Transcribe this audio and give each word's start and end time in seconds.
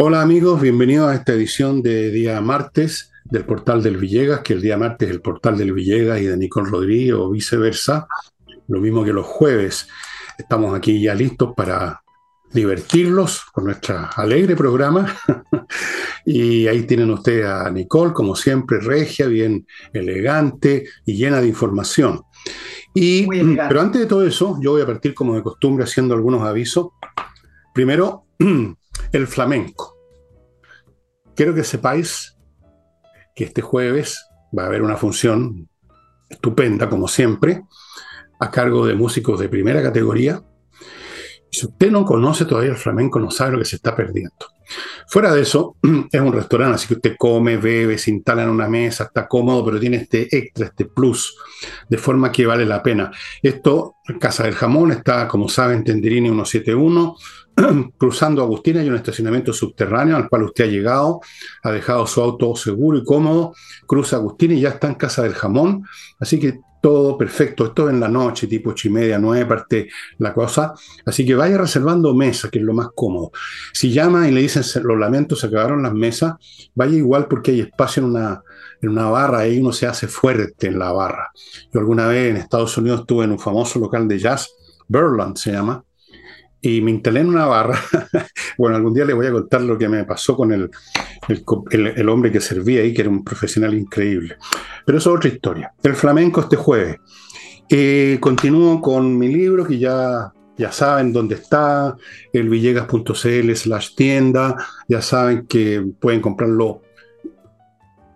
Hola 0.00 0.22
amigos, 0.22 0.60
bienvenidos 0.60 1.10
a 1.10 1.14
esta 1.16 1.32
edición 1.32 1.82
de 1.82 2.12
día 2.12 2.40
martes 2.40 3.10
del 3.24 3.44
portal 3.44 3.82
del 3.82 3.96
Villegas, 3.96 4.42
que 4.42 4.52
el 4.52 4.62
día 4.62 4.78
martes 4.78 5.08
es 5.08 5.14
el 5.16 5.20
portal 5.20 5.58
del 5.58 5.72
Villegas 5.72 6.20
y 6.20 6.26
de 6.26 6.36
Nicole 6.36 6.70
Rodríguez 6.70 7.14
o 7.14 7.30
viceversa, 7.30 8.06
lo 8.68 8.78
mismo 8.78 9.04
que 9.04 9.12
los 9.12 9.26
jueves. 9.26 9.88
Estamos 10.38 10.72
aquí 10.72 11.02
ya 11.02 11.16
listos 11.16 11.52
para 11.56 12.00
divertirlos 12.52 13.46
con 13.46 13.64
nuestro 13.64 14.08
alegre 14.14 14.54
programa. 14.54 15.16
y 16.24 16.68
ahí 16.68 16.84
tienen 16.84 17.10
ustedes 17.10 17.46
a 17.46 17.68
Nicole, 17.68 18.12
como 18.12 18.36
siempre, 18.36 18.78
regia, 18.78 19.26
bien 19.26 19.66
elegante 19.92 20.86
y 21.06 21.16
llena 21.16 21.40
de 21.40 21.48
información. 21.48 22.22
Y, 22.94 23.26
pero 23.26 23.80
antes 23.80 24.00
de 24.00 24.06
todo 24.06 24.24
eso, 24.24 24.60
yo 24.62 24.70
voy 24.70 24.82
a 24.82 24.86
partir 24.86 25.12
como 25.12 25.34
de 25.34 25.42
costumbre 25.42 25.82
haciendo 25.82 26.14
algunos 26.14 26.42
avisos. 26.42 26.90
Primero, 27.74 28.26
el 29.12 29.26
flamenco. 29.26 29.96
Quiero 31.34 31.54
que 31.54 31.64
sepáis 31.64 32.36
que 33.34 33.44
este 33.44 33.62
jueves 33.62 34.26
va 34.56 34.64
a 34.64 34.66
haber 34.66 34.82
una 34.82 34.96
función 34.96 35.68
estupenda, 36.28 36.88
como 36.88 37.08
siempre, 37.08 37.62
a 38.40 38.50
cargo 38.50 38.86
de 38.86 38.94
músicos 38.94 39.40
de 39.40 39.48
primera 39.48 39.82
categoría. 39.82 40.42
Si 41.50 41.66
usted 41.66 41.90
no 41.90 42.04
conoce 42.04 42.44
todavía 42.44 42.70
el 42.70 42.76
flamenco, 42.76 43.18
no 43.18 43.30
sabe 43.30 43.52
lo 43.52 43.58
que 43.58 43.64
se 43.64 43.76
está 43.76 43.96
perdiendo. 43.96 44.36
Fuera 45.06 45.32
de 45.32 45.42
eso, 45.42 45.76
es 46.12 46.20
un 46.20 46.32
restaurante, 46.32 46.74
así 46.74 46.88
que 46.88 46.94
usted 46.94 47.16
come, 47.18 47.56
bebe, 47.56 47.96
se 47.96 48.10
instala 48.10 48.42
en 48.42 48.50
una 48.50 48.68
mesa, 48.68 49.04
está 49.04 49.26
cómodo, 49.26 49.64
pero 49.64 49.80
tiene 49.80 49.98
este 49.98 50.28
extra, 50.36 50.66
este 50.66 50.84
plus, 50.84 51.36
de 51.88 51.96
forma 51.96 52.30
que 52.30 52.46
vale 52.46 52.66
la 52.66 52.82
pena. 52.82 53.10
Esto, 53.42 53.96
Casa 54.20 54.44
del 54.44 54.54
Jamón, 54.54 54.92
está, 54.92 55.26
como 55.26 55.48
saben, 55.48 55.84
Tenderini 55.84 56.28
171, 56.28 57.16
cruzando 57.98 58.42
Agustina 58.42 58.80
hay 58.80 58.88
un 58.88 58.96
estacionamiento 58.96 59.52
subterráneo 59.52 60.16
al 60.16 60.28
cual 60.28 60.44
usted 60.44 60.64
ha 60.64 60.68
llegado, 60.68 61.20
ha 61.62 61.70
dejado 61.70 62.06
su 62.06 62.20
auto 62.20 62.54
seguro 62.56 62.98
y 62.98 63.04
cómodo, 63.04 63.54
cruza 63.86 64.16
Agustina 64.16 64.54
y 64.54 64.60
ya 64.60 64.70
está 64.70 64.88
en 64.88 64.94
Casa 64.94 65.22
del 65.22 65.34
Jamón, 65.34 65.84
así 66.18 66.38
que 66.38 66.60
todo 66.80 67.18
perfecto, 67.18 67.66
esto 67.66 67.88
es 67.88 67.94
en 67.94 67.98
la 67.98 68.08
noche, 68.08 68.46
tipo 68.46 68.70
ocho 68.70 68.86
y 68.86 68.92
media, 68.92 69.18
nueve, 69.18 69.46
parte 69.46 69.88
la 70.18 70.32
cosa, 70.32 70.74
así 71.04 71.26
que 71.26 71.34
vaya 71.34 71.58
reservando 71.58 72.14
mesas, 72.14 72.52
que 72.52 72.60
es 72.60 72.64
lo 72.64 72.72
más 72.72 72.88
cómodo. 72.94 73.32
Si 73.72 73.90
llama 73.90 74.28
y 74.28 74.32
le 74.32 74.42
dicen, 74.42 74.62
los 74.84 74.96
lamentos, 74.96 75.40
se 75.40 75.48
acabaron 75.48 75.82
las 75.82 75.92
mesas, 75.92 76.34
vaya 76.76 76.96
igual 76.96 77.26
porque 77.26 77.50
hay 77.50 77.60
espacio 77.62 78.04
en 78.04 78.10
una, 78.10 78.42
en 78.80 78.90
una 78.90 79.10
barra, 79.10 79.40
ahí 79.40 79.58
uno 79.58 79.72
se 79.72 79.88
hace 79.88 80.06
fuerte 80.06 80.68
en 80.68 80.78
la 80.78 80.92
barra. 80.92 81.32
Yo 81.72 81.80
alguna 81.80 82.06
vez 82.06 82.30
en 82.30 82.36
Estados 82.36 82.78
Unidos 82.78 83.00
estuve 83.00 83.24
en 83.24 83.32
un 83.32 83.40
famoso 83.40 83.80
local 83.80 84.06
de 84.06 84.18
jazz, 84.20 84.48
Berland 84.86 85.36
se 85.36 85.50
llama, 85.50 85.84
y 86.60 86.80
me 86.80 86.90
instalé 86.90 87.20
en 87.20 87.28
una 87.28 87.46
barra. 87.46 87.78
bueno, 88.58 88.76
algún 88.76 88.94
día 88.94 89.04
les 89.04 89.14
voy 89.14 89.26
a 89.26 89.32
contar 89.32 89.62
lo 89.62 89.78
que 89.78 89.88
me 89.88 90.04
pasó 90.04 90.36
con 90.36 90.52
el, 90.52 90.70
el, 91.70 92.08
hombre 92.08 92.32
que 92.32 92.40
servía 92.40 92.80
ahí, 92.80 92.92
que 92.92 93.02
era 93.02 93.10
un 93.10 93.24
profesional 93.24 93.74
increíble. 93.74 94.36
Pero 94.84 94.98
eso 94.98 95.10
es 95.10 95.16
otra 95.16 95.30
historia. 95.30 95.72
El 95.82 95.94
flamenco 95.94 96.40
este 96.40 96.56
jueves. 96.56 96.96
Eh, 97.70 98.18
continúo 98.20 98.80
con 98.80 99.16
mi 99.16 99.28
libro, 99.28 99.66
que 99.66 99.78
ya, 99.78 100.32
ya 100.56 100.72
saben 100.72 101.12
dónde 101.12 101.36
está, 101.36 101.96
el 102.32 102.48
villegas.cl 102.48 103.54
slash 103.54 103.94
tienda. 103.94 104.56
Ya 104.88 105.02
saben 105.02 105.46
que 105.46 105.84
pueden 106.00 106.20
comprarlo 106.20 106.82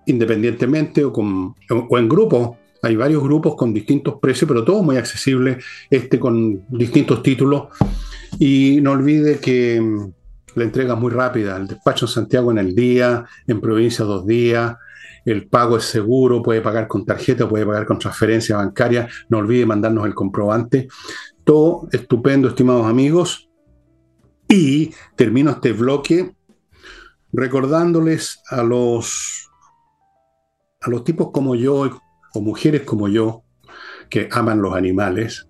independientemente 0.06 1.04
o, 1.04 1.12
con, 1.12 1.54
o 1.70 1.98
en 1.98 2.08
grupo. 2.08 2.58
Hay 2.84 2.96
varios 2.96 3.22
grupos 3.22 3.54
con 3.54 3.72
distintos 3.72 4.16
precios, 4.20 4.48
pero 4.48 4.64
todos 4.64 4.82
muy 4.82 4.96
accesibles, 4.96 5.64
este 5.88 6.18
con 6.18 6.64
distintos 6.68 7.22
títulos. 7.22 7.68
Y 8.38 8.80
no 8.80 8.92
olvide 8.92 9.38
que 9.38 9.80
mm, 9.80 10.12
la 10.54 10.64
entrega 10.64 10.94
es 10.94 11.00
muy 11.00 11.10
rápida. 11.10 11.56
El 11.56 11.66
despacho 11.66 12.06
en 12.06 12.12
Santiago 12.12 12.50
en 12.50 12.58
el 12.58 12.74
día, 12.74 13.24
en 13.46 13.60
provincia 13.60 14.04
dos 14.04 14.26
días. 14.26 14.76
El 15.24 15.46
pago 15.48 15.76
es 15.76 15.84
seguro, 15.84 16.42
puede 16.42 16.60
pagar 16.60 16.88
con 16.88 17.04
tarjeta, 17.04 17.48
puede 17.48 17.64
pagar 17.64 17.86
con 17.86 17.98
transferencia 17.98 18.56
bancaria. 18.56 19.08
No 19.28 19.38
olvide 19.38 19.66
mandarnos 19.66 20.06
el 20.06 20.14
comprobante. 20.14 20.88
Todo 21.44 21.88
estupendo, 21.92 22.48
estimados 22.48 22.86
amigos. 22.86 23.48
Y 24.48 24.92
termino 25.16 25.50
este 25.52 25.72
bloque 25.72 26.34
recordándoles 27.32 28.42
a 28.50 28.62
los, 28.62 29.50
a 30.80 30.90
los 30.90 31.04
tipos 31.04 31.30
como 31.32 31.54
yo 31.54 32.00
o 32.34 32.40
mujeres 32.40 32.82
como 32.82 33.08
yo 33.08 33.44
que 34.10 34.28
aman 34.30 34.60
los 34.60 34.74
animales, 34.74 35.48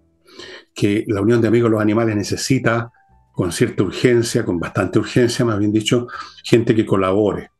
que 0.75 1.05
la 1.09 1.21
Unión 1.21 1.41
de 1.41 1.49
Amigos 1.49 1.69
de 1.69 1.73
los 1.73 1.83
Animales 1.83 2.17
necesita 2.17 2.91
con 3.33 3.51
cierta 3.51 3.83
urgencia, 3.83 4.45
con 4.45 4.59
bastante 4.59 4.99
urgencia, 4.99 5.45
más 5.45 5.59
bien 5.59 5.73
dicho, 5.73 6.07
gente 6.45 6.75
que 6.75 6.87
colabore. 6.87 7.51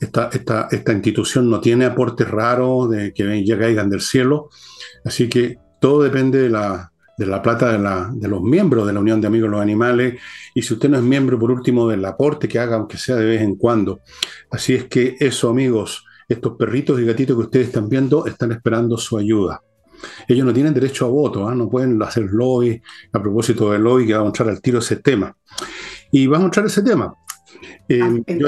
Esta, 0.00 0.28
esta, 0.32 0.68
esta 0.70 0.92
institución 0.92 1.48
no 1.48 1.60
tiene 1.60 1.86
aportes 1.86 2.28
raros 2.28 2.90
de 2.90 3.12
que 3.12 3.44
ya 3.44 3.58
caigan 3.58 3.90
del 3.90 4.02
cielo, 4.02 4.50
así 5.04 5.28
que 5.28 5.56
todo 5.80 6.02
depende 6.02 6.42
de 6.42 6.50
la, 6.50 6.92
de 7.16 7.26
la 7.26 7.42
plata 7.42 7.72
de, 7.72 7.78
la, 7.78 8.10
de, 8.12 8.28
los 8.28 8.42
miembros 8.42 8.86
de 8.86 8.92
la 8.92 9.00
Unión 9.00 9.20
de 9.20 9.26
Amigos 9.26 9.48
de 9.48 9.52
los 9.52 9.62
Animales, 9.62 10.20
y 10.54 10.62
si 10.62 10.74
usted 10.74 10.90
no 10.90 10.98
es 10.98 11.02
miembro, 11.02 11.38
por 11.38 11.50
último, 11.50 11.88
del 11.88 12.04
aporte 12.04 12.46
que 12.46 12.58
haga, 12.58 12.76
aunque 12.76 12.98
sea 12.98 13.16
de 13.16 13.24
vez 13.24 13.42
en 13.42 13.56
cuando. 13.56 14.00
Así 14.50 14.74
es 14.74 14.84
que 14.84 15.16
eso, 15.18 15.48
amigos, 15.48 16.04
estos 16.28 16.56
perritos 16.56 17.00
y 17.00 17.04
gatitos 17.04 17.36
que 17.36 17.42
ustedes 17.42 17.66
están 17.68 17.88
viendo 17.88 18.26
están 18.26 18.52
esperando 18.52 18.98
su 18.98 19.16
ayuda. 19.16 19.62
Ellos 20.28 20.46
no 20.46 20.52
tienen 20.52 20.74
derecho 20.74 21.06
a 21.06 21.08
voto, 21.08 21.48
¿ah? 21.48 21.54
no 21.54 21.68
pueden 21.68 22.00
hacer 22.02 22.24
lobby. 22.24 22.80
A 23.12 23.22
propósito 23.22 23.72
del 23.72 23.82
lobby, 23.82 24.06
que 24.06 24.14
va 24.14 24.20
a 24.20 24.24
mostrar 24.24 24.48
al 24.48 24.60
tiro 24.60 24.78
ese 24.78 24.96
tema. 24.96 25.36
Y 26.12 26.26
va 26.26 26.38
a 26.38 26.40
mostrar 26.40 26.66
ese 26.66 26.82
tema. 26.82 27.14
Eh, 27.88 28.00
ah, 28.02 28.16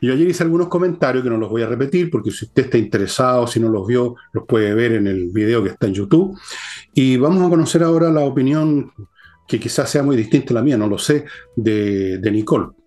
yo, 0.00 0.12
ayer 0.12 0.28
hice 0.28 0.42
algunos, 0.42 0.68
comentarios 0.68 1.24
que 1.24 1.30
no 1.30 1.38
los 1.38 1.48
voy 1.48 1.62
a 1.62 1.66
repetir 1.66 2.10
porque 2.10 2.30
si 2.30 2.44
usted 2.44 2.64
está 2.64 2.78
interesado, 2.78 3.46
si 3.46 3.60
no 3.60 3.68
los 3.68 3.86
vio, 3.86 4.14
los 4.32 4.44
puede 4.44 4.74
ver 4.74 4.92
en 4.92 5.06
el 5.06 5.30
video 5.30 5.62
que 5.62 5.70
está 5.70 5.86
en 5.86 5.94
YouTube. 5.94 6.38
Y 6.94 7.16
vamos 7.16 7.46
a 7.46 7.48
conocer 7.48 7.82
ahora 7.82 8.10
la 8.10 8.20
opinión 8.20 8.92
que 9.46 9.58
quizás 9.58 9.90
sea 9.90 10.02
muy 10.02 10.16
distinta 10.16 10.52
a 10.52 10.56
la 10.56 10.62
mía, 10.62 10.76
no 10.76 10.86
lo 10.86 10.98
sé, 10.98 11.24
de, 11.56 12.18
de 12.18 12.30
Nicole. 12.30 12.77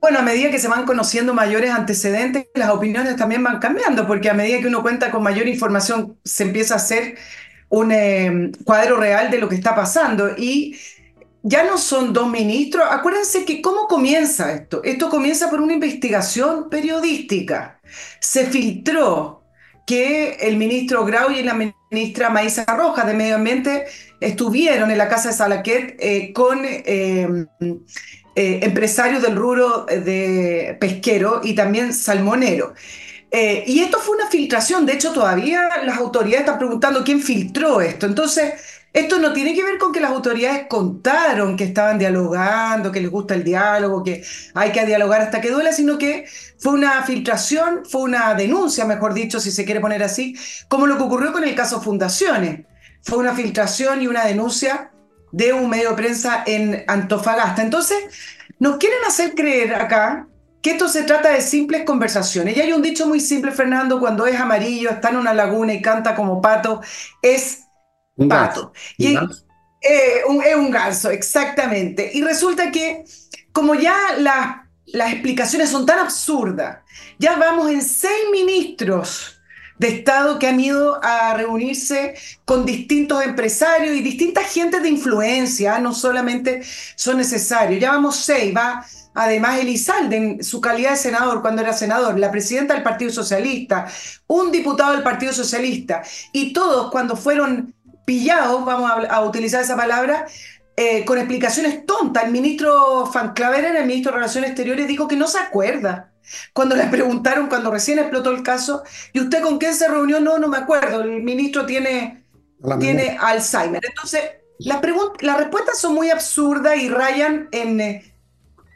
Bueno, 0.00 0.20
a 0.20 0.22
medida 0.22 0.50
que 0.50 0.60
se 0.60 0.68
van 0.68 0.86
conociendo 0.86 1.34
mayores 1.34 1.70
antecedentes, 1.70 2.46
las 2.54 2.70
opiniones 2.70 3.16
también 3.16 3.42
van 3.42 3.58
cambiando, 3.58 4.06
porque 4.06 4.30
a 4.30 4.34
medida 4.34 4.60
que 4.60 4.68
uno 4.68 4.82
cuenta 4.82 5.10
con 5.10 5.22
mayor 5.22 5.48
información, 5.48 6.16
se 6.24 6.44
empieza 6.44 6.74
a 6.74 6.76
hacer 6.76 7.16
un 7.68 7.90
eh, 7.92 8.52
cuadro 8.64 8.96
real 8.96 9.30
de 9.30 9.38
lo 9.38 9.48
que 9.48 9.56
está 9.56 9.74
pasando. 9.74 10.30
Y 10.36 10.78
ya 11.42 11.64
no 11.64 11.78
son 11.78 12.12
dos 12.12 12.28
ministros. 12.28 12.86
Acuérdense 12.88 13.44
que 13.44 13.60
cómo 13.60 13.88
comienza 13.88 14.52
esto. 14.52 14.82
Esto 14.84 15.08
comienza 15.08 15.50
por 15.50 15.60
una 15.60 15.72
investigación 15.72 16.68
periodística. 16.70 17.80
Se 18.20 18.46
filtró 18.46 19.42
que 19.86 20.36
el 20.40 20.58
ministro 20.58 21.04
Grau 21.06 21.30
y 21.30 21.42
la 21.42 21.54
ministra 21.90 22.28
Maísa 22.28 22.64
Rojas 22.66 23.06
de 23.06 23.14
Medio 23.14 23.36
Ambiente 23.36 23.86
estuvieron 24.20 24.90
en 24.90 24.98
la 24.98 25.08
casa 25.08 25.30
de 25.30 25.34
Salaquet 25.34 25.96
eh, 25.98 26.32
con 26.34 26.60
eh, 26.62 27.46
eh, 28.38 28.60
empresarios 28.62 29.20
del 29.20 29.34
rubro 29.34 29.84
eh, 29.88 29.98
de 29.98 30.76
pesquero 30.78 31.40
y 31.42 31.56
también 31.56 31.92
salmonero. 31.92 32.72
Eh, 33.32 33.64
y 33.66 33.80
esto 33.80 33.98
fue 33.98 34.14
una 34.14 34.28
filtración, 34.28 34.86
de 34.86 34.92
hecho 34.92 35.12
todavía 35.12 35.68
las 35.84 35.98
autoridades 35.98 36.42
están 36.42 36.56
preguntando 36.56 37.02
quién 37.02 37.20
filtró 37.20 37.80
esto. 37.80 38.06
Entonces, 38.06 38.52
esto 38.92 39.18
no 39.18 39.32
tiene 39.32 39.56
que 39.56 39.64
ver 39.64 39.76
con 39.76 39.90
que 39.90 39.98
las 39.98 40.12
autoridades 40.12 40.68
contaron 40.68 41.56
que 41.56 41.64
estaban 41.64 41.98
dialogando, 41.98 42.92
que 42.92 43.00
les 43.00 43.10
gusta 43.10 43.34
el 43.34 43.42
diálogo, 43.42 44.04
que 44.04 44.22
hay 44.54 44.70
que 44.70 44.86
dialogar 44.86 45.20
hasta 45.20 45.40
que 45.40 45.50
duela, 45.50 45.72
sino 45.72 45.98
que 45.98 46.24
fue 46.60 46.74
una 46.74 47.02
filtración, 47.02 47.82
fue 47.90 48.02
una 48.02 48.34
denuncia, 48.34 48.84
mejor 48.84 49.14
dicho, 49.14 49.40
si 49.40 49.50
se 49.50 49.64
quiere 49.64 49.80
poner 49.80 50.04
así, 50.04 50.36
como 50.68 50.86
lo 50.86 50.96
que 50.96 51.02
ocurrió 51.02 51.32
con 51.32 51.42
el 51.42 51.56
caso 51.56 51.80
Fundaciones. 51.80 52.66
Fue 53.02 53.18
una 53.18 53.34
filtración 53.34 54.00
y 54.00 54.06
una 54.06 54.24
denuncia 54.26 54.92
de 55.32 55.52
un 55.52 55.68
medio 55.68 55.90
de 55.90 55.96
prensa 55.96 56.42
en 56.46 56.84
Antofagasta. 56.86 57.62
Entonces, 57.62 57.98
nos 58.58 58.76
quieren 58.76 58.98
hacer 59.06 59.34
creer 59.34 59.74
acá 59.74 60.26
que 60.62 60.72
esto 60.72 60.88
se 60.88 61.04
trata 61.04 61.30
de 61.30 61.40
simples 61.40 61.84
conversaciones. 61.84 62.56
Y 62.56 62.60
hay 62.60 62.72
un 62.72 62.82
dicho 62.82 63.06
muy 63.06 63.20
simple, 63.20 63.52
Fernando, 63.52 64.00
cuando 64.00 64.26
es 64.26 64.38
amarillo, 64.38 64.90
está 64.90 65.10
en 65.10 65.16
una 65.16 65.34
laguna 65.34 65.72
y 65.72 65.82
canta 65.82 66.14
como 66.14 66.40
pato, 66.40 66.80
es 67.22 67.64
pato. 68.28 68.72
Y, 68.96 69.16
eh, 69.16 70.22
es 70.44 70.56
un 70.56 70.70
ganso, 70.70 71.10
exactamente. 71.10 72.10
Y 72.12 72.22
resulta 72.22 72.72
que, 72.72 73.04
como 73.52 73.74
ya 73.74 73.96
las 74.86 75.12
explicaciones 75.12 75.70
son 75.70 75.86
tan 75.86 76.00
absurdas, 76.00 76.78
ya 77.18 77.36
vamos 77.36 77.70
en 77.70 77.82
seis 77.82 78.26
ministros 78.32 79.37
de 79.78 79.88
Estado 79.88 80.38
que 80.38 80.46
han 80.46 80.60
ido 80.60 80.98
a 81.02 81.34
reunirse 81.34 82.14
con 82.44 82.64
distintos 82.66 83.22
empresarios 83.24 83.96
y 83.96 84.02
distintas 84.02 84.52
gentes 84.52 84.82
de 84.82 84.88
influencia, 84.88 85.78
no 85.78 85.94
solamente 85.94 86.62
son 86.96 87.18
necesarios. 87.18 87.80
Ya 87.80 87.92
vamos 87.92 88.16
seis, 88.16 88.54
va 88.56 88.84
además 89.14 89.58
Elizalde 89.58 90.16
en 90.16 90.44
su 90.44 90.60
calidad 90.60 90.92
de 90.92 90.96
senador 90.96 91.42
cuando 91.42 91.62
era 91.62 91.72
senador, 91.72 92.18
la 92.18 92.30
presidenta 92.30 92.74
del 92.74 92.84
Partido 92.84 93.10
Socialista, 93.10 93.86
un 94.28 94.52
diputado 94.52 94.92
del 94.92 95.02
Partido 95.02 95.32
Socialista, 95.32 96.02
y 96.32 96.52
todos 96.52 96.90
cuando 96.90 97.16
fueron 97.16 97.74
pillados, 98.04 98.64
vamos 98.64 98.90
a, 99.08 99.22
utilizar 99.22 99.62
esa 99.62 99.76
palabra, 99.76 100.26
eh, 100.76 101.04
con 101.04 101.18
explicaciones 101.18 101.84
tontas. 101.84 102.24
El 102.24 102.30
ministro 102.30 103.10
Van 103.12 103.34
Clavera, 103.34 103.76
el 103.76 103.86
ministro 103.86 104.12
de 104.12 104.18
Relaciones 104.18 104.50
Exteriores, 104.50 104.86
dijo 104.86 105.08
que 105.08 105.16
no 105.16 105.26
se 105.26 105.38
acuerda. 105.38 106.12
Cuando 106.52 106.76
le 106.76 106.84
preguntaron, 106.84 107.48
cuando 107.48 107.70
recién 107.70 107.98
explotó 107.98 108.30
el 108.30 108.42
caso, 108.42 108.82
¿y 109.12 109.20
usted 109.20 109.42
con 109.42 109.58
quién 109.58 109.74
se 109.74 109.88
reunió? 109.88 110.20
No, 110.20 110.38
no 110.38 110.48
me 110.48 110.58
acuerdo. 110.58 111.02
El 111.02 111.22
ministro 111.22 111.66
tiene, 111.66 112.24
tiene 112.80 113.16
Alzheimer. 113.20 113.84
Entonces, 113.84 114.22
las, 114.58 114.80
las 115.20 115.38
respuestas 115.38 115.78
son 115.78 115.94
muy 115.94 116.10
absurdas 116.10 116.76
y 116.78 116.88
rayan 116.88 117.48
en, 117.52 117.80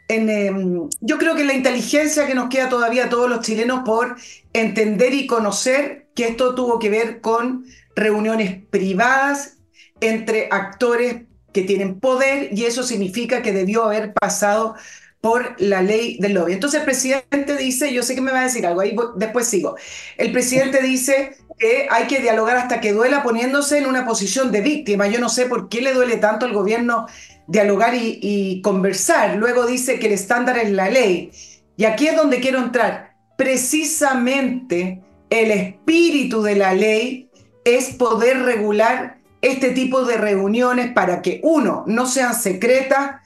en, 0.08 0.30
em, 0.30 0.88
yo 1.00 1.18
creo 1.18 1.34
que 1.34 1.44
la 1.44 1.54
inteligencia 1.54 2.26
que 2.26 2.34
nos 2.34 2.48
queda 2.48 2.68
todavía 2.68 3.06
a 3.06 3.08
todos 3.08 3.28
los 3.28 3.40
chilenos 3.40 3.82
por 3.84 4.16
entender 4.52 5.14
y 5.14 5.26
conocer 5.26 6.08
que 6.14 6.28
esto 6.28 6.54
tuvo 6.54 6.78
que 6.78 6.90
ver 6.90 7.20
con 7.20 7.64
reuniones 7.96 8.62
privadas 8.70 9.58
entre 10.00 10.48
actores 10.50 11.22
que 11.52 11.62
tienen 11.62 12.00
poder 12.00 12.48
y 12.52 12.64
eso 12.64 12.82
significa 12.82 13.42
que 13.42 13.52
debió 13.52 13.84
haber 13.84 14.12
pasado 14.14 14.74
por 15.22 15.54
la 15.60 15.82
ley 15.82 16.18
del 16.18 16.34
lobby. 16.34 16.52
Entonces 16.52 16.80
el 16.80 16.84
presidente 16.84 17.56
dice, 17.56 17.94
yo 17.94 18.02
sé 18.02 18.16
que 18.16 18.20
me 18.20 18.32
va 18.32 18.40
a 18.40 18.44
decir 18.44 18.66
algo, 18.66 18.80
ahí 18.80 18.94
después 19.14 19.46
sigo. 19.46 19.76
El 20.18 20.32
presidente 20.32 20.82
dice 20.82 21.36
que 21.60 21.86
hay 21.88 22.08
que 22.08 22.18
dialogar 22.18 22.56
hasta 22.56 22.80
que 22.80 22.92
duela 22.92 23.22
poniéndose 23.22 23.78
en 23.78 23.86
una 23.86 24.04
posición 24.04 24.50
de 24.50 24.62
víctima. 24.62 25.06
Yo 25.06 25.20
no 25.20 25.28
sé 25.28 25.46
por 25.46 25.68
qué 25.68 25.80
le 25.80 25.94
duele 25.94 26.16
tanto 26.16 26.44
al 26.44 26.52
gobierno 26.52 27.06
dialogar 27.46 27.94
y, 27.94 28.18
y 28.20 28.60
conversar. 28.62 29.36
Luego 29.36 29.64
dice 29.64 30.00
que 30.00 30.08
el 30.08 30.14
estándar 30.14 30.58
es 30.58 30.72
la 30.72 30.90
ley. 30.90 31.30
Y 31.76 31.84
aquí 31.84 32.08
es 32.08 32.16
donde 32.16 32.40
quiero 32.40 32.58
entrar. 32.58 33.14
Precisamente 33.36 35.02
el 35.30 35.52
espíritu 35.52 36.42
de 36.42 36.56
la 36.56 36.74
ley 36.74 37.30
es 37.64 37.90
poder 37.90 38.42
regular 38.42 39.18
este 39.40 39.70
tipo 39.70 40.04
de 40.04 40.16
reuniones 40.16 40.92
para 40.92 41.22
que, 41.22 41.38
uno, 41.44 41.84
no 41.86 42.06
sean 42.06 42.34
secretas 42.34 43.21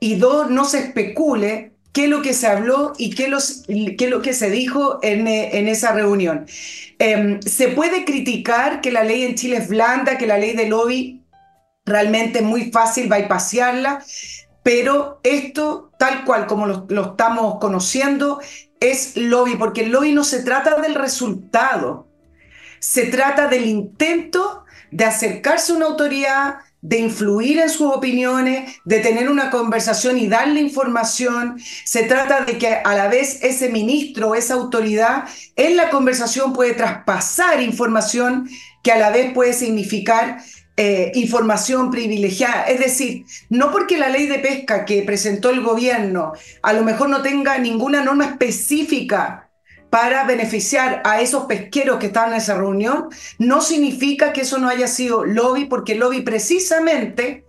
y 0.00 0.16
dos, 0.16 0.50
no 0.50 0.64
se 0.64 0.78
especule 0.78 1.72
qué 1.92 2.04
es 2.04 2.10
lo 2.10 2.22
que 2.22 2.34
se 2.34 2.46
habló 2.46 2.94
y 2.96 3.14
qué, 3.14 3.24
es 3.26 4.10
lo 4.10 4.22
que 4.22 4.32
se 4.32 4.50
dijo 4.50 4.98
en, 5.02 5.28
en 5.28 5.68
esa 5.68 5.92
reunión. 5.92 6.46
Em, 6.98 7.40
se 7.42 7.68
puede 7.68 8.04
criticar 8.04 8.80
que 8.80 8.92
la 8.92 9.04
ley 9.04 9.24
en 9.24 9.34
Chile 9.34 9.56
es 9.58 9.68
blanda, 9.68 10.18
que 10.18 10.26
la 10.26 10.38
ley 10.38 10.54
de 10.54 10.68
lobby 10.68 11.22
realmente 11.84 12.40
es 12.40 12.44
muy 12.44 12.70
fácil 12.70 13.08
bypassarla, 13.08 14.04
pero 14.62 15.20
esto, 15.22 15.90
tal 15.98 16.24
cual 16.24 16.46
como 16.46 16.66
lo, 16.66 16.86
lo 16.88 17.10
estamos 17.12 17.58
conociendo, 17.60 18.40
es 18.78 19.16
lobby, 19.16 19.56
porque 19.56 19.82
el 19.82 19.90
lobby 19.90 20.12
no 20.12 20.24
se 20.24 20.42
trata 20.42 20.80
del 20.80 20.94
resultado, 20.94 22.08
se 22.78 23.06
trata 23.06 23.48
del 23.48 23.66
intento 23.66 24.64
de 24.90 25.04
acercarse 25.04 25.72
a 25.72 25.76
una 25.76 25.86
autoridad, 25.86 26.56
de 26.82 26.98
influir 26.98 27.58
en 27.58 27.68
sus 27.68 27.92
opiniones, 27.92 28.76
de 28.84 29.00
tener 29.00 29.28
una 29.28 29.50
conversación 29.50 30.18
y 30.18 30.28
darle 30.28 30.60
información. 30.60 31.60
Se 31.84 32.04
trata 32.04 32.44
de 32.44 32.58
que 32.58 32.68
a 32.68 32.94
la 32.94 33.08
vez 33.08 33.42
ese 33.42 33.68
ministro, 33.68 34.34
esa 34.34 34.54
autoridad, 34.54 35.24
en 35.56 35.76
la 35.76 35.90
conversación 35.90 36.52
puede 36.52 36.74
traspasar 36.74 37.60
información 37.60 38.48
que 38.82 38.92
a 38.92 38.98
la 38.98 39.10
vez 39.10 39.32
puede 39.34 39.52
significar 39.52 40.38
eh, 40.76 41.12
información 41.14 41.90
privilegiada. 41.90 42.64
Es 42.64 42.80
decir, 42.80 43.26
no 43.50 43.70
porque 43.70 43.98
la 43.98 44.08
ley 44.08 44.26
de 44.26 44.38
pesca 44.38 44.86
que 44.86 45.02
presentó 45.02 45.50
el 45.50 45.60
gobierno 45.60 46.32
a 46.62 46.72
lo 46.72 46.84
mejor 46.84 47.10
no 47.10 47.20
tenga 47.20 47.58
ninguna 47.58 48.02
norma 48.02 48.24
específica 48.24 49.49
para 49.90 50.24
beneficiar 50.24 51.02
a 51.04 51.20
esos 51.20 51.44
pesqueros 51.44 51.98
que 51.98 52.06
estaban 52.06 52.30
en 52.30 52.36
esa 52.36 52.56
reunión, 52.56 53.08
no 53.38 53.60
significa 53.60 54.32
que 54.32 54.42
eso 54.42 54.58
no 54.58 54.68
haya 54.68 54.86
sido 54.86 55.24
lobby, 55.24 55.64
porque 55.64 55.96
lobby 55.96 56.22
precisamente 56.22 57.44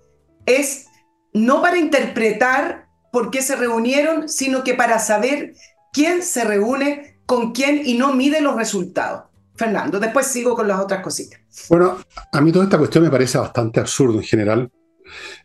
es 0.48 0.88
no 1.34 1.62
para 1.62 1.78
interpretar 1.78 2.88
por 3.12 3.30
qué 3.30 3.44
se 3.44 3.56
reunieron, 3.56 4.28
sino 4.28 4.64
que 4.64 4.74
para 4.74 4.98
saber 5.00 5.54
quién 5.94 6.24
se 6.24 6.44
reúne 6.44 7.20
con 7.28 7.52
quién 7.52 7.84
y 7.86 7.98
no 7.98 8.14
mide 8.14 8.42
los 8.42 8.56
resultados. 8.56 9.26
Fernando, 9.56 10.00
después 10.00 10.26
sigo 10.26 10.56
con 10.56 10.68
las 10.68 10.80
otras 10.80 11.04
cositas. 11.04 11.40
Bueno, 11.70 11.98
a 12.32 12.42
mí 12.42 12.52
toda 12.52 12.66
esta 12.66 12.80
cuestión 12.80 13.04
me 13.04 13.12
parece 13.12 13.38
bastante 13.38 13.80
absurdo 13.80 14.18
en 14.18 14.24
general. 14.24 14.72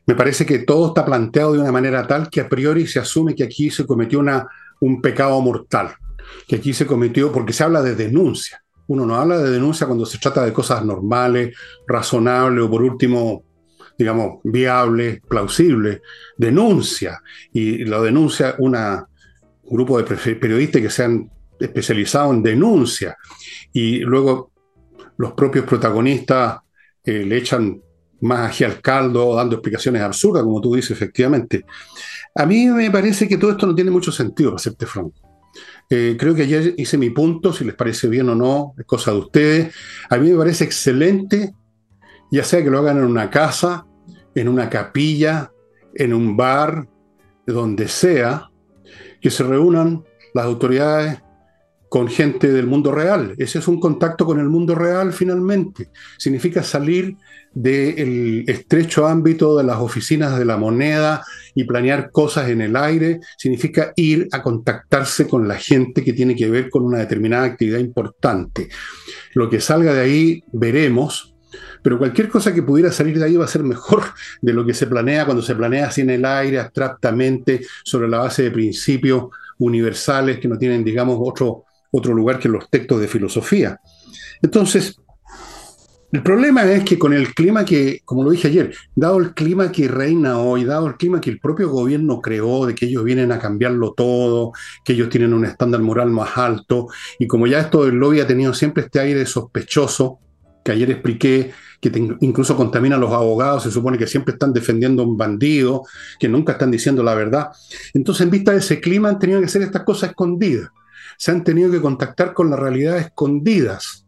Me 0.06 0.14
parece 0.14 0.46
que 0.46 0.60
todo 0.60 0.88
está 0.88 1.04
planteado 1.04 1.52
de 1.52 1.58
una 1.58 1.72
manera 1.72 2.06
tal 2.06 2.30
que 2.30 2.40
a 2.40 2.48
priori 2.48 2.86
se 2.86 3.00
asume 3.00 3.34
que 3.34 3.44
aquí 3.44 3.68
se 3.68 3.84
cometió 3.84 4.18
una, 4.20 4.46
un 4.80 5.02
pecado 5.02 5.38
mortal 5.42 5.96
que 6.46 6.56
aquí 6.56 6.72
se 6.72 6.86
cometió, 6.86 7.32
porque 7.32 7.52
se 7.52 7.64
habla 7.64 7.82
de 7.82 7.94
denuncia. 7.94 8.62
Uno 8.88 9.04
no 9.04 9.16
habla 9.16 9.38
de 9.38 9.50
denuncia 9.50 9.86
cuando 9.86 10.06
se 10.06 10.18
trata 10.18 10.44
de 10.44 10.52
cosas 10.52 10.84
normales, 10.84 11.56
razonables 11.86 12.64
o 12.64 12.70
por 12.70 12.82
último, 12.82 13.42
digamos, 13.98 14.40
viables, 14.44 15.20
plausibles. 15.28 16.00
Denuncia. 16.36 17.20
Y 17.52 17.84
la 17.84 18.00
denuncia 18.00 18.54
un 18.58 18.76
grupo 19.64 20.00
de 20.00 20.36
periodistas 20.36 20.82
que 20.82 20.90
se 20.90 21.04
han 21.04 21.30
especializado 21.58 22.32
en 22.32 22.42
denuncia. 22.42 23.16
Y 23.72 24.00
luego 24.00 24.52
los 25.16 25.32
propios 25.32 25.64
protagonistas 25.64 26.58
eh, 27.04 27.24
le 27.24 27.38
echan 27.38 27.80
más 28.20 28.50
ají 28.50 28.64
al 28.64 28.80
caldo, 28.80 29.34
dando 29.34 29.56
explicaciones 29.56 30.02
absurdas, 30.02 30.42
como 30.42 30.60
tú 30.60 30.74
dices, 30.74 30.92
efectivamente. 30.92 31.64
A 32.34 32.46
mí 32.46 32.66
me 32.66 32.90
parece 32.90 33.28
que 33.28 33.36
todo 33.36 33.50
esto 33.50 33.66
no 33.66 33.74
tiene 33.74 33.90
mucho 33.90 34.12
sentido, 34.12 34.50
para 34.50 34.62
serte 34.62 34.86
franco. 34.86 35.25
Eh, 35.88 36.16
creo 36.18 36.34
que 36.34 36.42
ayer 36.42 36.74
hice 36.76 36.98
mi 36.98 37.10
punto, 37.10 37.52
si 37.52 37.64
les 37.64 37.74
parece 37.74 38.08
bien 38.08 38.28
o 38.28 38.34
no, 38.34 38.74
es 38.78 38.84
cosa 38.86 39.12
de 39.12 39.18
ustedes. 39.18 39.74
A 40.10 40.16
mí 40.16 40.30
me 40.30 40.38
parece 40.38 40.64
excelente, 40.64 41.54
ya 42.30 42.44
sea 42.44 42.62
que 42.62 42.70
lo 42.70 42.78
hagan 42.78 42.98
en 42.98 43.04
una 43.04 43.30
casa, 43.30 43.86
en 44.34 44.48
una 44.48 44.68
capilla, 44.68 45.52
en 45.94 46.12
un 46.12 46.36
bar, 46.36 46.88
donde 47.46 47.88
sea, 47.88 48.50
que 49.20 49.30
se 49.30 49.44
reúnan 49.44 50.04
las 50.34 50.44
autoridades 50.44 51.22
con 51.88 52.08
gente 52.08 52.52
del 52.52 52.66
mundo 52.66 52.92
real. 52.92 53.34
Ese 53.38 53.58
es 53.58 53.68
un 53.68 53.80
contacto 53.80 54.26
con 54.26 54.40
el 54.40 54.48
mundo 54.48 54.74
real 54.74 55.12
finalmente. 55.12 55.90
Significa 56.18 56.62
salir 56.62 57.16
del 57.54 58.44
estrecho 58.48 59.06
ámbito 59.06 59.56
de 59.56 59.64
las 59.64 59.78
oficinas 59.78 60.38
de 60.38 60.44
la 60.44 60.56
moneda 60.56 61.24
y 61.56 61.64
planear 61.64 62.10
cosas 62.12 62.50
en 62.50 62.60
el 62.60 62.76
aire, 62.76 63.18
significa 63.38 63.94
ir 63.96 64.28
a 64.30 64.42
contactarse 64.42 65.26
con 65.26 65.48
la 65.48 65.56
gente 65.56 66.04
que 66.04 66.12
tiene 66.12 66.36
que 66.36 66.50
ver 66.50 66.68
con 66.68 66.84
una 66.84 66.98
determinada 66.98 67.46
actividad 67.46 67.78
importante. 67.78 68.68
Lo 69.32 69.48
que 69.48 69.58
salga 69.58 69.94
de 69.94 70.00
ahí 70.00 70.44
veremos, 70.52 71.34
pero 71.82 71.98
cualquier 71.98 72.28
cosa 72.28 72.52
que 72.52 72.62
pudiera 72.62 72.92
salir 72.92 73.18
de 73.18 73.24
ahí 73.24 73.36
va 73.36 73.46
a 73.46 73.48
ser 73.48 73.62
mejor 73.62 74.02
de 74.42 74.52
lo 74.52 74.66
que 74.66 74.74
se 74.74 74.86
planea 74.86 75.24
cuando 75.24 75.42
se 75.42 75.54
planea 75.54 75.86
así 75.86 76.02
en 76.02 76.10
el 76.10 76.26
aire, 76.26 76.60
abstractamente, 76.60 77.62
sobre 77.82 78.06
la 78.06 78.18
base 78.18 78.42
de 78.42 78.50
principios 78.50 79.24
universales 79.58 80.38
que 80.38 80.48
no 80.48 80.58
tienen, 80.58 80.84
digamos, 80.84 81.16
otro, 81.18 81.64
otro 81.90 82.12
lugar 82.12 82.38
que 82.38 82.50
los 82.50 82.68
textos 82.68 83.00
de 83.00 83.08
filosofía. 83.08 83.80
Entonces, 84.42 84.94
el 86.16 86.22
problema 86.22 86.64
es 86.64 86.82
que 86.82 86.98
con 86.98 87.12
el 87.12 87.34
clima 87.34 87.66
que, 87.66 88.00
como 88.06 88.24
lo 88.24 88.30
dije 88.30 88.48
ayer, 88.48 88.74
dado 88.94 89.18
el 89.18 89.34
clima 89.34 89.70
que 89.70 89.86
reina 89.86 90.38
hoy, 90.38 90.64
dado 90.64 90.86
el 90.86 90.96
clima 90.96 91.20
que 91.20 91.28
el 91.28 91.38
propio 91.38 91.68
gobierno 91.68 92.22
creó, 92.22 92.64
de 92.64 92.74
que 92.74 92.86
ellos 92.86 93.04
vienen 93.04 93.32
a 93.32 93.38
cambiarlo 93.38 93.92
todo, 93.92 94.52
que 94.82 94.94
ellos 94.94 95.10
tienen 95.10 95.34
un 95.34 95.44
estándar 95.44 95.82
moral 95.82 96.08
más 96.08 96.38
alto, 96.38 96.88
y 97.18 97.26
como 97.26 97.46
ya 97.46 97.60
esto 97.60 97.84
del 97.84 97.96
lobby 97.96 98.20
ha 98.20 98.26
tenido 98.26 98.54
siempre 98.54 98.84
este 98.84 98.98
aire 98.98 99.26
sospechoso, 99.26 100.18
que 100.64 100.72
ayer 100.72 100.90
expliqué, 100.90 101.52
que 101.82 101.92
incluso 102.20 102.56
contamina 102.56 102.96
a 102.96 102.98
los 102.98 103.12
abogados, 103.12 103.64
se 103.64 103.70
supone 103.70 103.98
que 103.98 104.06
siempre 104.06 104.32
están 104.32 104.54
defendiendo 104.54 105.02
a 105.02 105.06
un 105.06 105.18
bandido, 105.18 105.82
que 106.18 106.30
nunca 106.30 106.52
están 106.52 106.70
diciendo 106.70 107.02
la 107.02 107.14
verdad. 107.14 107.50
Entonces, 107.92 108.22
en 108.22 108.30
vista 108.30 108.52
de 108.52 108.58
ese 108.60 108.80
clima, 108.80 109.10
han 109.10 109.18
tenido 109.18 109.40
que 109.40 109.46
hacer 109.46 109.60
estas 109.60 109.84
cosas 109.84 110.08
escondidas. 110.10 110.70
Se 111.18 111.30
han 111.30 111.44
tenido 111.44 111.70
que 111.70 111.82
contactar 111.82 112.32
con 112.32 112.48
la 112.48 112.56
realidad 112.56 112.96
escondidas 112.96 114.05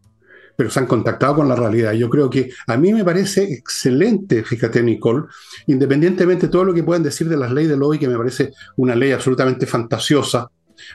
pero 0.58 0.70
se 0.70 0.80
han 0.80 0.86
contactado 0.86 1.36
con 1.36 1.48
la 1.48 1.54
realidad. 1.54 1.92
Yo 1.92 2.10
creo 2.10 2.28
que 2.28 2.50
a 2.66 2.76
mí 2.76 2.92
me 2.92 3.04
parece 3.04 3.44
excelente, 3.44 4.42
fíjate 4.42 4.82
Nicole, 4.82 5.26
independientemente 5.68 6.46
de 6.46 6.50
todo 6.50 6.64
lo 6.64 6.74
que 6.74 6.82
puedan 6.82 7.04
decir 7.04 7.28
de 7.28 7.36
las 7.36 7.52
leyes 7.52 7.70
del 7.70 7.80
hoy, 7.80 7.96
que 7.96 8.08
me 8.08 8.18
parece 8.18 8.50
una 8.76 8.96
ley 8.96 9.12
absolutamente 9.12 9.66
fantasiosa, 9.66 10.50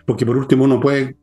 porque 0.05 0.25
por 0.25 0.35
último 0.35 0.65
uno 0.65 0.81
puede 0.81 1.15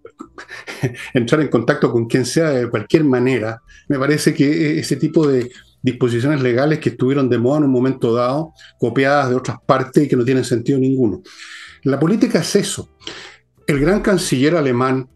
entrar 1.13 1.43
en 1.43 1.49
contacto 1.49 1.93
con 1.93 2.07
quien 2.07 2.25
sea 2.25 2.49
de 2.49 2.71
cualquier 2.71 3.05
manera, 3.05 3.61
me 3.91 3.99
parece 3.99 4.33
que 4.33 4.79
ese 4.79 4.97
tipo 4.97 5.29
de 5.29 5.53
disposiciones 5.83 6.41
legales 6.41 6.79
que 6.79 6.89
estuvieron 6.89 7.29
de 7.29 7.37
moda 7.37 7.59
en 7.59 7.65
un 7.65 7.73
momento 7.73 8.15
dado, 8.15 8.55
copiadas 8.79 9.29
de 9.29 9.35
otras 9.35 9.59
partes 9.67 10.05
y 10.05 10.09
que 10.09 10.17
no 10.17 10.25
tienen 10.25 10.45
sentido 10.47 10.79
ninguno. 10.79 11.21
La 11.83 12.01
política 12.01 12.39
es 12.39 12.57
eso. 12.57 12.89
El 13.67 13.81
gran 13.81 14.01
canciller 14.01 14.57
alemán 14.57 15.11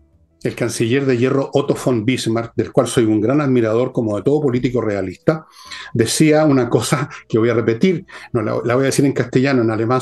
el 0.44 0.54
canciller 0.54 1.06
de 1.06 1.16
hierro 1.16 1.50
Otto 1.52 1.74
von 1.74 2.04
Bismarck, 2.04 2.52
del 2.54 2.70
cual 2.70 2.86
soy 2.86 3.04
un 3.04 3.20
gran 3.20 3.40
admirador 3.40 3.92
como 3.92 4.16
de 4.16 4.22
todo 4.22 4.40
político 4.40 4.80
realista, 4.80 5.46
decía 5.92 6.44
una 6.44 6.68
cosa 6.68 7.08
que 7.28 7.38
voy 7.38 7.48
a 7.48 7.54
repetir, 7.54 8.06
no 8.32 8.42
la, 8.42 8.74
voy 8.74 8.84
a 8.84 8.86
decir 8.86 9.04
en 9.04 9.12
castellano, 9.12 9.62
en 9.62 9.70
alemán, 9.70 10.00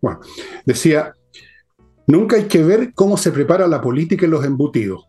bueno, 0.00 0.20
decía, 0.64 1.14
nunca 2.06 2.36
hay 2.36 2.44
que 2.44 2.62
ver 2.62 2.92
cómo 2.94 3.16
se 3.16 3.32
prepara 3.32 3.66
la 3.66 3.80
política 3.80 4.26
en 4.26 4.30
los 4.30 4.44
embutidos. 4.44 5.08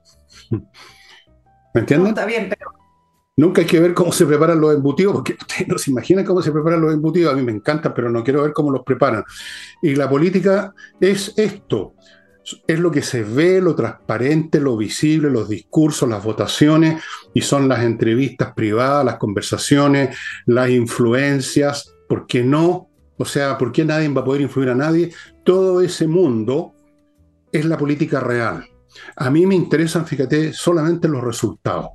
¿Me 1.74 1.82
entienden? 1.82 2.10
está 2.10 2.26
bien, 2.26 2.48
pero 2.50 2.72
Nunca 3.36 3.62
hay 3.62 3.68
que 3.68 3.80
ver 3.80 3.96
cómo 3.96 4.12
se 4.12 4.28
preparan 4.28 4.62
los 4.62 4.76
embutidos, 4.76 5.14
porque 5.14 5.34
ustedes 5.34 5.68
no 5.68 5.78
se 5.80 5.90
imaginan 5.90 6.24
cómo 6.24 6.42
se 6.42 6.52
preparan 6.52 6.82
los 6.82 6.94
embutidos. 6.94 7.34
A 7.34 7.36
mí 7.36 7.42
me 7.42 7.52
encantan, 7.52 7.92
pero 7.96 8.10
no 8.12 8.24
quiero 8.24 8.44
ver 8.44 8.54
cómo 8.54 8.72
los 8.72 8.84
preparan. 8.84 9.24
Y 9.82 9.96
la 9.96 10.08
política 10.08 10.74
es 11.00 11.34
esto. 11.36 11.96
Es 12.68 12.80
lo 12.80 12.92
que 12.92 13.02
se 13.02 13.24
ve, 13.24 13.62
lo 13.62 13.76
transparente, 13.76 14.60
lo 14.60 14.76
visible, 14.76 15.30
los 15.30 15.48
discursos, 15.48 16.10
las 16.10 16.24
votaciones, 16.24 17.02
y 17.34 17.42
son 17.42 17.68
las 17.70 17.84
entrevistas 17.84 18.54
privadas, 18.54 19.06
las 19.06 19.18
conversaciones, 19.18 20.18
las 20.46 20.70
influencias. 20.70 21.94
¿Por 22.08 22.28
qué 22.28 22.44
no? 22.44 22.90
O 23.18 23.26
sea, 23.26 23.58
¿por 23.58 23.72
qué 23.72 23.86
nadie 23.86 24.10
va 24.10 24.22
a 24.22 24.26
poder 24.26 24.42
influir 24.42 24.70
a 24.70 24.76
nadie? 24.76 25.12
Todo 25.44 25.82
ese 25.82 26.08
mundo 26.08 26.74
es 27.52 27.66
la 27.66 27.78
política 27.78 28.20
real. 28.20 28.66
A 29.16 29.30
mí 29.30 29.46
me 29.46 29.56
interesan, 29.56 30.06
fíjate, 30.06 30.54
solamente 30.54 31.08
los 31.08 31.24
resultados. 31.24 31.92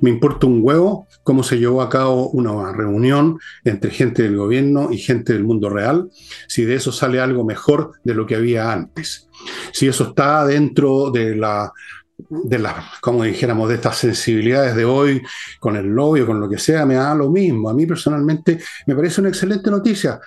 Me 0.00 0.10
importa 0.10 0.46
un 0.46 0.60
huevo 0.62 1.06
cómo 1.22 1.42
se 1.42 1.58
llevó 1.58 1.82
a 1.82 1.88
cabo 1.88 2.28
una 2.30 2.72
reunión 2.72 3.38
entre 3.64 3.90
gente 3.90 4.22
del 4.22 4.36
gobierno 4.36 4.90
y 4.90 4.98
gente 4.98 5.32
del 5.32 5.44
mundo 5.44 5.70
real, 5.70 6.10
si 6.48 6.64
de 6.64 6.74
eso 6.74 6.92
sale 6.92 7.20
algo 7.20 7.44
mejor 7.44 7.92
de 8.04 8.14
lo 8.14 8.26
que 8.26 8.36
había 8.36 8.72
antes. 8.72 9.28
Si 9.72 9.88
eso 9.88 10.08
está 10.08 10.44
dentro 10.44 11.10
de 11.10 11.36
la 11.36 11.72
de 12.28 12.58
las, 12.58 13.00
como 13.00 13.24
dijéramos, 13.24 13.68
de 13.68 13.76
estas 13.76 13.98
sensibilidades 13.98 14.76
de 14.76 14.84
hoy, 14.84 15.22
con 15.58 15.76
el 15.76 15.86
lobby 15.86 16.20
o 16.20 16.26
con 16.26 16.40
lo 16.40 16.48
que 16.48 16.58
sea, 16.58 16.86
me 16.86 16.94
da 16.94 17.14
lo 17.14 17.30
mismo. 17.30 17.68
A 17.68 17.74
mí 17.74 17.86
personalmente 17.86 18.60
me 18.86 18.94
parece 18.94 19.20
una 19.20 19.30
excelente 19.30 19.70
noticia. 19.70 20.20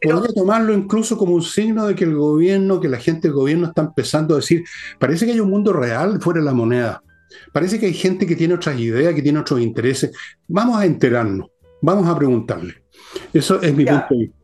Podría 0.00 0.34
tomarlo 0.34 0.72
incluso 0.72 1.16
como 1.16 1.34
un 1.34 1.42
signo 1.42 1.86
de 1.86 1.94
que 1.94 2.04
el 2.04 2.16
gobierno, 2.16 2.80
que 2.80 2.88
la 2.88 2.98
gente 2.98 3.28
del 3.28 3.34
gobierno 3.34 3.68
está 3.68 3.82
empezando 3.82 4.34
a 4.34 4.38
decir, 4.38 4.64
parece 4.98 5.26
que 5.26 5.32
hay 5.32 5.40
un 5.40 5.50
mundo 5.50 5.72
real 5.72 6.20
fuera 6.20 6.40
de 6.40 6.46
la 6.46 6.54
moneda. 6.54 7.02
Parece 7.52 7.78
que 7.78 7.86
hay 7.86 7.94
gente 7.94 8.26
que 8.26 8.36
tiene 8.36 8.54
otras 8.54 8.78
ideas, 8.78 9.14
que 9.14 9.22
tiene 9.22 9.38
otros 9.38 9.60
intereses. 9.60 10.10
Vamos 10.48 10.78
a 10.78 10.84
enterarnos, 10.84 11.48
vamos 11.80 12.08
a 12.08 12.16
preguntarle. 12.16 12.82
Eso 13.32 13.60
es 13.60 13.74
mi 13.74 13.84
punto 13.84 14.06
de 14.10 14.16
vista. 14.16 14.36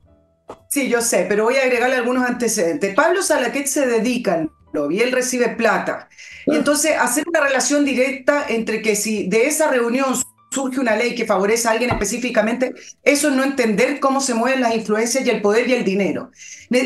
Sí, 0.71 0.88
yo 0.88 1.00
sé, 1.00 1.26
pero 1.28 1.45
voy 1.45 1.57
a 1.57 1.62
agregarle 1.62 1.97
algunos 1.97 2.25
antecedentes. 2.25 2.95
Pablo 2.95 3.23
Salaquet 3.23 3.66
se 3.66 3.87
dedica 3.87 4.35
al 4.35 4.50
lobby, 4.73 5.00
él 5.00 5.12
recibe 5.12 5.50
plata. 5.50 6.09
Y 6.47 6.54
ah. 6.54 6.59
entonces 6.59 6.92
hacer 6.99 7.25
una 7.28 7.40
relación 7.40 7.85
directa 7.85 8.47
entre 8.49 8.83
que 8.83 8.97
si 8.97 9.28
de 9.28 9.47
esa 9.47 9.71
reunión 9.71 10.14
surge 10.50 10.80
una 10.80 10.97
ley 10.97 11.14
que 11.14 11.26
favorece 11.26 11.68
a 11.68 11.73
alguien 11.73 11.90
específicamente, 11.90 12.75
eso 13.02 13.28
es 13.28 13.35
no 13.35 13.45
entender 13.45 14.00
cómo 14.00 14.21
se 14.21 14.35
mueven 14.35 14.62
las 14.62 14.75
influencias 14.75 15.25
y 15.26 15.30
el 15.30 15.42
poder 15.42 15.68
y 15.68 15.75
el 15.75 15.85
dinero. 15.85 16.30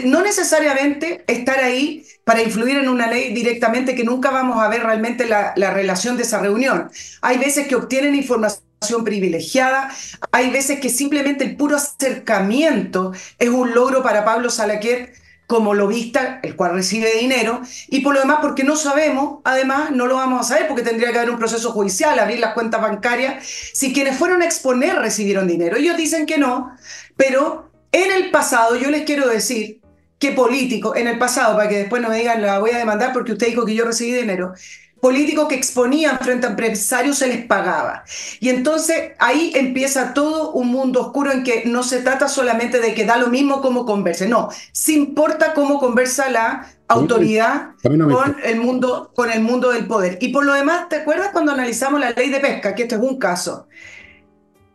No 0.05 0.23
necesariamente 0.23 1.25
estar 1.27 1.61
ahí 1.61 2.05
para 2.25 2.43
influir 2.43 2.77
en 2.77 2.89
una 2.89 3.07
ley 3.09 3.33
directamente, 3.33 3.95
que 3.95 4.05
nunca 4.05 4.31
vamos 4.31 4.63
a 4.63 4.69
ver 4.69 4.83
realmente 4.83 5.27
la, 5.27 5.55
relación 5.55 6.17
de 6.17 6.23
esa 6.23 6.39
reunión. 6.39 6.91
Hay 7.21 7.39
veces 7.39 7.67
que 7.67 7.75
obtienen 7.75 8.15
información 8.15 9.05
privilegiada. 9.05 9.91
Hay 10.31 10.51
veces 10.51 10.81
que 10.81 10.89
simplemente 10.89 11.45
el 11.45 11.57
puro 11.57 11.77
acercamiento 11.77 13.13
es 13.39 13.49
un 13.49 13.75
logro 13.75 14.03
para 14.03 14.25
Pablo 14.25 14.51
Salaquet 14.51 15.15
como 15.47 15.75
lobista, 15.75 16.41
el 16.43 16.57
cual 16.57 16.73
recibe 16.73 17.15
dinero, 17.19 17.61
y 17.89 18.01
por 18.01 18.15
lo 18.15 18.21
demás, 18.21 18.39
porque 18.41 18.65
no 18.65 18.75
sabemos, 18.75 19.41
además, 19.45 19.91
no 19.91 20.07
lo 20.07 20.15
vamos 20.15 20.41
a 20.41 20.49
saber, 20.49 20.67
porque 20.67 20.83
tendría 20.83 21.13
que 21.13 21.19
haber 21.19 21.31
un 21.31 21.39
proceso 21.39 21.73
judicial, 21.73 22.19
abrir 22.19 22.39
las 22.39 22.55
cuentas 22.55 22.81
bancarias, 22.81 23.45
si 23.75 23.93
quienes 23.93 24.17
fueron 24.17 24.41
a 24.41 24.47
exponer 24.47 24.97
recibieron 24.97 25.47
dinero. 25.47 25.77
Ellos 25.77 25.99
dicen 25.99 26.25
que 26.25 26.39
no, 26.39 26.75
pero 27.17 27.71
en 27.91 28.11
el 28.13 28.31
pasado 28.31 28.77
yo 28.77 28.91
les 28.91 29.03
quiero 29.03 29.29
decir 29.29 29.82
que 30.23 30.31
políticos, 30.31 30.97
en 30.97 31.09
el 31.09 31.19
pasado, 31.19 31.57
para 31.57 31.69
que 31.69 31.79
después 31.79 32.01
no 32.01 32.09
me 32.09 32.17
digan, 32.17 32.41
la 32.41 32.61
voy 32.61 32.71
a 32.71 32.79
demandar 32.79 33.13
porque 33.13 33.33
usted 33.33 33.49
dijo 33.49 33.67
que 33.67 33.75
yo 33.75 33.85
recibí 33.85 34.13
dinero, 34.13 34.55
políticos 35.01 35.49
que 35.49 35.57
exponían 35.57 36.17
frente 36.21 36.47
a 36.47 36.51
empresarios 36.51 37.19
se 37.19 37.27
les 37.27 37.45
pagaba. 37.45 38.05
Y 38.39 38.49
entonces 38.49 39.15
ahí 39.19 39.51
empieza 39.57 40.15
todo 40.15 40.53
un 40.53 40.69
mundo 40.69 41.01
oscuro 41.01 41.33
en 41.33 41.43
que 41.43 41.65
no 41.67 41.83
se 41.83 42.03
trata 42.03 42.29
solamente 42.29 42.79
de 42.79 42.95
que 42.95 43.05
da 43.05 43.17
lo 43.17 43.31
mismo 43.31 43.61
cómo 43.61 43.85
converse, 43.85 44.29
no, 44.29 44.49
se 44.71 44.93
importa 44.93 45.55
cómo 45.55 45.81
conversa 45.81 46.31
la 46.31 46.69
autoridad 46.87 47.71
con 47.83 48.37
el 48.45 48.61
mundo 48.61 49.11
con 49.17 49.29
el 49.29 49.41
mundo 49.41 49.71
del 49.73 49.89
poder. 49.89 50.19
Y 50.21 50.29
por 50.29 50.47
lo 50.47 50.55
demás, 50.55 50.89
¿te 50.89 50.99
acuerdas 50.99 51.31
cuando 51.33 51.51
analizamos 51.51 51.99
la 51.99 52.13
ley 52.13 52.31
de 52.31 52.39
pesca, 52.39 52.77
que 52.77 52.83
esto 52.83 52.95
es 52.95 53.01
un 53.03 53.19
caso, 53.19 53.67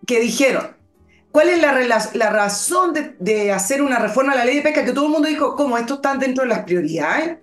que 0.06 0.20
dijeron, 0.20 0.77
¿Cuál 1.38 1.50
es 1.50 1.62
la, 1.62 2.32
razón 2.32 2.96
de, 2.96 3.14
de, 3.20 3.52
hacer 3.52 3.84
una 3.84 4.00
reforma 4.00 4.34
a 4.34 4.38
la 4.38 4.44
ley 4.44 4.56
de 4.56 4.64
pesca? 4.64 4.84
Que 4.84 4.92
todo 4.92 5.06
el 5.06 5.12
mundo 5.12 5.28
dijo, 5.28 5.56
¿cómo? 5.56 5.78
¿Esto 5.78 5.94
está 5.94 6.16
dentro 6.16 6.44
de 6.44 6.50
las 6.50 6.64
prioridades? 6.64 7.38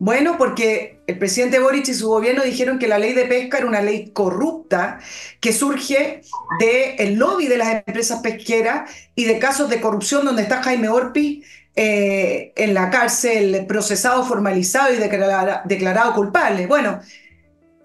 Bueno, 0.00 0.36
porque 0.36 0.98
el 1.06 1.16
presidente 1.16 1.60
Boric 1.60 1.86
y 1.86 1.94
su 1.94 2.08
gobierno 2.08 2.42
dijeron 2.42 2.80
que 2.80 2.88
la 2.88 2.98
ley 2.98 3.12
de 3.12 3.26
pesca 3.26 3.58
era 3.58 3.68
una 3.68 3.82
ley 3.82 4.10
corrupta 4.10 4.98
que 5.38 5.52
surge 5.52 6.22
del 6.58 7.14
lobby 7.14 7.46
de 7.46 7.58
las 7.58 7.84
empresas 7.86 8.18
pesqueras 8.18 8.90
y 9.14 9.26
de 9.26 9.38
casos 9.38 9.70
de 9.70 9.80
corrupción 9.80 10.24
donde 10.24 10.42
está 10.42 10.64
Jaime 10.64 10.88
Orpi 10.88 11.44
eh, 11.76 12.52
en 12.56 12.74
la 12.74 12.90
cárcel, 12.90 13.64
procesado, 13.68 14.24
formalizado 14.24 14.92
y 14.92 14.96
declarado 14.96 16.14
culpable. 16.14 16.66
Bueno, 16.66 16.98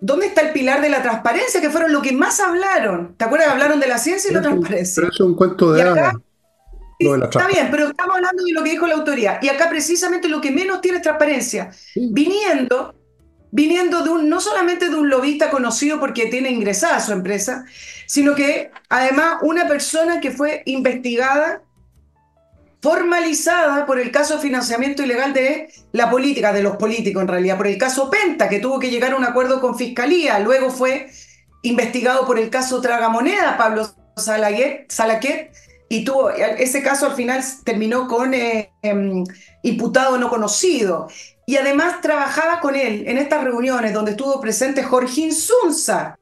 ¿dónde 0.01 0.27
está 0.27 0.41
el 0.41 0.51
pilar 0.51 0.81
de 0.81 0.89
la 0.89 1.01
transparencia? 1.01 1.61
Que 1.61 1.69
fueron 1.69 1.91
lo 1.91 2.01
que 2.01 2.11
más 2.11 2.39
hablaron. 2.39 3.15
¿Te 3.17 3.25
acuerdas 3.25 3.47
que 3.47 3.53
hablaron 3.53 3.79
de 3.79 3.87
la 3.87 3.97
ciencia 3.97 4.31
y 4.31 4.33
la 4.33 4.41
transparencia? 4.41 5.01
Pero 5.01 5.13
es 5.13 5.19
un 5.19 5.35
cuento 5.35 5.71
de 5.73 5.83
está 6.99 7.47
bien, 7.47 7.67
pero 7.71 7.89
estamos 7.89 8.15
hablando 8.15 8.43
de 8.43 8.53
lo 8.53 8.63
que 8.63 8.71
dijo 8.71 8.87
la 8.87 8.95
autoridad. 8.95 9.39
Y 9.41 9.49
acá 9.49 9.69
precisamente 9.69 10.29
lo 10.29 10.41
que 10.41 10.51
menos 10.51 10.81
tiene 10.81 10.97
es 10.97 11.03
transparencia. 11.03 11.71
Viniendo, 11.95 12.95
viniendo 13.51 14.03
de 14.03 14.09
un, 14.09 14.29
no 14.29 14.39
solamente 14.39 14.89
de 14.89 14.95
un 14.95 15.09
lobista 15.09 15.49
conocido 15.49 15.99
porque 15.99 16.27
tiene 16.27 16.51
ingresada 16.51 16.99
su 16.99 17.11
empresa, 17.11 17.65
sino 18.07 18.35
que 18.35 18.71
además 18.89 19.37
una 19.41 19.67
persona 19.67 20.21
que 20.21 20.31
fue 20.31 20.63
investigada, 20.65 21.61
formalizada 22.85 23.87
por 23.87 23.99
el 23.99 24.11
caso 24.11 24.35
de 24.35 24.41
financiamiento 24.41 25.01
ilegal 25.01 25.33
de 25.33 25.69
la 25.91 26.07
política, 26.11 26.53
de 26.53 26.61
los 26.61 26.77
políticos 26.77 27.23
en 27.23 27.27
realidad, 27.27 27.57
por 27.57 27.65
el 27.65 27.79
caso 27.79 28.11
Penta, 28.11 28.47
que 28.47 28.59
tuvo 28.59 28.77
que 28.77 28.91
llegar 28.91 29.13
a 29.13 29.15
un 29.15 29.23
acuerdo 29.25 29.59
con 29.59 29.75
Fiscalía, 29.75 30.37
luego 30.37 30.69
fue 30.69 31.09
investigado 31.63 32.27
por 32.27 32.37
el 32.37 32.51
caso 32.51 32.81
Tragamoneda, 32.81 33.57
Pablo 33.57 33.89
Salaquet, 34.15 35.51
y 35.89 36.05
tuvo, 36.05 36.29
ese 36.29 36.83
caso 36.83 37.07
al 37.07 37.15
final 37.15 37.43
terminó 37.63 38.07
con 38.07 38.35
eh, 38.35 38.71
em, 38.83 39.23
imputado 39.63 40.19
no 40.19 40.29
conocido. 40.29 41.07
Y 41.47 41.57
además 41.57 42.01
trabajaba 42.01 42.59
con 42.59 42.75
él 42.75 43.05
en 43.07 43.17
estas 43.17 43.43
reuniones 43.43 43.93
donde 43.93 44.11
estuvo 44.11 44.39
presente 44.39 44.83
Jorge 44.83 45.21
Insunza, 45.21 46.19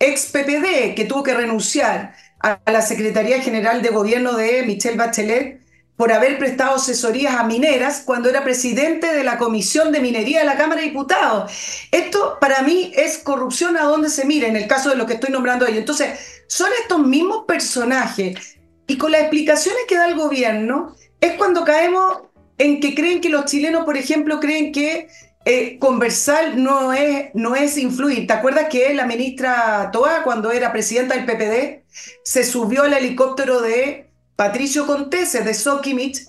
ex 0.00 0.32
PPD, 0.32 0.96
que 0.96 1.04
tuvo 1.08 1.22
que 1.22 1.34
renunciar 1.34 2.16
a 2.40 2.58
la 2.72 2.82
Secretaría 2.82 3.40
General 3.40 3.82
de 3.82 3.90
Gobierno 3.90 4.32
de 4.32 4.64
Michelle 4.64 4.96
Bachelet 4.96 5.61
por 5.96 6.12
haber 6.12 6.38
prestado 6.38 6.76
asesorías 6.76 7.34
a 7.34 7.44
mineras 7.44 8.02
cuando 8.04 8.28
era 8.28 8.44
presidente 8.44 9.12
de 9.12 9.24
la 9.24 9.38
Comisión 9.38 9.92
de 9.92 10.00
Minería 10.00 10.40
de 10.40 10.46
la 10.46 10.56
Cámara 10.56 10.80
de 10.80 10.88
Diputados. 10.88 11.52
Esto 11.90 12.38
para 12.40 12.62
mí 12.62 12.92
es 12.96 13.18
corrupción 13.18 13.76
a 13.76 13.82
donde 13.82 14.08
se 14.08 14.24
mire, 14.24 14.48
en 14.48 14.56
el 14.56 14.66
caso 14.66 14.90
de 14.90 14.96
lo 14.96 15.06
que 15.06 15.14
estoy 15.14 15.30
nombrando 15.30 15.66
ahí. 15.66 15.78
Entonces, 15.78 16.44
son 16.48 16.70
estos 16.80 16.98
mismos 17.00 17.44
personajes 17.46 18.58
y 18.86 18.98
con 18.98 19.12
las 19.12 19.22
explicaciones 19.22 19.82
que 19.88 19.96
da 19.96 20.06
el 20.06 20.16
gobierno, 20.16 20.94
es 21.20 21.34
cuando 21.34 21.64
caemos 21.64 22.22
en 22.58 22.80
que 22.80 22.94
creen 22.94 23.20
que 23.20 23.28
los 23.28 23.44
chilenos, 23.44 23.84
por 23.84 23.96
ejemplo, 23.96 24.40
creen 24.40 24.72
que 24.72 25.08
eh, 25.44 25.78
conversar 25.78 26.56
no 26.56 26.92
es, 26.92 27.30
no 27.34 27.56
es 27.56 27.78
influir. 27.78 28.26
¿Te 28.26 28.32
acuerdas 28.32 28.66
que 28.68 28.92
la 28.94 29.06
ministra 29.06 29.90
Toa, 29.92 30.22
cuando 30.22 30.52
era 30.52 30.72
presidenta 30.72 31.14
del 31.14 31.24
PPD, 31.24 31.84
se 32.22 32.44
subió 32.44 32.82
al 32.84 32.92
helicóptero 32.92 33.60
de 33.60 34.11
Patricio 34.42 34.88
Contese 34.88 35.44
de 35.44 35.54
Sokimich, 35.54 36.26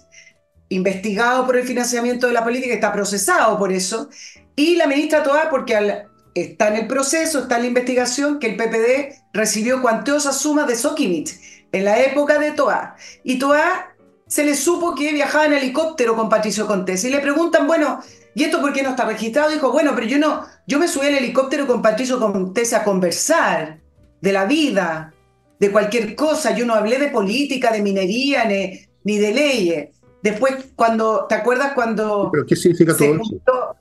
investigado 0.70 1.48
por 1.48 1.58
el 1.58 1.66
financiamiento 1.66 2.28
de 2.28 2.34
la 2.34 2.44
política, 2.44 2.76
está 2.76 2.94
procesado 2.94 3.58
por 3.58 3.72
eso, 3.72 4.08
y 4.56 4.76
la 4.76 4.86
ministra 4.86 5.24
Toa, 5.24 5.50
porque 5.50 6.06
está 6.36 6.68
en 6.68 6.76
el 6.76 6.86
proceso, 6.86 7.40
está 7.40 7.56
en 7.56 7.64
la 7.64 7.68
investigación, 7.70 8.38
que 8.38 8.52
el 8.52 8.56
PPD 8.56 9.16
recibió 9.34 9.82
cuantiosas 9.82 10.38
sumas 10.38 10.68
de 10.68 10.76
Sokimich 10.76 11.40
en 11.72 11.86
la 11.86 12.02
época 12.02 12.38
de 12.38 12.52
Toa. 12.52 12.98
Y 13.24 13.40
Toa 13.40 13.96
se 14.28 14.46
le 14.46 14.54
supo 14.54 14.94
que 14.94 15.12
viajaba 15.12 15.48
en 15.48 15.54
helicóptero 15.54 16.16
con 16.16 16.30
Patricio 16.30 16.68
Contés. 16.68 17.04
Y 17.06 17.10
le 17.10 17.18
preguntan, 17.18 17.66
bueno, 17.66 18.04
¿y 18.36 18.44
esto 18.44 18.62
por 18.62 18.74
qué 18.74 18.84
no 18.84 18.92
está 18.92 19.06
registrado? 19.06 19.50
Dijo, 19.50 19.72
bueno, 19.72 19.94
pero 19.96 20.06
yo 20.06 20.20
no, 20.20 20.46
yo 20.68 20.78
me 20.78 20.88
subí 20.88 21.08
al 21.08 21.16
helicóptero 21.16 21.66
con 21.66 21.82
Patricio 21.82 22.20
Contés 22.20 22.74
a 22.74 22.84
conversar 22.84 23.80
de 24.22 24.32
la 24.32 24.46
vida, 24.46 25.16
de 25.60 25.72
cualquier 25.72 26.16
cosa. 26.16 26.56
Yo 26.56 26.66
no 26.66 26.74
hablé 26.74 27.00
de 27.00 27.10
política, 27.10 27.72
de 27.72 27.82
minería, 27.82 28.46
ni, 28.46 28.80
ni 29.04 29.18
de 29.18 29.34
leyes. 29.34 29.90
Después, 30.22 30.56
cuando, 30.76 31.26
¿te 31.28 31.36
acuerdas 31.36 31.74
cuando... 31.74 32.30
¿Pero 32.32 32.46
qué 32.46 32.56
significa 32.56 32.96
todo 32.96 33.16
eso? 33.16 33.76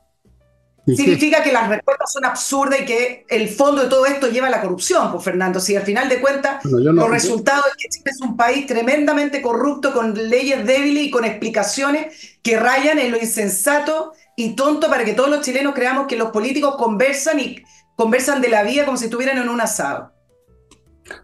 Significa 0.84 1.44
que 1.44 1.52
las 1.52 1.68
respuestas 1.68 2.12
son 2.12 2.24
absurdas 2.24 2.80
y 2.80 2.84
que 2.84 3.24
el 3.28 3.48
fondo 3.48 3.84
de 3.84 3.88
todo 3.88 4.04
esto 4.04 4.28
lleva 4.28 4.48
a 4.48 4.50
la 4.50 4.60
corrupción, 4.60 5.12
pues 5.12 5.22
Fernando. 5.22 5.60
Si 5.60 5.76
al 5.76 5.84
final 5.84 6.08
de 6.08 6.20
cuentas 6.20 6.64
los 6.64 7.08
resultados 7.08 7.66
es 7.66 7.74
que 7.76 7.88
Chile 7.88 8.10
es 8.10 8.20
un 8.20 8.36
país 8.36 8.66
tremendamente 8.66 9.40
corrupto, 9.40 9.92
con 9.92 10.14
leyes 10.14 10.66
débiles 10.66 11.04
y 11.04 11.10
con 11.10 11.24
explicaciones 11.24 12.36
que 12.42 12.58
rayan 12.58 12.98
en 12.98 13.12
lo 13.12 13.18
insensato 13.18 14.12
y 14.36 14.56
tonto 14.56 14.88
para 14.88 15.04
que 15.04 15.14
todos 15.14 15.30
los 15.30 15.42
chilenos 15.42 15.72
creamos 15.72 16.08
que 16.08 16.16
los 16.16 16.30
políticos 16.30 16.74
conversan 16.76 17.38
y 17.38 17.62
conversan 17.94 18.40
de 18.40 18.48
la 18.48 18.64
vida 18.64 18.84
como 18.84 18.96
si 18.96 19.04
estuvieran 19.04 19.38
en 19.38 19.48
un 19.48 19.60
asado. 19.60 20.12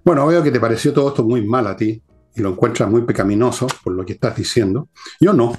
Bueno, 0.04 0.26
veo 0.26 0.42
que 0.42 0.50
te 0.50 0.60
pareció 0.60 0.92
todo 0.92 1.08
esto 1.08 1.24
muy 1.24 1.46
mal 1.46 1.66
a 1.66 1.76
ti 1.76 2.02
y 2.34 2.40
lo 2.40 2.50
encuentras 2.50 2.88
muy 2.88 3.02
pecaminoso 3.02 3.66
por 3.82 3.92
lo 3.94 4.04
que 4.04 4.14
estás 4.14 4.36
diciendo. 4.36 4.88
Yo 5.20 5.32
no. 5.32 5.56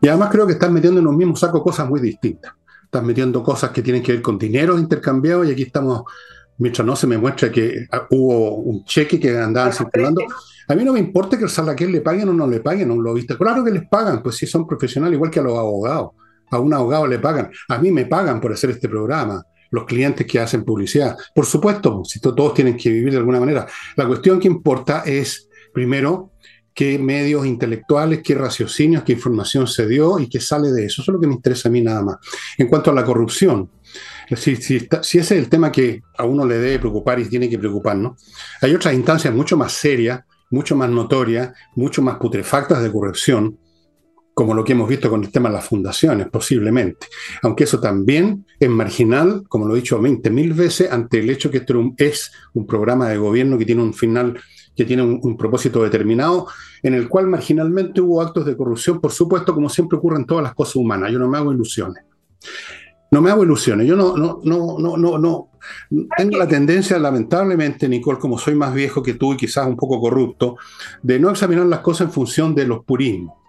Y 0.00 0.08
además 0.08 0.30
creo 0.30 0.46
que 0.46 0.54
estás 0.54 0.70
metiendo 0.70 1.00
en 1.00 1.06
un 1.06 1.16
mismo 1.16 1.36
saco 1.36 1.62
cosas 1.62 1.88
muy 1.88 2.00
distintas. 2.00 2.52
Estás 2.84 3.02
metiendo 3.02 3.42
cosas 3.42 3.70
que 3.70 3.82
tienen 3.82 4.02
que 4.02 4.12
ver 4.12 4.22
con 4.22 4.38
dinero 4.38 4.78
intercambiados 4.78 5.46
y 5.48 5.52
aquí 5.52 5.62
estamos, 5.62 6.02
mientras 6.58 6.86
no 6.86 6.94
se 6.94 7.06
me 7.06 7.16
muestra 7.16 7.50
que 7.50 7.86
ah, 7.90 8.06
hubo 8.10 8.56
un 8.56 8.84
cheque 8.84 9.18
que 9.18 9.38
andaban 9.38 9.72
circulando. 9.72 10.22
A 10.68 10.74
mí 10.74 10.84
no 10.84 10.92
me 10.92 10.98
importa 10.98 11.38
que 11.38 11.44
el 11.44 11.50
salaquel 11.50 11.90
le 11.90 12.00
paguen 12.00 12.28
o 12.28 12.32
no 12.32 12.46
le 12.46 12.60
paguen 12.60 12.90
a 12.90 12.92
un 12.92 13.02
lobista. 13.02 13.36
Claro 13.36 13.64
que 13.64 13.70
les 13.70 13.88
pagan, 13.88 14.22
pues 14.22 14.36
si 14.36 14.46
son 14.46 14.66
profesionales, 14.66 15.16
igual 15.16 15.30
que 15.30 15.40
a 15.40 15.42
los 15.42 15.56
abogados. 15.56 16.10
A 16.50 16.58
un 16.58 16.74
abogado 16.74 17.06
le 17.06 17.18
pagan. 17.18 17.50
A 17.68 17.78
mí 17.78 17.90
me 17.90 18.04
pagan 18.04 18.40
por 18.40 18.52
hacer 18.52 18.70
este 18.70 18.88
programa 18.88 19.42
los 19.72 19.84
clientes 19.84 20.26
que 20.26 20.38
hacen 20.38 20.64
publicidad. 20.64 21.16
Por 21.34 21.46
supuesto, 21.46 22.02
si 22.04 22.20
todos 22.20 22.54
tienen 22.54 22.76
que 22.76 22.90
vivir 22.90 23.12
de 23.12 23.18
alguna 23.18 23.40
manera. 23.40 23.66
La 23.96 24.06
cuestión 24.06 24.38
que 24.38 24.46
importa 24.46 25.02
es, 25.04 25.48
primero, 25.72 26.30
qué 26.74 26.98
medios 26.98 27.46
intelectuales, 27.46 28.22
qué 28.22 28.34
raciocinios, 28.34 29.02
qué 29.02 29.12
información 29.12 29.66
se 29.66 29.86
dio 29.88 30.18
y 30.18 30.28
qué 30.28 30.40
sale 30.40 30.70
de 30.70 30.84
eso. 30.84 31.02
Eso 31.02 31.10
es 31.10 31.14
lo 31.14 31.20
que 31.20 31.26
me 31.26 31.34
interesa 31.34 31.68
a 31.68 31.72
mí 31.72 31.80
nada 31.80 32.02
más. 32.02 32.16
En 32.58 32.68
cuanto 32.68 32.90
a 32.90 32.94
la 32.94 33.04
corrupción, 33.04 33.70
si, 34.36 34.52
ese 34.52 34.98
es 35.00 35.30
el 35.32 35.48
tema 35.48 35.72
que 35.72 36.02
a 36.16 36.24
uno 36.24 36.46
le 36.46 36.58
debe 36.58 36.78
preocupar 36.78 37.18
y 37.18 37.24
tiene 37.24 37.48
que 37.48 37.58
preocuparnos, 37.58 38.22
hay 38.60 38.74
otras 38.74 38.94
instancias 38.94 39.34
mucho 39.34 39.56
más 39.56 39.72
serias, 39.72 40.20
mucho 40.50 40.76
más 40.76 40.90
notorias, 40.90 41.52
mucho 41.74 42.02
más 42.02 42.16
putrefactas 42.16 42.82
de 42.82 42.92
corrupción, 42.92 43.58
como 44.34 44.54
lo 44.54 44.64
que 44.64 44.72
hemos 44.72 44.88
visto 44.88 45.10
con 45.10 45.22
el 45.22 45.30
tema 45.30 45.48
de 45.48 45.56
las 45.56 45.66
fundaciones, 45.66 46.28
posiblemente. 46.28 47.06
Aunque 47.42 47.64
eso 47.64 47.80
también 47.80 48.46
es 48.58 48.70
marginal, 48.70 49.44
como 49.48 49.66
lo 49.66 49.74
he 49.74 49.80
dicho 49.80 50.00
20.000 50.00 50.54
veces, 50.54 50.90
ante 50.90 51.20
el 51.20 51.30
hecho 51.30 51.50
que 51.50 51.58
esto 51.58 51.92
es 51.98 52.32
un 52.54 52.66
programa 52.66 53.08
de 53.08 53.18
gobierno 53.18 53.58
que 53.58 53.66
tiene 53.66 53.82
un 53.82 53.92
final, 53.92 54.40
que 54.74 54.84
tiene 54.84 55.02
un, 55.02 55.36
propósito 55.36 55.82
determinado, 55.82 56.46
en 56.82 56.94
el 56.94 57.08
cual 57.08 57.26
marginalmente 57.26 58.00
hubo 58.00 58.22
actos 58.22 58.46
de 58.46 58.56
corrupción, 58.56 59.00
por 59.00 59.12
supuesto, 59.12 59.54
como 59.54 59.68
siempre 59.68 59.98
ocurre 59.98 60.16
en 60.16 60.26
todas 60.26 60.42
las 60.42 60.54
cosas 60.54 60.76
humanas. 60.76 61.12
Yo 61.12 61.18
no 61.18 61.28
me 61.28 61.36
hago 61.36 61.52
ilusiones. 61.52 62.02
No 63.10 63.20
me 63.20 63.30
hago 63.30 63.44
ilusiones. 63.44 63.86
Yo 63.86 63.94
no, 63.94 64.16
no, 64.16 64.40
no, 64.42 64.78
no, 64.78 64.96
no, 64.96 65.18
no. 65.18 65.50
Tengo 66.16 66.38
la 66.38 66.48
tendencia, 66.48 66.98
lamentablemente, 66.98 67.86
Nicole, 67.86 68.18
como 68.18 68.38
soy 68.38 68.54
más 68.54 68.72
viejo 68.72 69.02
que 69.02 69.14
tú 69.14 69.34
y 69.34 69.36
quizás 69.36 69.66
un 69.66 69.76
poco 69.76 70.00
corrupto, 70.00 70.56
de 71.02 71.20
no 71.20 71.28
examinar 71.28 71.66
las 71.66 71.80
cosas 71.80 72.06
en 72.06 72.12
función 72.14 72.54
de 72.54 72.66
los 72.66 72.82
purismos 72.86 73.41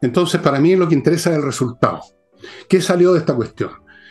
entonces, 0.00 0.40
para 0.40 0.60
mí 0.60 0.74
lo 0.76 0.88
que 0.88 0.94
interesa 0.94 1.30
es 1.30 1.36
el 1.36 1.42
resultado. 1.42 2.00
¿Qué 2.68 2.80
salió 2.80 3.12
de 3.12 3.20
esta 3.20 3.34
cuestión? 3.34 3.70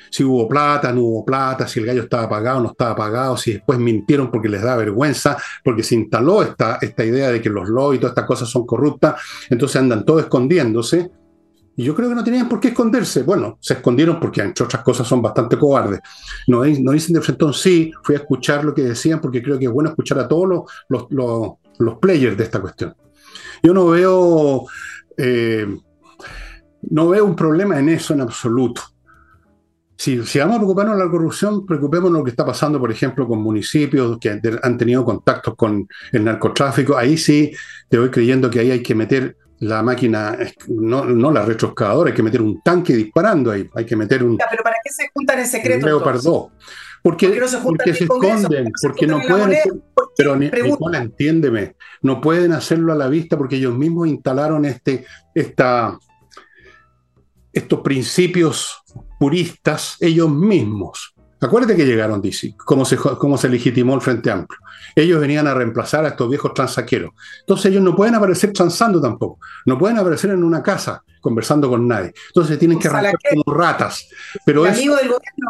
Si 0.10 0.26
hubo 0.26 0.48
plata, 0.48 0.92
no 0.92 1.02
hubo 1.02 1.26
plata, 1.26 1.68
si 1.68 1.80
el 1.80 1.86
gallo 1.86 2.04
estaba 2.04 2.28
pagado, 2.28 2.60
no 2.60 2.72
estaba 2.72 2.96
pagado, 2.96 3.38
si 3.38 3.54
después 3.54 3.80
mintieron 3.80 4.30
porque 4.30 4.50
les 4.50 4.62
da 4.62 4.76
vergüenza, 4.76 5.38
porque 5.64 5.84
se 5.84 5.96
instaló 5.96 6.44
esta, 6.44 6.80
esta 6.82 7.06
idea 7.06 7.32
de 7.32 7.42
que 7.42 7.50
los 7.50 7.70
lobbies 7.70 7.98
y 7.98 8.02
todas 8.02 8.12
estas 8.12 8.26
cosas 8.26 8.50
son 8.50 8.66
corruptas, 8.66 9.22
entonces 9.50 9.78
andan 9.78 10.04
todos 10.04 10.24
escondiéndose. 10.24 11.10
Y 11.78 11.86
yo 11.86 11.96
creo 11.96 12.10
que 12.10 12.16
no 12.16 12.24
tenían 12.26 12.50
por 12.50 12.60
qué 12.60 12.70
esconderse. 12.70 13.24
Bueno, 13.24 13.58
se 13.62 13.76
escondieron 13.76 14.20
porque, 14.20 14.42
entre 14.42 14.66
otras 14.66 14.84
cosas, 14.84 15.08
son 15.08 15.22
bastante 15.22 15.58
cobardes. 15.58 16.02
No, 16.48 16.66
no 16.66 16.92
dicen 16.92 17.14
de 17.14 17.22
frente, 17.22 17.46
sí, 17.54 17.94
fui 18.04 18.16
a 18.16 18.20
escuchar 18.20 18.66
lo 18.66 18.74
que 18.74 18.84
decían 18.84 19.22
porque 19.22 19.42
creo 19.42 19.58
que 19.58 19.66
es 19.66 19.72
bueno 19.72 19.90
escuchar 19.90 20.20
a 20.20 20.28
todos 20.28 20.50
los, 20.50 20.62
los, 20.90 21.08
los, 21.10 21.52
los 21.80 21.98
players 22.00 22.38
de 22.38 22.44
esta 22.44 22.60
cuestión. 22.60 22.94
Yo 23.64 23.74
no 23.74 23.88
veo 23.88 24.66
eh, 25.18 25.68
no 26.90 27.10
veo 27.10 27.26
un 27.26 27.36
problema 27.36 27.80
en 27.80 27.90
eso 27.90 28.14
en 28.14 28.22
absoluto. 28.22 28.82
Si, 29.98 30.26
si, 30.26 30.40
vamos 30.40 30.56
a 30.56 30.60
preocuparnos 30.60 30.98
de 30.98 31.06
la 31.06 31.12
corrupción, 31.12 31.64
preocupémonos 31.66 32.14
de 32.14 32.20
lo 32.20 32.24
que 32.24 32.32
está 32.32 32.46
pasando, 32.46 32.80
por 32.80 32.92
ejemplo, 32.92 33.28
con 33.28 33.40
municipios 33.42 34.18
que 34.18 34.42
han 34.64 34.78
tenido 34.78 35.06
contactos 35.06 35.56
con 35.56 35.88
el 36.12 36.24
narcotráfico. 36.24 36.98
Ahí 36.98 37.18
sí 37.18 37.52
te 37.88 38.00
voy 38.00 38.10
creyendo 38.10 38.50
que 38.50 38.62
ahí 38.62 38.72
hay 38.72 38.82
que 38.82 38.96
meter 38.96 39.38
la 39.60 39.84
máquina, 39.84 40.36
no, 40.70 41.06
no 41.06 41.32
la 41.32 41.46
retroexcavadora, 41.46 42.10
hay 42.10 42.16
que 42.16 42.24
meter 42.24 42.42
un 42.42 42.64
tanque 42.64 42.96
disparando 42.96 43.52
ahí, 43.52 43.70
hay 43.76 43.86
que 43.86 43.96
meter 43.96 44.24
un... 44.24 44.36
pero 44.38 44.64
¿para 44.64 44.78
qué 44.84 44.92
se 44.92 45.08
juntan 45.14 45.38
en 45.38 45.46
secreto? 45.46 45.86
Porque, 47.04 47.40
no 47.40 47.48
se, 47.48 47.58
porque 47.58 47.94
se 47.96 48.04
esconden, 48.04 48.72
porque, 48.82 49.08
no 49.08 49.20
pueden. 49.22 49.84
pero 50.16 50.36
Nicola, 50.36 51.00
entiéndeme, 51.00 51.76
no 52.04 52.22
pueden 52.22 52.52
hacerlo 52.52 52.94
a 52.94 52.96
la 52.96 53.08
vista 53.08 53.38
porque 53.38 53.56
ellos 53.56 53.76
mismos 53.76 54.08
instalaron 54.08 54.66
este, 54.66 55.06
esta, 55.34 55.98
estos 57.52 57.80
principios 57.82 58.84
puristas 59.20 59.98
ellos 60.00 60.30
mismos. 60.30 61.16
Acuérdate 61.40 61.76
que 61.76 61.88
llegaron, 61.88 62.22
dice, 62.22 62.54
cómo 62.56 62.86
se, 62.86 62.98
cómo 62.98 63.36
se 63.36 63.50
legitimó 63.50 63.96
el 63.96 64.02
Frente 64.02 64.30
Amplio. 64.30 64.60
Ellos 64.96 65.20
venían 65.20 65.48
a 65.48 65.56
reemplazar 65.56 66.06
a 66.06 66.10
estos 66.10 66.30
viejos 66.30 66.54
transaqueros. 66.54 67.14
Entonces 67.40 67.72
ellos 67.72 67.82
no 67.82 67.96
pueden 67.96 68.14
aparecer 68.14 68.54
transando 68.54 69.02
tampoco. 69.02 69.40
No 69.66 69.80
pueden 69.80 69.98
aparecer 69.98 70.30
en 70.30 70.44
una 70.44 70.62
casa 70.62 71.04
conversando 71.20 71.68
con 71.68 71.88
nadie. 71.88 72.14
Entonces 72.28 72.60
tienen 72.60 72.78
que 72.78 72.90
arrancar 72.90 73.16
como 73.28 73.58
ratas. 73.58 74.08
Pero 74.46 74.68
eso, 74.68 74.96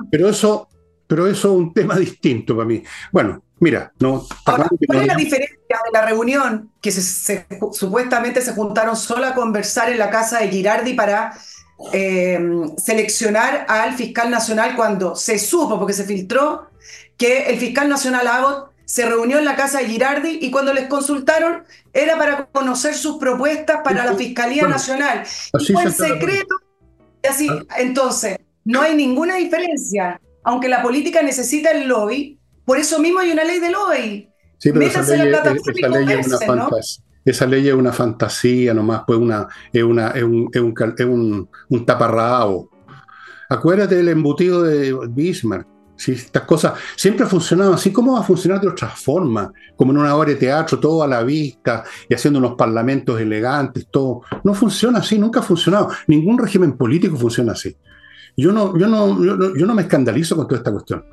pero 0.10 0.30
eso 0.30 0.70
pero 1.12 1.28
eso 1.28 1.50
es 1.50 1.60
un 1.60 1.74
tema 1.74 1.98
distinto 1.98 2.56
para 2.56 2.66
mí. 2.66 2.82
Bueno, 3.12 3.44
mira, 3.60 3.92
no. 4.00 4.26
¿cuál 4.46 4.70
es 5.02 5.08
la 5.08 5.16
diferencia 5.16 5.58
de 5.68 5.92
la 5.92 6.06
reunión 6.06 6.72
que 6.80 6.90
se, 6.90 7.46
supuestamente 7.74 8.40
se 8.40 8.54
juntaron 8.54 8.96
solo 8.96 9.26
a 9.26 9.36
conversar 9.36 9.92
en 9.92 10.00
la 10.00 10.10
casa 10.10 10.40
de 10.40 10.48
Girardi 10.48 10.94
para 10.94 11.38
eh, 11.92 12.40
seleccionar 12.78 13.66
al 13.68 13.94
fiscal 13.96 14.32
nacional 14.32 14.78
cuando 14.78 15.14
se 15.18 15.38
supo, 15.38 15.78
porque 15.78 15.92
se 15.92 16.06
filtró, 16.06 16.70
que 17.18 17.48
el 17.48 17.60
fiscal 17.60 17.90
nacional 17.90 18.26
Abbott 18.28 18.72
se 18.86 19.06
reunió 19.06 19.38
en 19.38 19.44
la 19.44 19.58
casa 19.58 19.80
de 19.80 19.88
Girardi 19.88 20.40
y 20.42 20.50
cuando 20.50 20.74
les 20.74 20.88
consultaron 20.88 21.66
era 21.92 22.18
para 22.18 22.46
conocer 22.46 22.94
sus 22.94 23.18
propuestas 23.18 23.82
para 23.84 24.06
la 24.06 24.14
Fiscalía 24.14 24.66
Nacional. 24.66 25.26
y 25.60 25.74
fue 25.74 25.84
en 25.84 25.92
secreto. 25.92 26.56
Así, 27.30 27.50
ah. 27.50 27.66
entonces, 27.80 28.38
no 28.64 28.82
hay 28.82 28.96
ninguna 28.96 29.36
diferencia 29.36 30.22
aunque 30.44 30.70
la 30.70 30.82
política 30.82 31.22
necesita 31.22 31.72
el 31.72 31.88
lobby, 31.88 32.40
por 32.66 32.78
eso 32.78 33.00
mismo 33.00 33.20
hay 33.20 33.32
una 33.32 33.44
ley 33.44 33.60
de 33.60 33.72
lobby. 33.72 34.30
Sí, 34.58 34.72
pero 34.72 34.86
esa 34.86 35.02
ley, 35.02 35.34
es 36.20 36.28
una 36.28 36.38
fantasía. 36.38 37.04
Esa 37.24 37.46
ley 37.46 37.68
es 37.68 37.74
una 37.74 37.92
fantasía 37.92 38.74
nomás, 38.74 39.04
pues 39.06 39.20
una, 39.20 39.48
es, 39.72 39.84
una, 39.84 40.10
es, 40.10 40.24
un, 40.24 40.50
es, 40.54 41.06
un, 41.06 41.50
un, 41.70 41.86
taparrabo. 41.86 42.70
Acuérdate 43.50 43.96
del 43.96 44.10
embutido 44.10 44.64
de 44.64 44.96
Bismarck. 45.10 45.68
Si 45.96 46.14
estas 46.14 46.44
cosas 46.44 46.74
siempre 46.96 47.26
han 47.26 47.30
funcionado 47.30 47.74
así, 47.76 47.92
¿cómo 47.92 48.14
va 48.14 48.22
a 48.22 48.24
funcionar 48.24 48.60
de 48.60 48.68
otra 48.68 48.90
forma? 48.90 49.52
Como 49.76 49.92
en 49.92 50.00
una 50.00 50.16
obra 50.16 50.30
de 50.30 50.36
teatro, 50.36 50.80
todo 50.80 51.04
a 51.04 51.08
la 51.08 51.22
vista 51.22 51.84
y 52.10 52.16
haciendo 52.16 52.40
unos 52.40 52.56
parlamentos 52.56 53.22
elegantes, 53.22 53.88
todo. 53.92 54.22
No 54.44 54.56
funciona 54.56 55.00
así, 55.00 55.20
nunca 55.20 55.42
ha 55.42 55.44
funcionado. 55.44 55.90
Ningún 56.08 56.40
régimen 56.40 56.76
político 56.76 57.18
funciona 57.18 57.52
así. 57.52 57.76
Yo 58.38 58.52
no, 58.52 58.78
yo, 58.78 58.88
no, 58.88 59.24
yo, 59.24 59.66
no, 59.66 59.76
me 59.76 59.84
escandalizo 59.84 60.36
con 60.36 60.48
toda 60.48 60.60
esta 60.60 60.72
cuestión. 60.72 61.04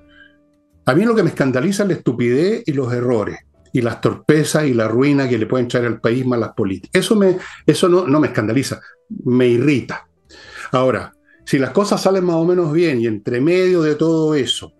A 0.87 0.95
mí 0.95 1.05
lo 1.05 1.15
que 1.15 1.23
me 1.23 1.31
escandaliza 1.31 1.83
es 1.83 1.89
la 1.89 1.95
estupidez 1.95 2.63
y 2.67 2.73
los 2.73 2.93
errores, 2.93 3.39
y 3.73 3.83
las 3.83 4.01
torpezas 4.01 4.65
y 4.65 4.75
la 4.75 4.89
ruina 4.89 5.29
que 5.29 5.39
le 5.39 5.47
pueden 5.47 5.69
traer 5.69 5.87
al 5.87 6.01
país 6.01 6.25
más 6.25 6.39
las 6.39 6.55
políticas. 6.55 7.03
Eso, 7.03 7.17
me, 7.17 7.39
eso 7.67 7.89
no, 7.89 8.07
no 8.07 8.21
me 8.21 8.29
escandaliza, 8.29 8.81
me 9.25 9.49
irrita. 9.49 10.09
Ahora, 10.73 11.13
si 11.45 11.59
las 11.59 11.71
cosas 11.71 12.01
salen 12.01 12.25
más 12.25 12.37
o 12.37 12.45
menos 12.45 12.73
bien 12.73 13.01
y 13.01 13.07
entre 13.07 13.41
medio 13.41 13.83
de 13.83 13.95
todo 13.95 14.35
eso, 14.35 14.73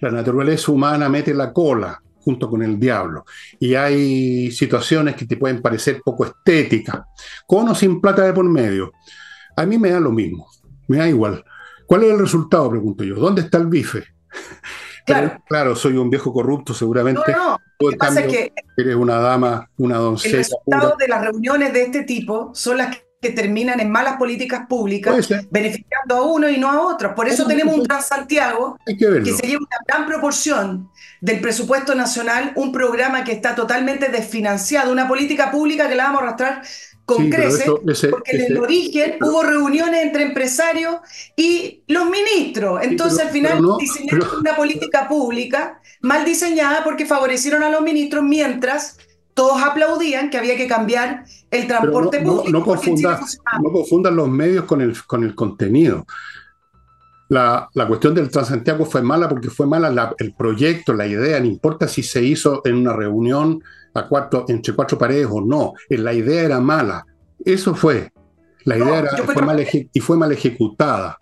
la 0.00 0.10
naturaleza 0.10 0.72
humana 0.72 1.08
mete 1.08 1.34
la 1.34 1.52
cola 1.52 2.02
junto 2.24 2.48
con 2.48 2.62
el 2.62 2.78
diablo 2.78 3.24
y 3.58 3.74
hay 3.74 4.50
situaciones 4.50 5.16
que 5.16 5.26
te 5.26 5.36
pueden 5.36 5.60
parecer 5.60 6.00
poco 6.04 6.24
estéticas, 6.24 7.02
con 7.46 7.68
o 7.68 7.74
sin 7.74 8.00
plata 8.00 8.22
de 8.22 8.32
por 8.32 8.48
medio, 8.48 8.92
a 9.56 9.66
mí 9.66 9.78
me 9.78 9.90
da 9.90 10.00
lo 10.00 10.12
mismo, 10.12 10.48
me 10.88 10.98
da 10.98 11.08
igual. 11.08 11.44
¿Cuál 11.92 12.04
es 12.04 12.10
el 12.12 12.20
resultado? 12.20 12.70
Pregunto 12.70 13.04
yo. 13.04 13.16
¿Dónde 13.16 13.42
está 13.42 13.58
el 13.58 13.66
bife? 13.66 14.04
Claro, 15.04 15.42
claro 15.48 15.74
soy 15.74 15.96
un 15.96 16.10
viejo 16.10 16.32
corrupto, 16.32 16.72
seguramente. 16.72 17.32
No, 17.32 17.50
no. 17.50 17.58
Lo 17.80 17.90
que 17.90 17.96
pasa 17.96 18.20
es 18.20 18.32
que 18.32 18.52
eres 18.76 18.94
una 18.94 19.16
dama, 19.16 19.68
una 19.76 19.96
doncella. 19.96 20.36
El 20.36 20.44
resultado 20.44 20.94
de 20.96 21.08
las 21.08 21.22
reuniones 21.22 21.72
de 21.72 21.82
este 21.82 22.04
tipo 22.04 22.52
son 22.54 22.78
las 22.78 22.96
que 23.20 23.30
terminan 23.30 23.80
en 23.80 23.90
malas 23.90 24.16
políticas 24.16 24.68
públicas, 24.68 25.28
beneficiando 25.50 26.14
a 26.14 26.22
uno 26.22 26.48
y 26.48 26.56
no 26.56 26.70
a 26.70 26.86
otros. 26.86 27.14
Por 27.14 27.26
eso 27.26 27.48
tenemos 27.48 27.76
un 27.76 27.82
Transantiago 27.82 28.78
que, 28.86 28.96
que 28.96 29.32
se 29.32 29.44
lleva 29.48 29.62
una 29.62 29.78
gran 29.88 30.06
proporción 30.06 30.88
del 31.20 31.40
presupuesto 31.40 31.96
nacional, 31.96 32.52
un 32.54 32.70
programa 32.70 33.24
que 33.24 33.32
está 33.32 33.56
totalmente 33.56 34.08
desfinanciado, 34.08 34.92
una 34.92 35.08
política 35.08 35.50
pública 35.50 35.88
que 35.88 35.96
la 35.96 36.04
vamos 36.04 36.22
a 36.22 36.24
arrastrar 36.26 36.62
con 37.04 37.30
porque 38.10 38.36
en 38.36 38.40
el 38.52 38.58
origen 38.58 39.16
hubo 39.20 39.42
reuniones 39.42 40.04
entre 40.04 40.22
empresarios 40.22 40.96
y 41.36 41.82
los 41.88 42.08
ministros. 42.08 42.80
Entonces 42.82 43.20
al 43.20 43.30
final 43.30 43.60
diseñaron 43.78 44.28
una 44.40 44.56
política 44.56 45.08
pública 45.08 45.80
mal 46.00 46.24
diseñada 46.24 46.84
porque 46.84 47.06
favorecieron 47.06 47.62
a 47.62 47.70
los 47.70 47.82
ministros 47.82 48.22
mientras 48.22 48.98
todos 49.34 49.62
aplaudían 49.62 50.30
que 50.30 50.38
había 50.38 50.56
que 50.56 50.68
cambiar 50.68 51.24
el 51.50 51.66
transporte 51.66 52.20
público. 52.20 52.50
No, 52.50 52.64
confundan, 52.64 54.16
los 54.16 54.28
medios 54.28 54.64
con 54.64 54.80
el, 54.80 55.00
con 55.04 55.24
el 55.24 55.34
contenido. 55.34 56.06
La, 57.28 57.68
cuestión 57.88 58.14
del 58.14 58.30
Transantiago 58.30 58.84
fue 58.84 59.00
mala 59.00 59.28
porque 59.28 59.48
fue 59.48 59.66
mala 59.66 60.14
el 60.18 60.34
proyecto, 60.34 60.92
la 60.92 61.06
idea, 61.06 61.40
no 61.40 61.46
importa 61.46 61.88
si 61.88 62.02
se 62.02 62.22
hizo 62.22 62.60
en 62.66 62.76
una 62.76 62.92
reunión 62.92 63.62
a 63.94 64.08
cuatro, 64.08 64.44
entre 64.48 64.74
cuatro 64.74 64.98
paredes 64.98 65.28
o 65.30 65.40
no, 65.40 65.74
la 65.88 66.12
idea 66.12 66.42
era 66.42 66.60
mala. 66.60 67.04
Eso 67.44 67.74
fue. 67.74 68.12
La 68.64 68.76
idea 68.76 68.98
era, 69.00 69.16
fue 69.24 69.42
mal 69.42 69.66
y 69.92 70.00
fue 70.00 70.16
mal 70.16 70.32
ejecutada. 70.32 71.18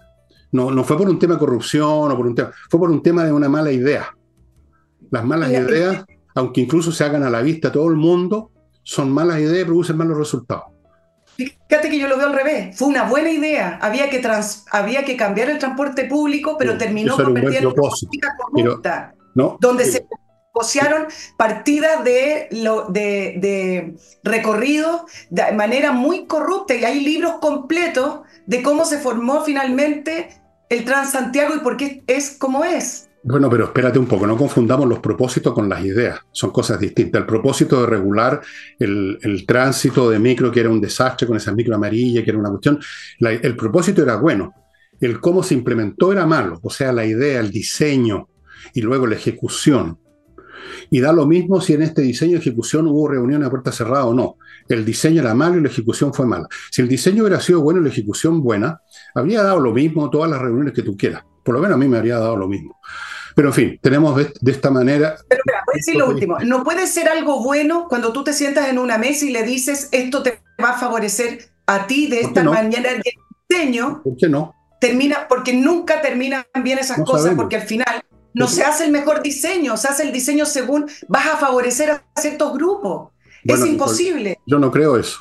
No, 0.53 0.71
no 0.71 0.85
fue 0.85 0.97
por 0.99 1.09
un 1.09 1.19
tema 1.19 1.35
de 1.35 1.41
corrupción 1.41 2.11
o 2.11 2.17
por 2.17 2.27
un 2.27 2.35
tema, 2.35 2.51
fue 2.69 2.81
por 2.81 2.91
un 2.91 3.03
tema 3.03 3.25
de 3.25 3.33
una 3.33 3.49
mala 3.49 3.71
idea. 3.71 4.15
Las 5.11 5.25
malas 5.25 5.51
ideas, 5.51 6.05
aunque 6.35 6.61
incluso 6.61 6.93
se 6.93 7.05
hagan 7.05 7.23
a 7.23 7.31
la 7.31 7.41
vista 7.41 7.73
todo 7.73 7.89
el 7.89 7.97
mundo, 7.97 8.51
son 8.83 9.11
malas 9.11 9.39
ideas 9.41 9.63
y 9.63 9.65
producen 9.65 9.97
malos 9.97 10.19
resultados. 10.19 10.65
Fíjate 11.37 11.89
que 11.89 11.99
yo 11.99 12.09
lo 12.09 12.19
veo 12.19 12.27
al 12.27 12.35
revés. 12.35 12.77
Fue 12.77 12.89
una 12.89 13.09
buena 13.09 13.31
idea. 13.31 13.79
Había 13.81 14.11
que, 14.11 14.21
había 14.73 15.05
que 15.05 15.17
cambiar 15.17 15.49
el 15.49 15.59
transporte 15.59 16.05
público, 16.05 16.57
pero 16.59 16.77
terminó 16.77 17.17
convirtiendo 17.17 17.71
en 17.71 17.75
política 17.75 18.37
corrupta, 18.37 19.15
donde 19.61 19.85
se 19.85 20.07
negociaron 20.55 21.07
partidas 21.37 22.05
de, 22.05 22.49
de, 22.51 23.35
de 23.41 23.95
recorridos 24.23 25.03
de 25.31 25.53
manera 25.53 25.93
muy 25.93 26.27
corrupta. 26.27 26.75
Y 26.75 26.85
hay 26.85 27.01
libros 27.01 27.35
completos 27.41 28.21
de 28.47 28.63
cómo 28.63 28.85
se 28.85 28.99
formó 28.99 29.45
finalmente 29.45 30.41
el 30.69 30.85
Transantiago 30.85 31.55
y 31.57 31.61
por 31.61 31.77
qué 31.77 32.03
es 32.07 32.37
como 32.39 32.65
es. 32.65 33.09
Bueno, 33.23 33.51
pero 33.51 33.65
espérate 33.65 33.99
un 33.99 34.07
poco, 34.07 34.27
no 34.27 34.35
confundamos 34.35 34.89
los 34.89 35.01
propósitos 35.01 35.53
con 35.53 35.69
las 35.69 35.85
ideas, 35.85 36.21
son 36.33 36.51
cosas 36.51 36.81
distintas. 36.81 37.21
El 37.21 37.27
propósito 37.27 37.83
de 37.83 37.87
regular 37.87 38.41
el, 38.79 39.45
tránsito 39.47 40.09
de 40.09 40.19
micro, 40.19 40.51
que 40.51 40.61
era 40.61 40.71
un 40.71 40.81
desastre 40.81 41.27
con 41.27 41.37
esa 41.37 41.53
micro 41.53 41.75
amarilla, 41.75 42.25
que 42.25 42.31
era 42.31 42.39
una 42.39 42.49
cuestión, 42.49 42.81
el 43.21 43.57
propósito 43.57 44.03
era 44.03 44.17
bueno, 44.17 44.55
el 45.01 45.21
cómo 45.21 45.43
se 45.43 45.53
implementó 45.53 46.13
era 46.13 46.25
malo, 46.25 46.61
o 46.63 46.71
sea, 46.71 46.93
la 46.93 47.05
idea, 47.05 47.41
el 47.41 47.51
diseño 47.51 48.29
y 48.73 48.81
luego 48.81 49.07
la 49.07 49.17
ejecución. 49.17 49.99
Y 50.91 51.01
da 51.01 51.13
lo 51.13 51.27
mismo 51.27 51.61
si 51.61 51.75
en 51.75 51.83
este 51.83 52.03
diseño 52.03 52.33
y 52.33 52.41
ejecución 52.41 52.87
hubo 52.89 53.09
reunión 53.09 53.45
a 53.45 53.51
puerta 53.51 53.71
cerrada 53.71 54.07
o 54.07 54.15
no. 54.15 54.37
El 54.69 54.85
diseño 54.85 55.23
era 55.23 55.35
malo 55.35 55.59
y 55.59 55.63
la 55.63 55.69
ejecución 55.69 56.13
fue 56.13 56.27
mala. 56.27 56.49
Si 56.71 56.83
el 56.83 56.89
diseño 56.89 57.23
hubiera 57.23 57.41
sido 57.41 57.61
bueno 57.61 57.81
y 57.81 57.85
la 57.85 57.91
ejecución 57.91 58.43
buena, 58.43 58.81
habría 59.15 59.43
dado 59.43 59.61
lo 59.61 59.73
mismo 59.73 60.11
todas 60.11 60.31
las 60.31 60.41
reuniones 60.41 60.75
que 60.75 60.83
tú 60.83 60.97
quieras. 60.97 61.25
Por 61.45 61.55
lo 61.55 61.61
menos 61.61 61.77
a 61.77 61.79
mí 61.79 61.89
me 61.89 61.99
habría 61.99 62.19
dado 62.19 62.37
lo 62.37 62.49
mismo. 62.49 62.79
Pero 63.35 63.49
en 63.49 63.55
fin, 63.55 63.79
tenemos 63.81 64.17
de 64.17 64.51
esta 64.51 64.71
manera... 64.71 65.17
Pero 65.29 65.43
mira, 65.47 65.63
voy 65.65 65.75
a 65.75 65.77
decir 65.77 65.97
lo 65.97 66.09
último. 66.09 66.39
No 66.41 66.65
puede 66.65 66.87
ser 66.87 67.09
algo 67.09 67.43
bueno 67.43 67.87
cuando 67.89 68.13
tú 68.13 68.25
te 68.25 68.33
sientas 68.33 68.69
en 68.69 68.79
una 68.79 68.99
mesa 68.99 69.25
y 69.25 69.31
le 69.31 69.45
dices, 69.45 69.89
esto 69.93 70.23
te 70.23 70.41
va 70.63 70.71
a 70.71 70.79
favorecer 70.79 71.51
a 71.67 71.87
ti 71.87 72.09
de 72.09 72.21
esta 72.21 72.43
manera. 72.43 72.91
El 72.91 73.03
diseño... 73.49 74.03
¿Por 74.03 74.17
qué 74.17 74.29
no? 74.29 74.55
Termina, 74.81 75.29
porque 75.29 75.53
nunca 75.53 76.01
terminan 76.01 76.45
bien 76.65 76.79
esas 76.79 77.03
cosas, 77.05 77.35
porque 77.37 77.57
al 77.57 77.63
final 77.63 78.03
no 78.35 78.47
se 78.47 78.63
hace 78.63 78.85
el 78.85 78.93
mejor 78.93 79.23
diseño, 79.23 79.77
se 79.77 79.89
hace 79.89 80.03
el 80.05 80.13
diseño 80.13 80.47
según 80.47 80.87
vas 81.09 81.27
a 81.27 81.37
favorecer 81.37 81.91
a 81.91 82.05
ciertos 82.17 82.53
grupos. 82.55 83.11
es 83.45 83.65
imposible. 83.67 84.39
Yo 84.47 84.59
no 84.59 84.71
creo 84.71 84.97
eso. 84.97 85.21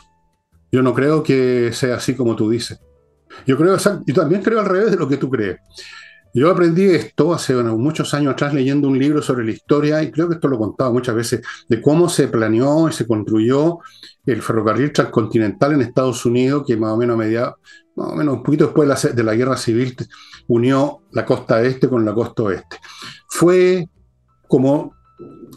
Yo 0.71 0.81
no 0.81 0.93
creo 0.93 1.23
que 1.23 1.71
sea 1.73 1.95
así 1.95 2.15
como 2.15 2.35
tú 2.35 2.49
dices. 2.49 2.79
Yo 3.45 3.57
creo, 3.57 3.77
y 4.05 4.13
también 4.13 4.41
creo 4.41 4.59
al 4.59 4.65
revés 4.65 4.91
de 4.91 4.97
lo 4.97 5.07
que 5.07 5.17
tú 5.17 5.29
crees. 5.29 5.57
Yo 6.33 6.51
aprendí 6.51 6.83
esto 6.85 7.33
hace 7.33 7.55
muchos 7.55 8.13
años 8.13 8.33
atrás 8.33 8.53
leyendo 8.53 8.87
un 8.87 8.99
libro 8.99 9.21
sobre 9.21 9.45
la 9.45 9.51
historia, 9.51 10.03
y 10.03 10.11
creo 10.11 10.29
que 10.29 10.35
esto 10.35 10.47
lo 10.47 10.55
he 10.55 10.59
contado 10.59 10.93
muchas 10.93 11.15
veces, 11.15 11.41
de 11.67 11.81
cómo 11.81 12.07
se 12.07 12.27
planeó 12.27 12.87
y 12.87 12.93
se 12.93 13.07
construyó 13.07 13.79
el 14.25 14.41
ferrocarril 14.41 14.93
transcontinental 14.93 15.73
en 15.73 15.81
Estados 15.81 16.25
Unidos, 16.25 16.63
que 16.67 16.77
más 16.77 16.91
o 16.91 16.97
menos 16.97 17.17
media, 17.17 17.55
más 17.95 18.13
o 18.13 18.15
menos 18.15 18.35
un 18.35 18.43
poquito 18.43 18.65
después 18.65 19.15
de 19.15 19.23
la 19.23 19.33
guerra 19.33 19.57
civil 19.57 19.95
unió 20.47 21.01
la 21.11 21.25
costa 21.25 21.61
este 21.63 21.89
con 21.89 22.05
la 22.05 22.13
costa 22.13 22.43
oeste. 22.43 22.77
Fue 23.27 23.87
como 24.47 24.93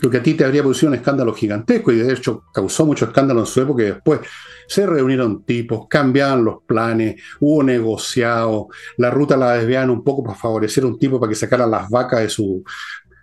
lo 0.01 0.11
que 0.11 0.17
a 0.17 0.23
ti 0.23 0.35
te 0.35 0.45
habría 0.45 0.63
producido 0.63 0.89
un 0.89 0.97
escándalo 0.97 1.33
gigantesco 1.33 1.93
y 1.93 1.97
de 1.97 2.13
hecho 2.13 2.45
causó 2.53 2.85
mucho 2.85 3.05
escándalo 3.05 3.41
en 3.41 3.47
su 3.47 3.61
época 3.61 3.83
y 3.83 3.87
después 3.87 4.21
se 4.67 4.87
reunieron 4.87 5.45
tipos, 5.45 5.87
cambiaban 5.89 6.45
los 6.45 6.63
planes, 6.67 7.21
hubo 7.41 7.63
negociado, 7.63 8.69
la 8.97 9.11
ruta 9.11 9.37
la 9.37 9.55
desviaban 9.55 9.91
un 9.91 10.03
poco 10.03 10.25
para 10.25 10.37
favorecer 10.37 10.85
a 10.85 10.89
un 10.89 10.99
tipo 10.99 11.21
para 11.21 11.31
que 11.31 11.37
sacara 11.37 11.67
las 11.67 11.89
vacas 11.89 12.21
de 12.21 12.29
su, 12.29 12.65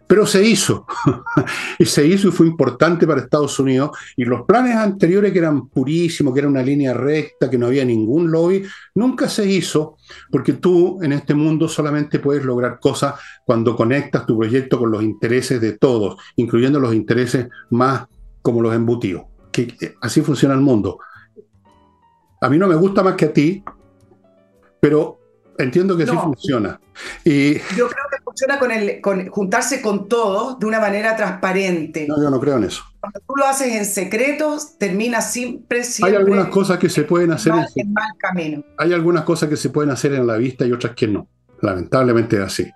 pero 0.10 0.26
se 0.26 0.44
hizo, 0.44 0.88
y 1.78 1.86
se 1.86 2.04
hizo 2.04 2.30
y 2.30 2.32
fue 2.32 2.48
importante 2.48 3.06
para 3.06 3.22
Estados 3.22 3.60
Unidos. 3.60 3.92
Y 4.18 4.26
los 4.26 4.42
planes 4.42 4.76
anteriores, 4.76 5.32
que 5.32 5.38
eran 5.38 5.68
purísimos, 5.68 6.34
que 6.34 6.40
era 6.40 6.50
una 6.50 6.64
línea 6.64 6.96
recta, 6.96 7.48
que 7.48 7.60
no 7.60 7.68
había 7.68 7.86
ningún 7.86 8.32
lobby, 8.32 8.64
nunca 8.96 9.30
se 9.30 9.48
hizo, 9.48 9.98
porque 10.32 10.54
tú 10.54 10.98
en 11.04 11.14
este 11.14 11.36
mundo 11.36 11.68
solamente 11.68 12.18
puedes 12.18 12.44
lograr 12.44 12.80
cosas 12.80 13.20
cuando 13.46 13.76
conectas 13.76 14.26
tu 14.26 14.36
proyecto 14.36 14.80
con 14.80 14.90
los 14.90 15.04
intereses 15.04 15.62
de 15.62 15.74
todos, 15.74 16.20
incluyendo 16.38 16.80
los 16.80 16.96
intereses 16.96 17.48
más 17.70 18.08
como 18.42 18.64
los 18.64 18.74
embutidos. 18.74 19.26
Que 19.52 19.96
así 20.02 20.22
funciona 20.22 20.56
el 20.56 20.62
mundo. 20.62 20.98
A 22.42 22.50
mí 22.50 22.58
no 22.58 22.68
me 22.68 22.74
gusta 22.74 23.04
más 23.04 23.14
que 23.14 23.26
a 23.26 23.32
ti, 23.32 23.64
pero 24.80 25.20
entiendo 25.60 25.96
que 25.96 26.02
así 26.02 26.18
funciona. 26.18 26.82
Y, 27.24 27.60
yo 27.78 27.88
creo 27.88 28.09
funciona 28.30 28.60
con, 28.60 28.72
el, 28.72 29.02
con 29.02 29.28
juntarse 29.28 29.82
con 29.82 30.08
todos 30.08 30.60
de 30.60 30.66
una 30.68 30.80
manera 30.80 31.16
transparente. 31.16 32.06
No, 32.08 32.22
yo 32.22 32.30
no 32.30 32.40
creo 32.40 32.58
en 32.58 32.66
eso. 32.66 32.84
Cuando 33.00 33.20
tú 33.28 33.36
lo 33.36 33.46
haces 33.46 33.74
en 33.74 33.86
secreto, 33.86 34.58
termina 34.78 35.22
siempre, 35.22 35.84
siempre 35.84 36.16
Hay 36.16 36.22
algunas 36.22 36.48
cosas 36.50 36.78
que 36.78 36.90
se 36.90 37.04
pueden 37.04 37.32
hacer 37.32 37.54
en, 37.76 37.92
mal 37.92 38.12
camino. 38.20 38.64
Hay 38.78 38.94
algunas 38.94 39.24
cosas 39.24 39.50
que 39.50 39.58
se 39.58 39.70
pueden 39.70 39.90
hacer 39.90 40.14
en 40.14 40.28
la 40.28 40.38
vista 40.38 40.66
y 40.66 40.72
otras 40.72 40.94
que 40.94 41.08
no. 41.08 41.28
Lamentablemente 41.62 42.36
es 42.36 42.44
así. 42.44 42.72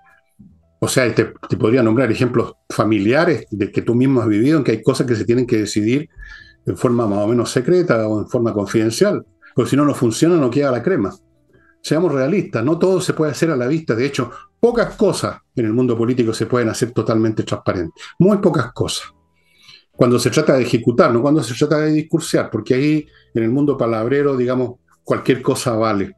O 0.80 0.88
sea, 0.88 1.12
te, 1.14 1.32
te 1.48 1.56
podría 1.56 1.82
nombrar 1.82 2.10
ejemplos 2.10 2.54
familiares 2.68 3.46
de 3.50 3.70
que 3.70 3.82
tú 3.82 3.94
mismo 3.94 4.20
has 4.20 4.28
vivido, 4.28 4.58
en 4.58 4.64
que 4.64 4.72
hay 4.72 4.82
cosas 4.82 5.06
que 5.06 5.14
se 5.14 5.24
tienen 5.24 5.46
que 5.46 5.58
decidir 5.58 6.08
en 6.66 6.76
forma 6.76 7.06
más 7.06 7.20
o 7.20 7.28
menos 7.28 7.50
secreta 7.50 8.08
o 8.08 8.20
en 8.20 8.28
forma 8.28 8.52
confidencial. 8.52 9.24
Porque 9.54 9.70
si 9.70 9.76
no, 9.76 9.84
no 9.84 9.94
funciona, 9.94 10.36
no 10.36 10.50
queda 10.50 10.72
la 10.72 10.82
crema 10.82 11.14
seamos 11.84 12.12
realistas, 12.12 12.64
no 12.64 12.78
todo 12.78 12.98
se 12.98 13.12
puede 13.12 13.32
hacer 13.32 13.50
a 13.50 13.56
la 13.56 13.66
vista. 13.66 13.94
De 13.94 14.06
hecho, 14.06 14.30
pocas 14.58 14.94
cosas 14.96 15.36
en 15.54 15.66
el 15.66 15.74
mundo 15.74 15.96
político 15.96 16.32
se 16.32 16.46
pueden 16.46 16.70
hacer 16.70 16.92
totalmente 16.92 17.42
transparentes. 17.42 18.02
Muy 18.18 18.38
pocas 18.38 18.72
cosas. 18.72 19.12
Cuando 19.92 20.18
se 20.18 20.30
trata 20.30 20.54
de 20.54 20.62
ejecutar, 20.62 21.12
no 21.12 21.20
cuando 21.20 21.42
se 21.42 21.54
trata 21.54 21.80
de 21.80 21.92
discursear, 21.92 22.50
porque 22.50 22.74
ahí 22.74 23.06
en 23.34 23.42
el 23.42 23.50
mundo 23.50 23.76
palabrero, 23.76 24.34
digamos, 24.34 24.76
cualquier 25.04 25.42
cosa 25.42 25.76
vale. 25.76 26.16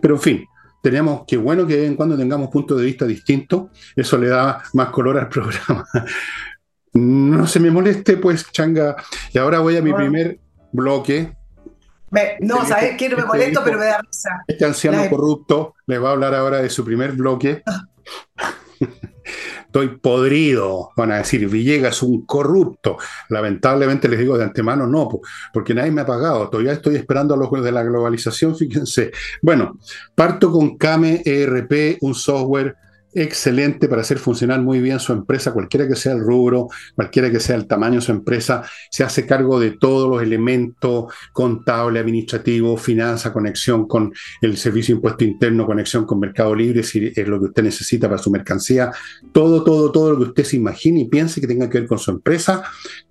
Pero 0.00 0.14
en 0.14 0.20
fin, 0.20 0.44
tenemos 0.80 1.24
que 1.26 1.36
bueno 1.36 1.66
que 1.66 1.74
de 1.74 1.80
vez 1.80 1.90
en 1.90 1.96
cuando 1.96 2.16
tengamos 2.16 2.48
puntos 2.48 2.78
de 2.78 2.86
vista 2.86 3.04
distintos, 3.04 3.64
eso 3.96 4.16
le 4.16 4.28
da 4.28 4.62
más 4.74 4.90
color 4.90 5.18
al 5.18 5.28
programa. 5.28 5.84
No 6.92 7.48
se 7.48 7.58
me 7.58 7.72
moleste, 7.72 8.16
pues, 8.16 8.50
changa. 8.52 8.94
Y 9.34 9.38
ahora 9.38 9.58
voy 9.58 9.76
a 9.76 9.82
mi 9.82 9.92
primer 9.92 10.38
bloque, 10.72 11.34
no, 12.40 12.66
¿sabes 12.66 12.96
qué? 12.96 13.08
No 13.08 13.16
me 13.16 13.22
este 13.22 13.26
molesto, 13.26 13.60
pero 13.64 13.78
me 13.78 13.86
da 13.86 14.00
risa. 14.00 14.30
Este 14.46 14.64
anciano 14.64 15.08
corrupto 15.08 15.74
les 15.86 16.02
va 16.02 16.08
a 16.08 16.12
hablar 16.12 16.34
ahora 16.34 16.60
de 16.62 16.70
su 16.70 16.84
primer 16.84 17.12
bloque. 17.12 17.62
Estoy 19.66 19.98
podrido, 19.98 20.90
van 20.96 21.12
a 21.12 21.18
decir, 21.18 21.48
Villegas 21.48 21.96
es 21.96 22.02
un 22.02 22.26
corrupto. 22.26 22.96
Lamentablemente 23.28 24.08
les 24.08 24.18
digo 24.18 24.36
de 24.36 24.42
antemano 24.42 24.84
no, 24.88 25.08
porque 25.52 25.74
nadie 25.74 25.92
me 25.92 26.00
ha 26.00 26.06
pagado. 26.06 26.50
Todavía 26.50 26.72
estoy 26.72 26.96
esperando 26.96 27.34
a 27.34 27.36
los 27.36 27.50
de 27.62 27.70
la 27.70 27.84
globalización, 27.84 28.56
fíjense. 28.58 29.12
Bueno, 29.40 29.78
parto 30.16 30.50
con 30.50 30.76
Kame 30.76 31.22
ERP, 31.24 31.98
un 32.00 32.16
software 32.16 32.74
excelente 33.14 33.88
para 33.88 34.02
hacer 34.02 34.18
funcionar 34.18 34.60
muy 34.60 34.80
bien 34.80 35.00
su 35.00 35.12
empresa, 35.12 35.52
cualquiera 35.52 35.88
que 35.88 35.96
sea 35.96 36.12
el 36.12 36.20
rubro, 36.20 36.68
cualquiera 36.94 37.30
que 37.30 37.40
sea 37.40 37.56
el 37.56 37.66
tamaño 37.66 37.96
de 37.96 38.00
su 38.02 38.12
empresa, 38.12 38.62
se 38.90 39.04
hace 39.04 39.26
cargo 39.26 39.58
de 39.58 39.72
todos 39.72 40.08
los 40.08 40.22
elementos 40.22 41.12
contable, 41.32 42.00
administrativo, 42.00 42.76
finanza, 42.76 43.32
conexión 43.32 43.86
con 43.86 44.12
el 44.40 44.56
servicio 44.56 44.94
de 44.94 44.98
impuesto 44.98 45.24
interno, 45.24 45.66
conexión 45.66 46.04
con 46.04 46.20
Mercado 46.20 46.54
Libre, 46.54 46.82
si 46.82 47.12
es 47.14 47.28
lo 47.28 47.38
que 47.40 47.46
usted 47.46 47.62
necesita 47.62 48.08
para 48.08 48.22
su 48.22 48.30
mercancía, 48.30 48.90
todo, 49.32 49.64
todo, 49.64 49.90
todo 49.90 50.12
lo 50.12 50.16
que 50.18 50.24
usted 50.24 50.44
se 50.44 50.56
imagine 50.56 51.00
y 51.00 51.08
piense 51.08 51.40
que 51.40 51.46
tenga 51.46 51.68
que 51.68 51.80
ver 51.80 51.88
con 51.88 51.98
su 51.98 52.10
empresa, 52.10 52.62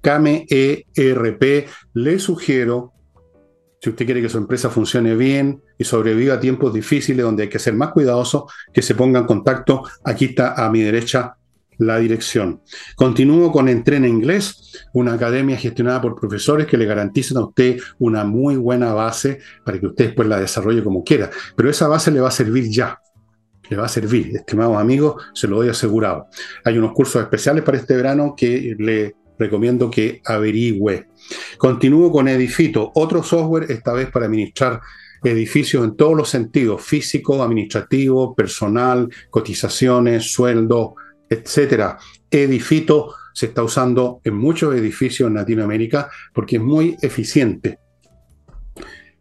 Kame 0.01 0.45
ERP, 0.49 1.67
le 1.93 2.19
sugiero 2.19 2.93
si 3.81 3.89
usted 3.89 4.05
quiere 4.05 4.21
que 4.21 4.29
su 4.29 4.37
empresa 4.37 4.69
funcione 4.69 5.15
bien 5.15 5.61
y 5.77 5.83
sobreviva 5.83 6.35
a 6.35 6.39
tiempos 6.39 6.73
difíciles 6.73 7.23
donde 7.23 7.43
hay 7.43 7.49
que 7.49 7.59
ser 7.59 7.73
más 7.73 7.91
cuidadoso, 7.91 8.47
que 8.73 8.81
se 8.81 8.95
ponga 8.95 9.19
en 9.19 9.25
contacto. 9.25 9.83
Aquí 10.03 10.25
está 10.25 10.53
a 10.53 10.69
mi 10.69 10.81
derecha 10.81 11.37
la 11.79 11.97
dirección. 11.97 12.61
Continúo 12.95 13.51
con 13.51 13.69
Entrena 13.69 14.07
Inglés, 14.07 14.85
una 14.93 15.13
academia 15.13 15.57
gestionada 15.57 16.01
por 16.01 16.19
profesores 16.19 16.67
que 16.67 16.77
le 16.77 16.85
garantizan 16.85 17.37
a 17.37 17.45
usted 17.45 17.79
una 17.99 18.25
muy 18.25 18.57
buena 18.57 18.93
base 18.93 19.39
para 19.65 19.79
que 19.79 19.87
usted 19.87 20.07
después 20.07 20.27
la 20.27 20.39
desarrolle 20.39 20.83
como 20.83 21.03
quiera. 21.03 21.29
Pero 21.55 21.69
esa 21.69 21.87
base 21.87 22.11
le 22.11 22.19
va 22.19 22.27
a 22.27 22.31
servir 22.31 22.69
ya. 22.69 22.99
Le 23.69 23.77
va 23.77 23.85
a 23.85 23.89
servir, 23.89 24.35
estimados 24.35 24.77
amigos, 24.77 25.23
se 25.33 25.47
lo 25.47 25.57
doy 25.57 25.69
asegurado. 25.69 26.27
Hay 26.65 26.77
unos 26.77 26.91
cursos 26.91 27.21
especiales 27.21 27.63
para 27.63 27.77
este 27.77 27.95
verano 27.95 28.33
que 28.35 28.75
le 28.77 29.15
recomiendo 29.37 29.89
que 29.89 30.21
averigüe. 30.25 31.07
Continúo 31.57 32.11
con 32.11 32.27
Edifito, 32.27 32.91
otro 32.95 33.23
software, 33.23 33.71
esta 33.71 33.93
vez 33.93 34.09
para 34.09 34.25
administrar 34.25 34.81
edificios 35.23 35.83
en 35.83 35.95
todos 35.95 36.15
los 36.15 36.29
sentidos, 36.29 36.81
físico, 36.81 37.43
administrativo, 37.43 38.35
personal, 38.35 39.09
cotizaciones, 39.29 40.31
sueldo, 40.31 40.95
etcétera. 41.29 41.97
Edifito 42.29 43.13
se 43.33 43.47
está 43.47 43.63
usando 43.63 44.21
en 44.23 44.35
muchos 44.35 44.75
edificios 44.75 45.27
en 45.27 45.35
Latinoamérica 45.35 46.09
porque 46.33 46.57
es 46.57 46.61
muy 46.61 46.97
eficiente. 47.01 47.79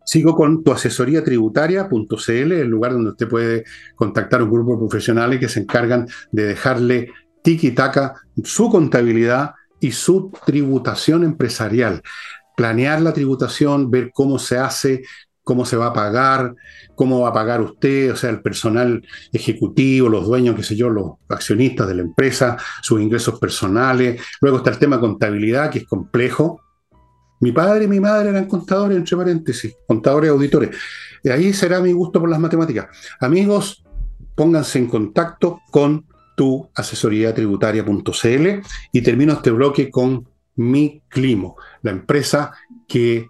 Sigo 0.04 0.34
con 0.34 0.64
tu 0.64 0.72
asesoría 0.72 1.22
tributaria.cl, 1.22 2.52
el 2.52 2.68
lugar 2.68 2.92
donde 2.92 3.10
usted 3.10 3.28
puede 3.28 3.64
contactar 3.94 4.40
a 4.40 4.44
un 4.44 4.50
grupo 4.50 4.72
de 4.72 4.78
profesionales 4.78 5.38
que 5.38 5.50
se 5.50 5.60
encargan 5.60 6.06
de 6.32 6.46
dejarle 6.46 7.12
tiki-taka 7.42 8.14
su 8.42 8.70
contabilidad 8.70 9.50
y 9.80 9.92
su 9.92 10.32
tributación 10.46 11.24
empresarial. 11.24 12.02
Planear 12.56 13.00
la 13.00 13.12
tributación, 13.12 13.90
ver 13.90 14.10
cómo 14.12 14.38
se 14.38 14.58
hace, 14.58 15.02
cómo 15.42 15.64
se 15.64 15.76
va 15.76 15.86
a 15.86 15.92
pagar, 15.92 16.54
cómo 16.94 17.20
va 17.20 17.30
a 17.30 17.32
pagar 17.32 17.62
usted, 17.62 18.12
o 18.12 18.16
sea, 18.16 18.30
el 18.30 18.42
personal 18.42 19.02
ejecutivo, 19.32 20.08
los 20.08 20.26
dueños, 20.26 20.56
qué 20.56 20.62
sé 20.62 20.76
yo, 20.76 20.90
los 20.90 21.12
accionistas 21.28 21.88
de 21.88 21.94
la 21.94 22.02
empresa, 22.02 22.56
sus 22.82 23.00
ingresos 23.00 23.38
personales. 23.38 24.20
Luego 24.40 24.58
está 24.58 24.70
el 24.70 24.78
tema 24.78 24.96
de 24.96 25.02
contabilidad, 25.02 25.70
que 25.70 25.78
es 25.78 25.86
complejo, 25.86 26.60
mi 27.40 27.52
padre 27.52 27.84
y 27.84 27.88
mi 27.88 28.00
madre 28.00 28.30
eran 28.30 28.46
contadores, 28.46 28.96
entre 28.96 29.16
paréntesis, 29.16 29.76
contadores 29.86 30.30
auditores. 30.30 30.76
Y 31.22 31.30
ahí 31.30 31.52
será 31.52 31.80
mi 31.80 31.92
gusto 31.92 32.20
por 32.20 32.28
las 32.28 32.40
matemáticas. 32.40 32.88
Amigos, 33.20 33.84
pónganse 34.34 34.78
en 34.78 34.86
contacto 34.86 35.60
con 35.70 36.06
tu 36.38 36.70
asesoría 36.72 37.34
tributaria.cl 37.34 38.46
y 38.92 39.02
termino 39.02 39.32
este 39.32 39.50
bloque 39.50 39.90
con 39.90 40.28
Mi 40.54 41.02
Climo, 41.08 41.56
la 41.82 41.90
empresa 41.90 42.52
que 42.86 43.26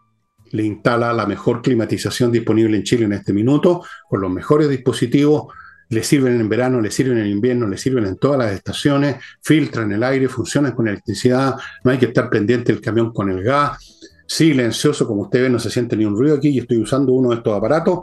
le 0.51 0.62
instala 0.62 1.14
la 1.14 1.25
mejor 1.25 1.62
climatización 1.62 2.31
disponible 2.31 2.77
en 2.77 2.83
Chile 2.83 3.07
en 3.07 3.14
este 3.14 3.33
minuto, 3.33 3.83
con 4.11 4.21
los 4.21 4.31
mejores 4.31 4.68
dispositivos, 4.68 5.53
le 5.88 6.03
sirven 6.03 6.38
en 6.38 6.51
verano, 6.51 6.83
le 6.83 6.90
sirven 6.90 7.16
en 7.16 7.29
invierno, 7.29 7.66
le 7.66 7.79
sirven 7.79 8.05
en 8.05 8.18
todas 8.18 8.38
las 8.38 8.53
estaciones, 8.53 9.16
filtran 9.42 9.90
el 9.90 10.03
aire, 10.03 10.29
funcionan 10.29 10.73
con 10.73 10.87
electricidad, 10.87 11.55
no 11.85 11.90
hay 11.90 11.97
que 11.97 12.07
estar 12.07 12.29
pendiente 12.29 12.73
del 12.73 12.83
camión 12.83 13.11
con 13.11 13.31
el 13.31 13.42
gas, 13.42 13.79
silencioso, 14.27 15.07
como 15.07 15.23
usted 15.23 15.42
ve, 15.42 15.49
no 15.49 15.59
se 15.59 15.71
siente 15.71 15.97
ni 15.97 16.05
un 16.05 16.14
ruido 16.14 16.37
aquí, 16.37 16.51
y 16.51 16.59
estoy 16.59 16.77
usando 16.77 17.12
uno 17.12 17.31
de 17.31 17.37
estos 17.37 17.57
aparatos. 17.57 18.01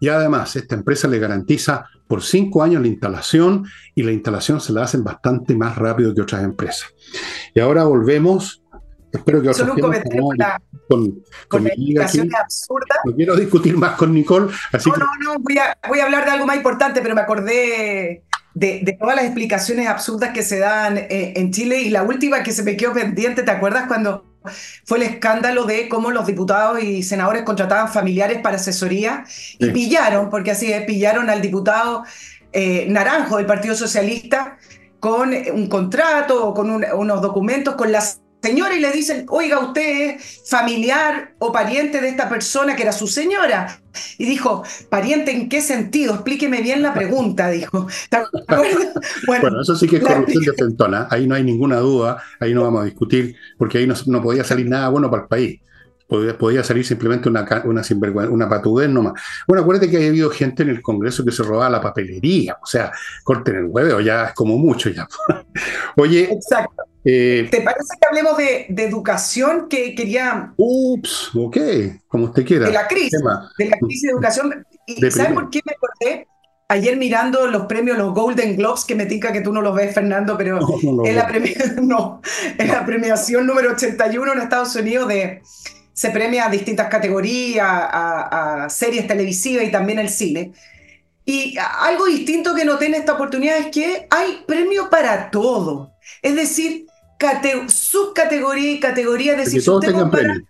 Y 0.00 0.08
además, 0.08 0.56
esta 0.56 0.74
empresa 0.74 1.06
le 1.06 1.20
garantiza 1.20 1.86
por 2.06 2.22
cinco 2.22 2.62
años 2.62 2.82
la 2.82 2.88
instalación 2.88 3.66
y 3.94 4.02
la 4.02 4.12
instalación 4.12 4.60
se 4.60 4.72
la 4.72 4.82
hacen 4.84 5.02
bastante 5.02 5.54
más 5.54 5.76
rápido 5.76 6.14
que 6.14 6.22
otras 6.22 6.44
empresas. 6.44 6.94
Y 7.54 7.60
ahora 7.60 7.84
volvemos. 7.84 8.62
Espero 9.12 9.40
que 9.40 9.54
Solo 9.54 9.74
un 9.74 9.80
comentario 9.80 10.22
con, 10.88 11.22
con, 11.48 11.64
la 11.64 11.70
explicación 11.70 12.28
absurda. 12.34 12.96
No 13.04 13.14
quiero 13.14 13.34
discutir 13.34 13.76
más 13.76 13.96
con 13.96 14.12
Nicole. 14.12 14.52
Así 14.72 14.90
no, 14.90 14.96
no, 14.96 15.06
no, 15.22 15.38
voy 15.40 15.56
a, 15.58 15.76
voy 15.88 16.00
a 16.00 16.04
hablar 16.04 16.26
de 16.26 16.32
algo 16.32 16.46
más 16.46 16.56
importante, 16.56 17.00
pero 17.00 17.14
me 17.14 17.22
acordé 17.22 18.24
de, 18.54 18.80
de, 18.82 18.92
todas 18.98 19.16
las 19.16 19.24
explicaciones 19.24 19.86
absurdas 19.86 20.32
que 20.32 20.42
se 20.42 20.58
dan 20.58 20.98
eh, 20.98 21.34
en 21.36 21.50
Chile 21.50 21.80
y 21.80 21.90
la 21.90 22.02
última 22.02 22.42
que 22.42 22.52
se 22.52 22.62
me 22.62 22.76
quedó 22.76 22.92
pendiente, 22.92 23.42
¿te 23.42 23.50
acuerdas 23.50 23.86
cuando 23.86 24.35
fue 24.84 24.98
el 24.98 25.04
escándalo 25.04 25.64
de 25.64 25.88
cómo 25.88 26.10
los 26.10 26.26
diputados 26.26 26.82
y 26.82 27.02
senadores 27.02 27.42
contrataban 27.42 27.92
familiares 27.92 28.40
para 28.42 28.56
asesoría 28.56 29.24
y 29.58 29.70
pillaron, 29.70 30.30
porque 30.30 30.50
así 30.50 30.72
es, 30.72 30.84
pillaron 30.84 31.30
al 31.30 31.40
diputado 31.40 32.04
eh, 32.52 32.86
Naranjo 32.88 33.36
del 33.36 33.46
Partido 33.46 33.74
Socialista 33.74 34.58
con 35.00 35.32
un 35.52 35.68
contrato 35.68 36.46
o 36.46 36.54
con 36.54 36.70
unos 36.70 37.22
documentos 37.22 37.74
con 37.74 37.92
las 37.92 38.20
señora 38.46 38.76
y 38.76 38.80
le 38.80 38.92
dicen, 38.92 39.26
oiga, 39.28 39.58
usted 39.58 40.16
es 40.16 40.42
familiar 40.48 41.34
o 41.38 41.52
pariente 41.52 42.00
de 42.00 42.08
esta 42.08 42.28
persona 42.28 42.76
que 42.76 42.82
era 42.82 42.92
su 42.92 43.06
señora. 43.06 43.80
Y 44.18 44.26
dijo, 44.26 44.62
¿pariente 44.88 45.32
en 45.32 45.48
qué 45.48 45.60
sentido? 45.60 46.14
Explíqueme 46.14 46.60
bien 46.60 46.82
la 46.82 46.94
pregunta, 46.94 47.48
dijo. 47.48 47.86
Bueno, 49.26 49.60
eso 49.60 49.74
sí 49.74 49.88
que 49.88 49.96
es 49.96 50.02
corrupción 50.02 50.44
de 50.44 50.52
Fentona, 50.52 51.08
ahí 51.10 51.26
no 51.26 51.34
hay 51.34 51.42
ninguna 51.42 51.78
duda, 51.78 52.22
ahí 52.38 52.54
no 52.54 52.62
vamos 52.62 52.82
a 52.82 52.84
discutir, 52.84 53.34
porque 53.58 53.78
ahí 53.78 53.88
no, 54.06 54.22
podía 54.22 54.44
salir 54.44 54.68
nada 54.68 54.88
bueno 54.88 55.10
para 55.10 55.22
el 55.22 55.28
país. 55.28 55.60
Podía, 56.06 56.62
salir 56.62 56.86
simplemente 56.86 57.28
una, 57.28 57.44
una, 57.64 57.82
una 58.30 58.48
patudez 58.48 58.88
nomás. 58.88 59.14
Bueno, 59.48 59.62
acuérdate 59.62 59.90
que 59.90 60.04
ha 60.04 60.08
habido 60.08 60.30
gente 60.30 60.62
en 60.62 60.68
el 60.68 60.80
Congreso 60.80 61.24
que 61.24 61.32
se 61.32 61.42
robaba 61.42 61.68
la 61.68 61.80
papelería, 61.80 62.56
o 62.62 62.66
sea, 62.66 62.92
corten 63.24 63.56
el 63.56 63.64
huevo, 63.64 64.00
ya 64.00 64.26
es 64.26 64.34
como 64.34 64.56
mucho 64.56 64.88
ya. 64.90 65.08
Oye, 65.96 66.30
Exacto. 66.32 66.84
Eh, 67.08 67.46
¿Te 67.52 67.60
parece 67.60 67.94
que 68.00 68.08
hablemos 68.08 68.36
de, 68.36 68.66
educación 68.84 69.68
que 69.68 69.94
quería... 69.94 70.52
Ups, 70.56 71.30
ok, 71.36 71.56
como 72.08 72.24
usted 72.24 72.44
quiera. 72.44 72.66
De 72.66 72.72
la 72.72 72.88
crisis, 72.88 73.20
de 73.58 73.66
la 73.66 73.78
crisis 73.78 74.02
de 74.02 74.10
educación. 74.10 74.66
¿Y 74.88 75.10
sabes 75.12 75.32
por 75.32 75.48
qué 75.48 75.60
me 75.64 75.72
acordé? 75.72 76.26
Ayer 76.66 76.96
mirando 76.96 77.46
los 77.46 77.66
premios, 77.66 77.96
los 77.96 78.12
Golden 78.12 78.56
Globes, 78.56 78.84
que 78.84 78.96
me 78.96 79.06
tica 79.06 79.32
que 79.32 79.40
tú 79.40 79.52
no 79.52 79.62
los 79.62 79.72
ves, 79.76 79.94
Fernando, 79.94 80.36
pero 80.36 80.58
es, 81.04 81.14
la 81.14 81.30
no, 81.80 82.20
es 82.58 82.68
la 82.68 82.84
premiación 82.84 83.46
número 83.46 83.70
81 83.70 84.32
en 84.32 84.40
Estados 84.40 84.74
Unidos 84.74 85.06
de... 85.06 85.42
Se 85.92 86.10
premia 86.10 86.46
a 86.46 86.50
distintas 86.50 86.88
categorías, 86.88 87.64
a, 87.66 88.64
a 88.64 88.68
series 88.68 89.06
televisivas 89.06 89.64
y 89.64 89.70
también 89.70 90.00
el 90.00 90.10
cine. 90.10 90.52
Y 91.24 91.56
algo 91.58 92.04
distinto 92.06 92.54
que 92.54 92.64
noté 92.64 92.86
en 92.86 92.94
esta 92.94 93.14
oportunidad 93.14 93.58
es 93.58 93.68
que 93.68 94.06
hay 94.10 94.42
premio 94.46 94.90
para 94.90 95.30
todo. 95.30 95.92
Es 96.20 96.34
decir, 96.34 96.86
subcategoría 97.68 98.72
y 98.72 98.80
categoría. 98.80 99.32
Es 99.32 99.46
decir, 99.46 99.64
todos 99.64 99.84
tengan 99.84 100.10
premio. 100.10 100.42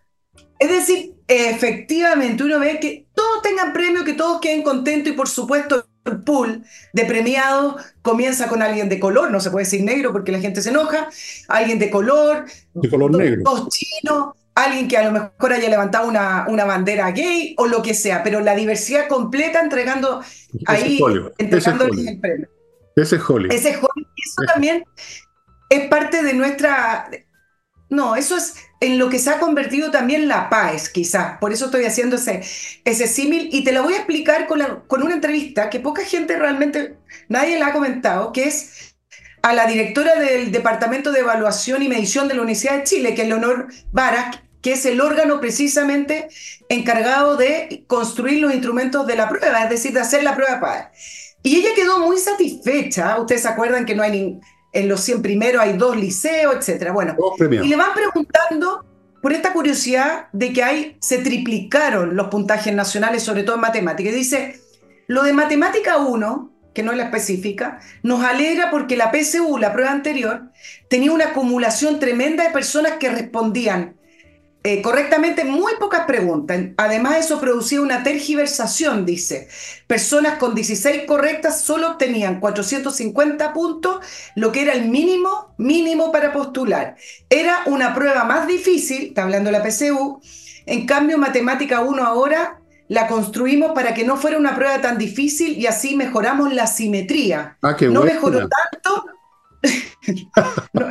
Es 0.58 0.70
decir, 0.70 1.14
efectivamente, 1.28 2.42
uno 2.44 2.58
ve 2.58 2.78
que 2.80 3.06
todos 3.14 3.42
tengan 3.42 3.72
premio, 3.72 4.04
que 4.04 4.14
todos 4.14 4.40
queden 4.40 4.62
contentos 4.62 5.12
y 5.12 5.16
por 5.16 5.28
supuesto 5.28 5.86
el 6.04 6.22
pool 6.22 6.64
de 6.92 7.04
premiados 7.04 7.82
comienza 8.02 8.48
con 8.48 8.62
alguien 8.62 8.88
de 8.88 9.00
color, 9.00 9.30
no 9.30 9.40
se 9.40 9.50
puede 9.50 9.64
decir 9.64 9.82
negro 9.82 10.12
porque 10.12 10.32
la 10.32 10.38
gente 10.38 10.62
se 10.62 10.70
enoja, 10.70 11.08
alguien 11.48 11.78
de 11.78 11.90
color, 11.90 12.44
de 12.74 12.88
color 12.88 13.10
negro. 13.16 13.42
dos 13.44 13.68
chinos, 13.70 14.34
alguien 14.54 14.88
que 14.88 14.96
a 14.96 15.04
lo 15.04 15.12
mejor 15.12 15.52
haya 15.52 15.68
levantado 15.68 16.08
una, 16.08 16.46
una 16.48 16.64
bandera 16.64 17.10
gay 17.10 17.54
o 17.58 17.66
lo 17.66 17.82
que 17.82 17.92
sea, 17.92 18.22
pero 18.22 18.40
la 18.40 18.54
diversidad 18.54 19.08
completa 19.08 19.60
entregando 19.60 20.22
ahí, 20.66 21.00
entregándoles 21.38 22.06
el 22.06 22.20
premio. 22.20 22.48
Ese 22.94 23.16
es 23.16 23.22
Holly. 23.28 23.48
Ese 23.54 23.70
es 23.70 23.76
Holly. 23.76 24.06
Y 24.14 24.22
eso 24.22 24.42
también 24.46 24.84
es 25.68 25.88
parte 25.88 26.22
de 26.22 26.34
nuestra... 26.34 27.10
No, 27.88 28.16
eso 28.16 28.36
es 28.36 28.54
en 28.80 28.98
lo 28.98 29.08
que 29.08 29.18
se 29.18 29.30
ha 29.30 29.38
convertido 29.38 29.90
también 29.90 30.28
la 30.28 30.50
paz, 30.50 30.88
quizás. 30.88 31.38
Por 31.38 31.52
eso 31.52 31.66
estoy 31.66 31.84
haciendo 31.84 32.16
ese, 32.16 33.06
símil 33.06 33.48
y 33.52 33.64
te 33.64 33.72
lo 33.72 33.82
voy 33.82 33.94
a 33.94 33.98
explicar 33.98 34.46
con, 34.46 34.60
con 34.86 35.02
una 35.02 35.14
entrevista 35.14 35.70
que 35.70 35.80
poca 35.80 36.04
gente 36.04 36.36
realmente, 36.36 36.98
nadie 37.28 37.58
la 37.58 37.68
ha 37.68 37.72
comentado, 37.72 38.32
que 38.32 38.44
es 38.44 38.96
a 39.42 39.54
la 39.54 39.66
directora 39.66 40.18
del 40.18 40.50
Departamento 40.50 41.12
de 41.12 41.20
Evaluación 41.20 41.82
y 41.82 41.88
Medición 41.88 42.26
de 42.26 42.34
la 42.34 42.42
Universidad 42.42 42.78
de 42.78 42.84
Chile, 42.84 43.14
que 43.14 43.22
es 43.22 43.28
Leonor 43.28 43.68
Barak, 43.92 44.42
que 44.60 44.72
es 44.72 44.84
el 44.84 45.00
órgano 45.00 45.40
precisamente 45.40 46.28
encargado 46.68 47.36
de 47.36 47.84
construir 47.86 48.40
los 48.40 48.52
instrumentos 48.52 49.06
de 49.06 49.14
la 49.14 49.28
prueba, 49.28 49.62
es 49.62 49.70
decir, 49.70 49.92
de 49.92 50.00
hacer 50.00 50.24
la 50.24 50.34
prueba 50.34 50.58
PAE. 50.58 50.88
Y 51.44 51.56
ella 51.60 51.68
quedó 51.76 52.00
muy 52.00 52.18
satisfecha. 52.18 53.20
Ustedes 53.20 53.42
se 53.42 53.48
acuerdan 53.48 53.86
que 53.86 53.94
no 53.94 54.02
hay 54.02 54.40
en 54.76 54.88
los 54.88 55.00
100 55.00 55.22
primeros 55.22 55.62
hay 55.62 55.72
dos 55.74 55.96
liceos, 55.96 56.54
etcétera. 56.56 56.92
Bueno, 56.92 57.16
y 57.40 57.68
le 57.68 57.76
van 57.76 57.94
preguntando 57.94 58.84
por 59.22 59.32
esta 59.32 59.52
curiosidad 59.52 60.28
de 60.32 60.52
que 60.52 60.62
hay, 60.62 60.96
se 61.00 61.18
triplicaron 61.18 62.14
los 62.14 62.28
puntajes 62.28 62.74
nacionales, 62.74 63.22
sobre 63.22 63.42
todo 63.42 63.56
en 63.56 63.62
matemáticas. 63.62 64.14
dice, 64.14 64.60
lo 65.06 65.22
de 65.22 65.32
matemática 65.32 65.96
1, 65.96 66.52
que 66.74 66.82
no 66.82 66.92
es 66.92 66.98
la 66.98 67.04
específica, 67.04 67.80
nos 68.02 68.22
alegra 68.22 68.70
porque 68.70 68.96
la 68.96 69.10
PSU, 69.10 69.56
la 69.58 69.72
prueba 69.72 69.90
anterior, 69.90 70.50
tenía 70.90 71.10
una 71.10 71.28
acumulación 71.28 71.98
tremenda 71.98 72.44
de 72.44 72.50
personas 72.50 72.92
que 73.00 73.08
respondían 73.08 73.96
eh, 74.66 74.82
correctamente 74.82 75.44
muy 75.44 75.74
pocas 75.78 76.06
preguntas. 76.06 76.60
Además, 76.76 77.18
eso 77.18 77.40
producía 77.40 77.80
una 77.80 78.02
tergiversación, 78.02 79.06
dice. 79.06 79.46
Personas 79.86 80.38
con 80.38 80.56
16 80.56 81.02
correctas 81.06 81.60
solo 81.60 81.92
obtenían 81.92 82.40
450 82.40 83.52
puntos, 83.52 84.04
lo 84.34 84.50
que 84.50 84.62
era 84.62 84.72
el 84.72 84.88
mínimo, 84.88 85.54
mínimo 85.56 86.10
para 86.10 86.32
postular. 86.32 86.96
Era 87.30 87.60
una 87.66 87.94
prueba 87.94 88.24
más 88.24 88.48
difícil, 88.48 89.04
está 89.04 89.22
hablando 89.22 89.52
la 89.52 89.62
PCU. 89.62 90.20
En 90.66 90.84
cambio, 90.84 91.16
Matemática 91.16 91.82
1 91.82 92.04
ahora 92.04 92.58
la 92.88 93.06
construimos 93.06 93.70
para 93.70 93.94
que 93.94 94.02
no 94.02 94.16
fuera 94.16 94.36
una 94.36 94.56
prueba 94.56 94.80
tan 94.80 94.98
difícil 94.98 95.56
y 95.56 95.66
así 95.66 95.94
mejoramos 95.94 96.52
la 96.52 96.66
simetría. 96.66 97.56
Ah, 97.62 97.76
no 97.82 98.02
mejoró 98.02 98.48
tanto, 98.48 99.06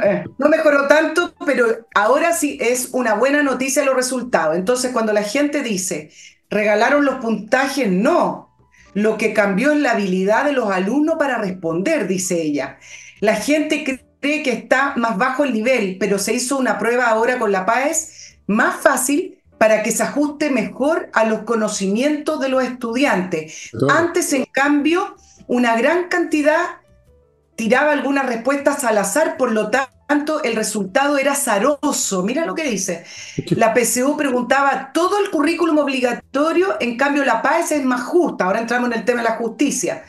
Eh, 0.04 0.24
no, 0.38 0.50
mejoró 0.50 0.88
tanto, 0.88 1.34
pero 1.46 1.88
ahora 1.96 2.34
sí 2.34 2.58
es 2.60 2.90
una 2.92 3.14
buena 3.14 3.44
noticia 3.44 3.86
los 3.86 3.96
resultados. 3.96 4.56
Entonces, 4.56 4.92
cuando 4.92 5.14
la 5.14 5.24
gente 5.24 5.64
dice, 5.64 6.12
regalaron 6.50 7.06
los 7.06 7.16
puntajes, 7.16 7.90
no. 7.90 8.56
Lo 8.94 9.18
que 9.18 9.34
cambió 9.34 9.72
es 9.72 9.80
la 9.80 9.92
habilidad 9.92 10.46
de 10.46 10.52
los 10.52 10.70
alumnos 10.72 11.16
para 11.18 11.38
responder, 11.38 12.08
dice 12.08 12.42
ella. 12.42 12.78
La 13.20 13.36
gente 13.36 13.84
cree 14.20 14.44
que 14.44 14.52
está 14.52 14.94
más 14.96 15.18
bajo 15.18 15.44
el 15.44 15.54
nivel, 15.54 15.98
pero 16.00 16.20
se 16.20 16.34
hizo 16.34 16.58
una 16.58 16.78
prueba 16.78 17.08
ahora 17.08 17.40
con 17.40 17.52
la 17.52 17.66
PAES 17.66 18.38
más 18.48 18.76
fácil 18.76 19.40
para 19.58 19.84
que 19.84 19.92
se 19.92 20.04
ajuste 20.04 20.50
mejor 20.50 21.10
a 21.14 21.26
los 21.26 21.40
conocimientos 21.42 22.40
de 22.40 22.50
los 22.50 22.64
estudiantes. 22.64 23.72
Antes, 23.90 24.34
en 24.34 24.46
cambio, 24.46 25.16
una 25.48 25.76
gran 25.78 26.08
cantidad 26.08 26.66
tiraba 27.56 27.92
algunas 27.92 28.26
respuestas 28.26 28.84
al 28.84 28.98
azar, 28.98 29.38
por 29.38 29.52
lo 29.52 29.70
tanto 29.70 30.44
el 30.44 30.56
resultado 30.56 31.18
era 31.18 31.34
azaroso. 31.34 32.24
Mira 32.24 32.46
lo 32.46 32.56
que 32.56 32.64
dice. 32.64 33.06
La 33.52 33.74
PCU 33.74 34.16
preguntaba 34.18 34.92
todo 34.94 35.20
el 35.24 35.30
currículum 35.30 35.78
obligatorio, 35.80 36.76
en 36.80 36.98
cambio 36.98 37.26
la 37.26 37.42
PAES 37.42 37.72
es 37.72 37.86
más 37.86 38.04
justa. 38.04 38.46
Ahora 38.46 38.60
entramos 38.60 38.92
en 38.92 39.00
el 39.00 39.06
tema 39.06 39.22
de 39.22 39.30
la 39.30 39.36
justicia. 39.36 40.04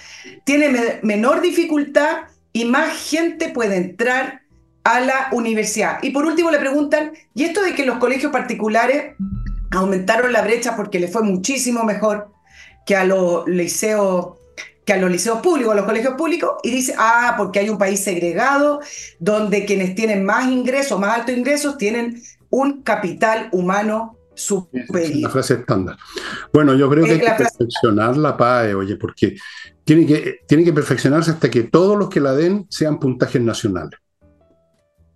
Tiene 0.44 1.00
menor 1.02 1.40
dificultad 1.40 2.24
y 2.52 2.64
más 2.64 2.96
gente 3.10 3.48
puede 3.50 3.76
entrar 3.76 4.42
a 4.84 5.00
la 5.00 5.28
universidad. 5.32 5.98
Y 6.02 6.10
por 6.10 6.26
último 6.26 6.50
le 6.50 6.58
preguntan, 6.58 7.12
¿y 7.34 7.44
esto 7.44 7.62
de 7.62 7.74
que 7.74 7.84
los 7.84 7.98
colegios 7.98 8.30
particulares 8.30 9.14
aumentaron 9.72 10.32
la 10.32 10.42
brecha 10.42 10.76
porque 10.76 11.00
le 11.00 11.08
fue 11.08 11.22
muchísimo 11.22 11.84
mejor 11.84 12.30
que 12.86 12.94
a 12.94 13.04
los 13.04 13.48
liceos 13.48 14.36
que 14.86 14.92
a 14.92 14.98
los 14.98 15.10
liceos 15.10 15.40
públicos, 15.40 15.72
a 15.72 15.76
los 15.76 15.84
colegios 15.84 16.14
públicos, 16.14 16.52
y 16.62 16.70
dice, 16.70 16.94
ah, 16.96 17.34
porque 17.36 17.58
hay 17.58 17.68
un 17.68 17.76
país 17.76 18.02
segregado 18.02 18.80
donde 19.18 19.66
quienes 19.66 19.96
tienen 19.96 20.24
más 20.24 20.48
ingresos, 20.48 20.98
más 20.98 21.18
altos 21.18 21.36
ingresos, 21.36 21.76
tienen 21.76 22.22
un 22.50 22.82
capital 22.82 23.48
humano 23.50 24.16
superior. 24.34 25.10
Es 25.10 25.16
una 25.16 25.30
frase 25.30 25.54
estándar. 25.54 25.96
Bueno, 26.52 26.74
yo 26.76 26.88
creo 26.88 27.04
que 27.04 27.12
hay 27.12 27.20
que 27.20 27.32
perfeccionar 27.32 28.16
la 28.16 28.36
PAE, 28.36 28.74
oye, 28.74 28.94
porque 28.94 29.36
tiene 29.82 30.06
que, 30.06 30.40
tiene 30.46 30.62
que 30.62 30.72
perfeccionarse 30.72 31.32
hasta 31.32 31.50
que 31.50 31.64
todos 31.64 31.98
los 31.98 32.08
que 32.08 32.20
la 32.20 32.34
den 32.34 32.66
sean 32.70 33.00
puntajes 33.00 33.42
nacionales. 33.42 33.98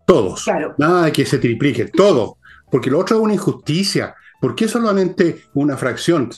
Todos. 0.04 0.44
Nada 0.78 1.04
de 1.04 1.12
que 1.12 1.24
se 1.24 1.38
triplique, 1.38 1.85
todo. 1.85 2.38
Porque 2.72 2.90
lo 2.90 2.98
otro 2.98 3.18
es 3.18 3.22
una 3.22 3.35
injusticia. 3.35 4.16
¿Por 4.40 4.56
qué 4.56 4.66
solamente 4.66 5.44
una 5.54 5.76
fracción? 5.76 6.30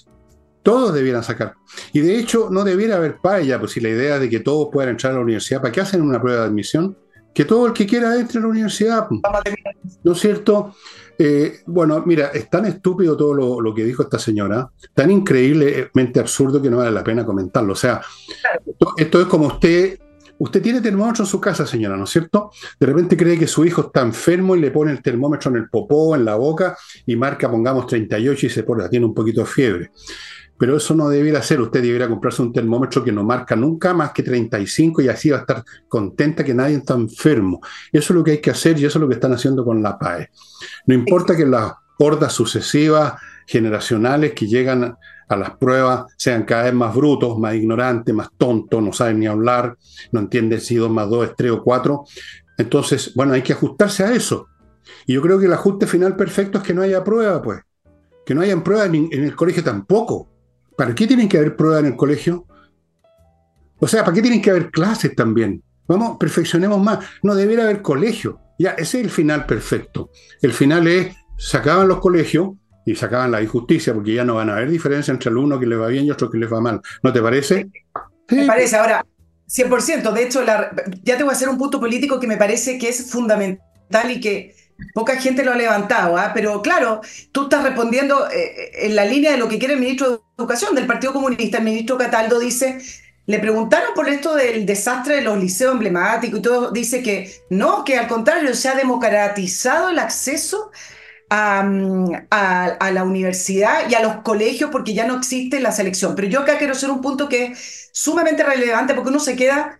Todos 0.63 0.95
debieran 0.95 1.25
sacar. 1.25 1.55
Y 1.93 2.01
de 2.01 2.19
hecho, 2.19 2.49
no 2.51 2.65
debiera 2.65 2.97
haber 2.97 3.17
ya, 3.45 3.59
pues 3.59 3.73
si 3.73 3.81
la 3.81 3.89
idea 3.89 4.19
de 4.19 4.31
que 4.31 4.41
todos 4.41 4.69
puedan 4.73 4.91
entrar 4.91 5.13
a 5.13 5.17
la 5.17 5.23
universidad, 5.23 5.61
¿para 5.61 5.73
qué 5.73 5.81
hacen 5.81 6.03
una 6.03 6.21
prueba 6.21 6.43
de 6.43 6.47
admisión? 6.47 6.97
Que 7.35 7.45
todo 7.45 7.67
el 7.67 7.73
que 7.73 7.87
quiera 7.87 8.19
entre 8.19 8.39
a 8.39 8.43
la 8.43 8.49
universidad. 8.49 9.09
Pues. 9.09 9.21
¿No 10.05 10.13
es 10.13 10.19
cierto? 10.19 10.75
Eh, 11.19 11.61
bueno, 11.67 12.03
mira, 12.05 12.33
es 12.35 12.49
tan 12.49 12.65
estúpido 12.67 13.17
todo 13.17 13.61
lo, 13.61 13.75
que 13.75 13.85
dijo 13.85 14.03
esta 14.03 14.19
señora, 14.19 14.71
tan 14.95 15.11
increíblemente 15.11 16.21
absurdo 16.21 16.61
que 16.61 16.71
no 16.71 16.79
vale 16.79 16.91
la 16.91 17.05
pena 17.05 17.25
comentarlo. 17.25 17.75
O 17.75 17.77
sea, 17.77 18.01
esto, 18.97 19.21
es 19.21 19.27
como 19.27 19.47
usted, 19.47 19.99
usted 20.39 20.63
tiene 20.63 20.81
termómetro 20.81 21.25
en 21.25 21.31
su 21.31 21.41
casa, 21.41 21.67
señora, 21.67 21.97
¿no 21.97 22.05
es 22.05 22.11
cierto? 22.11 22.51
De 22.79 22.87
repente 22.87 23.17
cree 23.17 23.39
que 23.39 23.47
su 23.47 23.65
hijo 23.65 23.83
está 23.83 24.01
enfermo 24.01 24.57
y 24.57 24.61
le 24.61 24.71
pone 24.71 24.91
el 24.91 25.03
termómetro 25.03 25.51
en 25.51 25.59
el 25.59 25.69
popó, 25.69 26.17
en 26.17 26.25
la 26.25 26.35
boca 26.35 26.77
y 27.07 27.15
marca, 27.15 27.51
pongamos 27.51 27.87
38 27.87 28.47
y 28.47 28.51
se 28.51 28.63
pone, 28.63 28.89
tiene 28.89 29.07
un 29.07 29.15
poquito 29.15 29.43
de 29.43 29.47
fiebre. 29.47 29.91
Pero 30.63 30.77
eso 30.77 30.95
no 30.95 31.09
debiera 31.09 31.43
ser, 31.43 31.61
usted 31.61 31.83
debiera 31.83 32.09
comprarse 32.09 32.41
un 32.41 32.53
termómetro 32.53 33.03
que 33.03 33.11
no 33.11 33.25
marca 33.25 33.57
nunca 33.57 33.93
más 33.93 34.13
que 34.13 34.23
35 34.23 35.03
y 35.03 35.09
así 35.09 35.29
va 35.29 35.39
a 35.39 35.41
estar 35.41 35.65
contenta 35.89 36.45
que 36.45 36.55
nadie 36.55 36.77
está 36.77 36.95
enfermo. 36.95 37.61
Eso 37.91 38.13
es 38.13 38.17
lo 38.17 38.23
que 38.23 38.31
hay 38.31 38.41
que 38.41 38.53
hacer 38.53 38.79
y 38.79 38.85
eso 38.85 38.97
es 38.97 39.03
lo 39.03 39.09
que 39.09 39.15
están 39.15 39.33
haciendo 39.33 39.65
con 39.65 39.83
la 39.83 39.99
PAE. 39.99 40.31
No 40.87 40.95
importa 40.95 41.37
que 41.37 41.47
las 41.47 41.73
hordas 41.99 42.33
sucesivas, 42.33 43.15
generacionales 43.45 44.35
que 44.35 44.47
llegan 44.47 44.97
a 45.29 45.37
las 45.37 45.57
pruebas 45.57 46.05
sean 46.17 46.45
cada 46.45 46.63
vez 46.63 46.75
más 46.75 46.95
brutos, 46.95 47.37
más 47.41 47.57
ignorantes, 47.57 48.15
más 48.15 48.29
tontos, 48.39 48.81
no 48.81 48.93
saben 48.93 49.19
ni 49.19 49.27
hablar, 49.27 49.77
no 50.13 50.21
entienden 50.21 50.61
si 50.61 50.77
2 50.77 50.89
más 50.89 51.11
2 51.11 51.31
es 51.31 51.35
3 51.37 51.51
o 51.51 51.63
4. 51.65 52.05
Entonces, 52.59 53.13
bueno, 53.17 53.33
hay 53.33 53.43
que 53.43 53.55
ajustarse 53.55 54.05
a 54.05 54.13
eso. 54.13 54.47
Y 55.07 55.15
yo 55.15 55.23
creo 55.23 55.41
que 55.41 55.47
el 55.47 55.55
ajuste 55.55 55.89
final 55.89 56.15
perfecto 56.15 56.59
es 56.59 56.65
que 56.65 56.73
no 56.73 56.83
haya 56.83 57.03
prueba, 57.03 57.43
pues. 57.43 57.63
Que 58.25 58.33
no 58.33 58.43
haya 58.43 58.63
prueba 58.63 58.85
en 58.85 59.11
el 59.13 59.35
colegio 59.35 59.65
tampoco. 59.65 60.32
¿Para 60.77 60.95
qué 60.95 61.07
tienen 61.07 61.29
que 61.29 61.39
haber 61.39 61.57
pruebas 61.57 61.81
en 61.81 61.87
el 61.87 61.97
colegio? 61.97 62.47
O 63.79 63.89
sea, 63.89 64.05
¿para 64.05 64.15
qué 64.15 64.23
tienen 64.23 64.41
que 64.41 64.51
haber 64.51 64.71
clases 64.71 65.15
también? 65.15 65.63
Vamos, 65.89 66.17
perfeccionemos 66.19 66.81
más. 66.81 67.05
No 67.23 67.35
debería 67.35 67.65
haber 67.65 67.83
colegio. 67.83 68.41
Ya, 68.59 68.71
ese 68.71 68.99
es 68.99 69.05
el 69.05 69.11
final 69.11 69.45
perfecto. 69.47 70.11
El 70.41 70.53
final 70.53 70.87
es, 70.87 71.15
se 71.37 71.57
acaban 71.57 71.89
los 71.89 71.99
colegios 71.99 72.51
y 72.87 72.95
se 72.95 73.05
acaban 73.05 73.31
la 73.31 73.43
injusticia, 73.43 73.93
porque 73.93 74.15
ya 74.15 74.25
no 74.25 74.37
van 74.37 74.51
a 74.51 74.57
haber 74.57 74.71
diferencia 74.71 75.13
entre 75.13 75.31
el 75.31 75.37
uno 75.37 75.59
que 75.59 75.67
le 75.67 75.77
va 75.77 75.89
bien 75.89 76.05
y 76.05 76.11
otro 76.11 76.31
que 76.31 76.39
le 76.39 76.47
va 76.47 76.61
mal. 76.61 76.81
¿No 77.03 77.13
te 77.13 77.21
parece? 77.21 77.71
Me 78.31 78.47
parece, 78.47 78.77
ahora, 78.77 79.05
100%. 79.49 80.13
De 80.13 80.23
hecho, 80.23 80.45
ya 80.45 81.17
te 81.17 81.23
voy 81.23 81.31
a 81.31 81.37
hacer 81.37 81.49
un 81.49 81.59
punto 81.59 81.81
político 81.81 82.19
que 82.19 82.27
me 82.27 82.37
parece 82.37 82.79
que 82.79 82.89
es 82.89 83.11
fundamental 83.11 84.11
y 84.11 84.21
que 84.21 84.55
Poca 84.95 85.17
gente 85.17 85.45
lo 85.45 85.53
ha 85.53 85.57
levantado, 85.57 86.17
¿ah? 86.17 86.33
pero 86.35 86.61
claro, 86.61 87.01
tú 87.31 87.45
estás 87.45 87.63
respondiendo 87.63 88.29
eh, 88.31 88.33
eh, 88.35 88.71
en 88.87 88.97
la 88.97 89.05
línea 89.05 89.33
de 89.33 89.39
lo 89.39 89.49
que 89.49 89.59
quiere 89.59 89.75
el 89.75 89.81
ministro 89.81 90.11
de 90.11 90.19
Educación 90.39 90.75
del 90.75 90.87
Partido 90.87 91.13
Comunista. 91.13 91.59
El 91.59 91.65
ministro 91.65 91.97
Cataldo 91.97 92.39
dice, 92.39 92.81
le 93.27 93.39
preguntaron 93.39 93.95
por 93.95 94.09
esto 94.09 94.35
del 94.35 94.67
desastre 94.67 95.17
de 95.17 95.23
los 95.23 95.39
liceos 95.39 95.73
emblemáticos 95.73 96.41
y 96.41 96.43
todo, 96.43 96.71
dice 96.71 97.03
que 97.03 97.33
no, 97.51 97.85
que 97.85 97.99
al 97.99 98.09
contrario, 98.09 98.55
se 98.55 98.69
ha 98.69 98.75
democratizado 98.75 99.91
el 99.91 99.99
acceso 99.99 100.71
a, 101.31 101.61
a, 102.31 102.91
la 102.91 103.05
universidad 103.05 103.89
y 103.89 103.95
a 103.95 104.03
los 104.03 104.17
colegios 104.17 104.71
porque 104.71 104.93
ya 104.93 105.07
no 105.07 105.17
existe 105.17 105.61
la 105.61 105.73
selección. 105.73 106.15
Pero 106.15 106.29
yo 106.29 106.41
acá 106.41 106.59
quiero 106.59 106.75
hacer 106.75 106.91
un 106.91 107.01
punto 107.01 107.29
que 107.29 107.47
es 107.47 107.89
sumamente 107.93 108.43
relevante 108.43 108.93
porque 108.95 109.11
uno 109.11 109.21
se 109.21 109.37
queda 109.37 109.79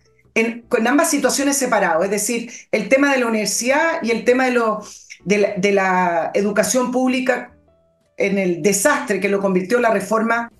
con 0.67 0.87
ambas 0.87 1.09
situaciones 1.09 1.57
separados, 1.57 2.05
es 2.05 2.11
decir, 2.11 2.51
el 2.71 2.89
tema 2.89 3.11
de 3.11 3.19
la 3.19 3.27
universidad 3.27 4.01
y 4.01 4.11
el 4.11 4.25
tema 4.25 4.45
de, 4.45 4.51
lo, 4.51 4.83
de, 5.25 5.71
la, 5.71 6.31
educación 6.33 6.91
pública 6.91 7.55
en 8.17 8.37
el 8.37 8.61
desastre 8.61 9.19
que 9.19 9.29
lo 9.29 9.39
convirtió 9.39 9.79
la 9.79 9.91
reforma 9.91 10.51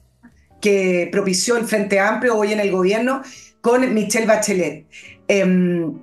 que 0.61 1.09
propició 1.11 1.57
el 1.57 1.65
Frente 1.65 1.99
Amplio 1.99 2.37
hoy 2.37 2.53
en 2.53 2.59
el 2.59 2.71
gobierno 2.71 3.21
con 3.61 3.93
Michelle 3.93 4.25
Bachelet. 4.25 4.85
Em, 5.27 5.99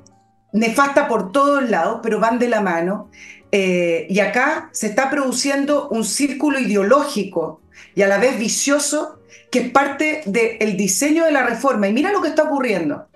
nefasta 0.53 1.09
por 1.09 1.33
todos 1.33 1.69
lados, 1.69 2.01
pero 2.03 2.21
van 2.21 2.39
de 2.39 2.49
la 2.49 2.61
mano. 2.61 3.11
Eh, 3.53 4.07
y 4.09 4.21
acá 4.21 4.69
se 4.73 4.89
está 4.89 5.11
produciendo 5.11 5.89
un 5.89 6.05
círculo 6.05 6.59
ideológico 6.59 7.63
y 7.95 8.03
a 8.03 8.07
la 8.07 8.19
vez 8.19 8.39
vicioso 8.39 9.21
que 9.51 9.61
es 9.61 9.71
parte 9.71 10.23
del 10.27 10.77
diseño 10.77 11.25
de 11.25 11.33
la 11.33 11.45
reforma. 11.45 11.89
Y 11.89 11.93
mira 11.93 12.13
lo 12.13 12.23
que 12.23 12.29
está 12.29 12.45
ocurriendo. 12.45 13.10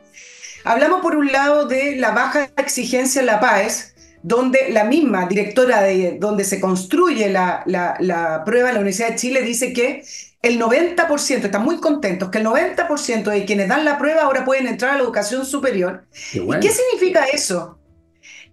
Hablamos 0.65 1.03
por 1.03 1.17
un 1.17 1.31
lado 1.31 1.67
de 1.67 1.97
la 1.97 2.13
baja 2.13 2.51
exigencia 2.57 3.21
en 3.21 3.27
la 3.27 3.39
PAES, 3.39 3.95
donde 4.23 4.71
la 4.71 4.85
misma 4.85 5.27
directora 5.27 5.83
de 5.83 6.17
donde 6.19 6.45
se 6.45 6.59
construye 6.59 7.29
la, 7.29 7.63
la, 7.67 8.43
prueba 8.47 8.71
en 8.71 8.77
la 8.77 8.81
Universidad 8.81 9.11
de 9.11 9.17
Chile 9.17 9.43
dice 9.43 9.75
que 9.75 10.03
el 10.41 10.59
90%, 10.59 11.45
están 11.45 11.63
muy 11.63 11.77
contentos, 11.79 12.31
que 12.31 12.39
el 12.39 12.47
90% 12.47 13.25
de 13.25 13.45
quienes 13.45 13.69
dan 13.69 13.85
la 13.85 13.99
prueba 13.99 14.23
ahora 14.23 14.45
pueden 14.45 14.67
entrar 14.67 14.93
a 14.93 14.97
la 14.97 15.03
educación 15.03 15.45
superior. 15.45 16.07
¿Y 16.33 16.61
qué 16.61 16.71
significa 16.71 17.25
eso? 17.27 17.79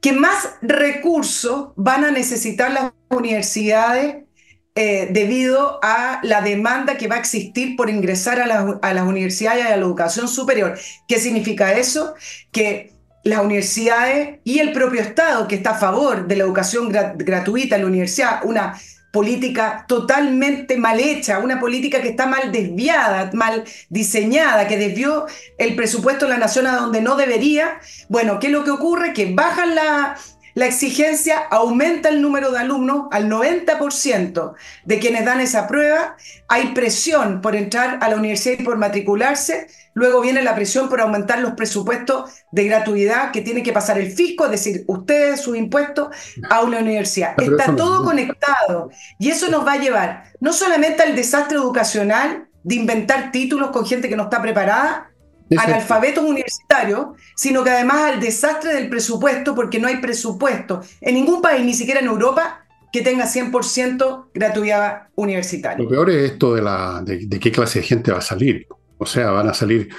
Que 0.01 0.11
más 0.11 0.55
recursos 0.61 1.69
van 1.77 2.03
a 2.03 2.11
necesitar 2.11 2.71
las 2.71 2.91
universidades 3.09 4.25
eh, 4.73 5.09
debido 5.11 5.79
a 5.83 6.21
la 6.23 6.41
demanda 6.41 6.95
que 6.97 7.09
va 7.09 7.15
a 7.15 7.19
existir 7.19 7.75
por 7.75 7.89
ingresar 7.89 8.39
a, 8.39 8.93
las 8.93 9.03
universidades 9.03 9.65
y 9.65 9.67
a 9.67 9.75
la 9.75 9.75
educación 9.75 10.29
superior. 10.29 10.79
¿Qué 11.09 11.19
significa 11.19 11.73
eso? 11.73 12.13
Que 12.53 12.93
las 13.25 13.43
universidades 13.43 14.39
y 14.45 14.59
el 14.59 14.71
propio 14.71 15.01
Estado, 15.01 15.47
que 15.49 15.55
está 15.55 15.71
a 15.71 15.77
favor 15.77 16.25
de 16.25 16.37
la 16.37 16.45
educación 16.45 16.89
gratuita 16.89 17.75
en 17.75 17.81
la 17.81 17.87
universidad, 17.87 18.45
una 18.45 18.79
política 19.11 19.83
totalmente 19.89 20.77
mal 20.77 21.01
hecha, 21.01 21.39
una 21.39 21.59
política 21.59 22.01
que 22.01 22.09
está 22.09 22.25
mal 22.25 22.53
desviada, 22.53 23.29
mal 23.33 23.65
diseñada, 23.89 24.69
que 24.69 24.77
desvió 24.77 25.25
el 25.57 25.75
presupuesto 25.75 26.25
de 26.25 26.31
la 26.31 26.37
nación 26.37 26.65
a 26.67 26.77
donde 26.77 27.01
no 27.01 27.17
debería. 27.17 27.79
Bueno, 28.07 28.39
¿qué 28.39 28.47
es 28.47 28.53
lo 28.53 28.63
que 28.63 28.71
ocurre? 28.71 29.11
Que 29.11 29.33
bajan 29.33 29.75
la, 29.75 30.15
la 30.53 30.65
exigencia 30.65 31.39
aumenta 31.49 32.09
el 32.09 32.21
número 32.21 32.51
de 32.51 32.59
alumnos 32.59 33.07
al 33.11 33.29
90% 33.29 34.53
de 34.85 34.99
quienes 34.99 35.25
dan 35.25 35.39
esa 35.39 35.67
prueba. 35.67 36.15
Hay 36.47 36.73
presión 36.73 37.41
por 37.41 37.55
entrar 37.55 37.99
a 38.01 38.09
la 38.09 38.17
universidad 38.17 38.59
y 38.59 38.63
por 38.63 38.77
matricularse. 38.77 39.67
Luego 39.93 40.21
viene 40.21 40.41
la 40.41 40.55
presión 40.55 40.89
por 40.89 41.01
aumentar 41.01 41.39
los 41.39 41.53
presupuestos 41.53 42.31
de 42.51 42.65
gratuidad 42.65 43.31
que 43.31 43.41
tiene 43.41 43.63
que 43.63 43.73
pasar 43.73 43.99
el 43.99 44.11
fisco, 44.11 44.45
es 44.45 44.51
decir, 44.51 44.83
ustedes 44.87 45.41
sus 45.41 45.57
impuestos 45.57 46.09
a 46.49 46.61
una 46.61 46.79
universidad. 46.79 47.35
Está 47.41 47.75
todo 47.75 48.03
conectado 48.03 48.89
y 49.19 49.29
eso 49.29 49.49
nos 49.49 49.65
va 49.65 49.73
a 49.73 49.79
llevar 49.79 50.23
no 50.39 50.53
solamente 50.53 51.03
al 51.03 51.15
desastre 51.15 51.57
educacional 51.57 52.47
de 52.63 52.75
inventar 52.75 53.31
títulos 53.31 53.71
con 53.71 53.85
gente 53.85 54.07
que 54.07 54.15
no 54.15 54.23
está 54.23 54.41
preparada, 54.41 55.10
analfabetos 55.57 56.23
universitarios, 56.23 57.07
sino 57.35 57.63
que 57.63 57.71
además 57.71 58.13
al 58.13 58.19
desastre 58.19 58.73
del 58.73 58.89
presupuesto, 58.89 59.55
porque 59.55 59.79
no 59.79 59.87
hay 59.87 59.97
presupuesto 59.97 60.81
en 61.01 61.15
ningún 61.15 61.41
país, 61.41 61.65
ni 61.65 61.73
siquiera 61.73 61.99
en 61.99 62.07
Europa, 62.07 62.65
que 62.91 63.01
tenga 63.01 63.25
100% 63.25 64.31
gratuidad 64.33 65.07
universitaria. 65.15 65.83
Lo 65.83 65.89
peor 65.89 66.09
es 66.09 66.31
esto 66.31 66.53
de, 66.53 66.61
la, 66.61 67.01
de, 67.03 67.39
qué 67.39 67.51
clase 67.51 67.79
de 67.79 67.85
gente 67.85 68.11
va 68.11 68.17
a 68.19 68.21
salir. 68.21 68.67
O 68.97 69.05
sea, 69.05 69.31
van 69.31 69.47
a 69.47 69.53
salir, 69.53 69.89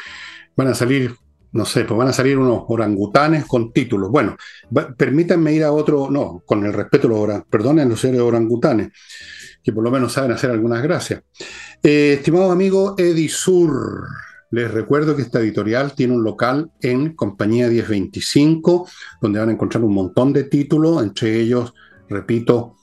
van 0.54 0.68
a 0.68 0.74
salir, 0.74 1.16
no 1.52 1.64
sé, 1.64 1.84
pues 1.84 1.96
van 1.96 2.08
a 2.08 2.12
salir 2.12 2.38
unos 2.38 2.64
orangutanes 2.68 3.46
con 3.46 3.72
títulos. 3.72 4.10
Bueno, 4.10 4.36
permítanme 4.96 5.54
ir 5.54 5.64
a 5.64 5.72
otro, 5.72 6.10
no, 6.10 6.42
con 6.44 6.64
el 6.66 6.72
respeto, 6.72 7.08
los 7.08 7.44
perdonen 7.44 7.88
los 7.88 8.00
seres 8.00 8.20
orangutanes. 8.20 8.90
que 9.62 9.72
por 9.72 9.84
lo 9.84 9.90
menos 9.90 10.12
saben 10.12 10.32
hacer 10.32 10.50
algunas 10.50 10.82
gracias. 10.82 11.22
Eh, 11.82 12.14
estimado 12.18 12.52
amigo 12.52 12.94
Edisur, 12.98 14.06
les 14.52 14.70
recuerdo 14.70 15.16
que 15.16 15.22
esta 15.22 15.40
editorial 15.40 15.94
tiene 15.94 16.12
un 16.12 16.22
local 16.22 16.70
en 16.82 17.16
Compañía 17.16 17.68
1025, 17.68 18.86
donde 19.22 19.40
van 19.40 19.48
a 19.48 19.52
encontrar 19.52 19.82
un 19.82 19.94
montón 19.94 20.34
de 20.34 20.44
títulos, 20.44 21.02
entre 21.02 21.40
ellos, 21.40 21.74
repito, 22.08 22.76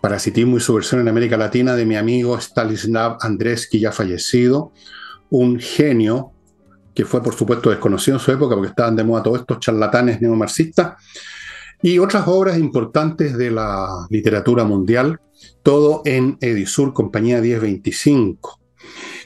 Parasitismo 0.00 0.56
y 0.56 0.60
subversión 0.60 1.00
en 1.00 1.08
América 1.08 1.36
Latina 1.36 1.74
de 1.76 1.86
mi 1.86 1.96
amigo 1.96 2.36
Stanislav 2.38 3.18
Andreski, 3.20 3.78
ya 3.78 3.92
fallecido, 3.92 4.72
un 5.30 5.60
genio 5.60 6.32
que 6.92 7.04
fue 7.04 7.22
por 7.22 7.34
supuesto 7.34 7.70
desconocido 7.70 8.16
en 8.16 8.20
su 8.20 8.32
época 8.32 8.56
porque 8.56 8.70
estaban 8.70 8.96
de 8.96 9.04
moda 9.04 9.22
todos 9.22 9.40
estos 9.40 9.60
charlatanes 9.60 10.20
neomarxistas, 10.20 10.94
y 11.82 12.00
otras 12.00 12.26
obras 12.26 12.58
importantes 12.58 13.38
de 13.38 13.52
la 13.52 14.06
literatura 14.10 14.64
mundial, 14.64 15.20
todo 15.62 16.02
en 16.04 16.36
Edisur, 16.40 16.92
compañía 16.92 17.40
1025. 17.40 18.65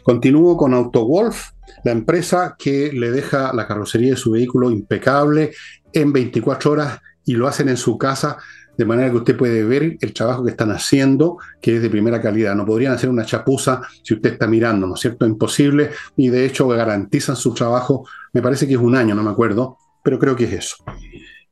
Continúo 0.03 0.57
con 0.57 0.75
AutoWolf, 0.75 1.51
la 1.85 1.93
empresa 1.93 2.57
que 2.59 2.93
le 2.93 3.11
deja 3.11 3.53
la 3.53 3.67
carrocería 3.67 4.11
de 4.11 4.17
su 4.17 4.33
vehículo 4.33 4.71
impecable 4.71 5.53
en 5.93 6.13
24 6.13 6.73
horas 6.73 6.99
y 7.25 7.35
lo 7.35 7.47
hacen 7.47 7.69
en 7.69 7.77
su 7.77 7.99
casa 7.99 8.39
de 8.81 8.87
manera 8.87 9.11
que 9.11 9.17
usted 9.17 9.37
puede 9.37 9.63
ver 9.63 9.99
el 10.01 10.15
trabajo 10.15 10.43
que 10.43 10.53
están 10.53 10.71
haciendo, 10.71 11.37
que 11.61 11.77
es 11.77 11.83
de 11.83 11.91
primera 11.91 12.23
calidad. 12.23 12.55
No 12.55 12.65
podrían 12.65 12.95
hacer 12.95 13.11
una 13.11 13.27
chapuza 13.27 13.83
si 14.03 14.15
usted 14.15 14.33
está 14.33 14.47
mirando, 14.47 14.87
¿no 14.87 14.95
es 14.95 15.01
cierto? 15.01 15.27
Imposible, 15.27 15.91
y 16.17 16.29
de 16.29 16.47
hecho 16.47 16.67
garantizan 16.67 17.37
su 17.37 17.53
trabajo, 17.53 18.09
me 18.33 18.41
parece 18.41 18.67
que 18.67 18.75
es 18.75 18.81
un 18.81 18.97
año, 18.97 19.15
no 19.15 19.23
me 19.23 19.31
acuerdo, 19.31 19.77
pero 20.03 20.19
creo 20.19 20.35
que 20.35 20.45
es 20.45 20.53
eso. 20.53 20.77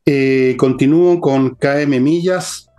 Eh, 0.07 0.57
continúo 0.59 1.21
con 1.21 1.57
KM 1.57 2.01
Millas, 2.01 2.71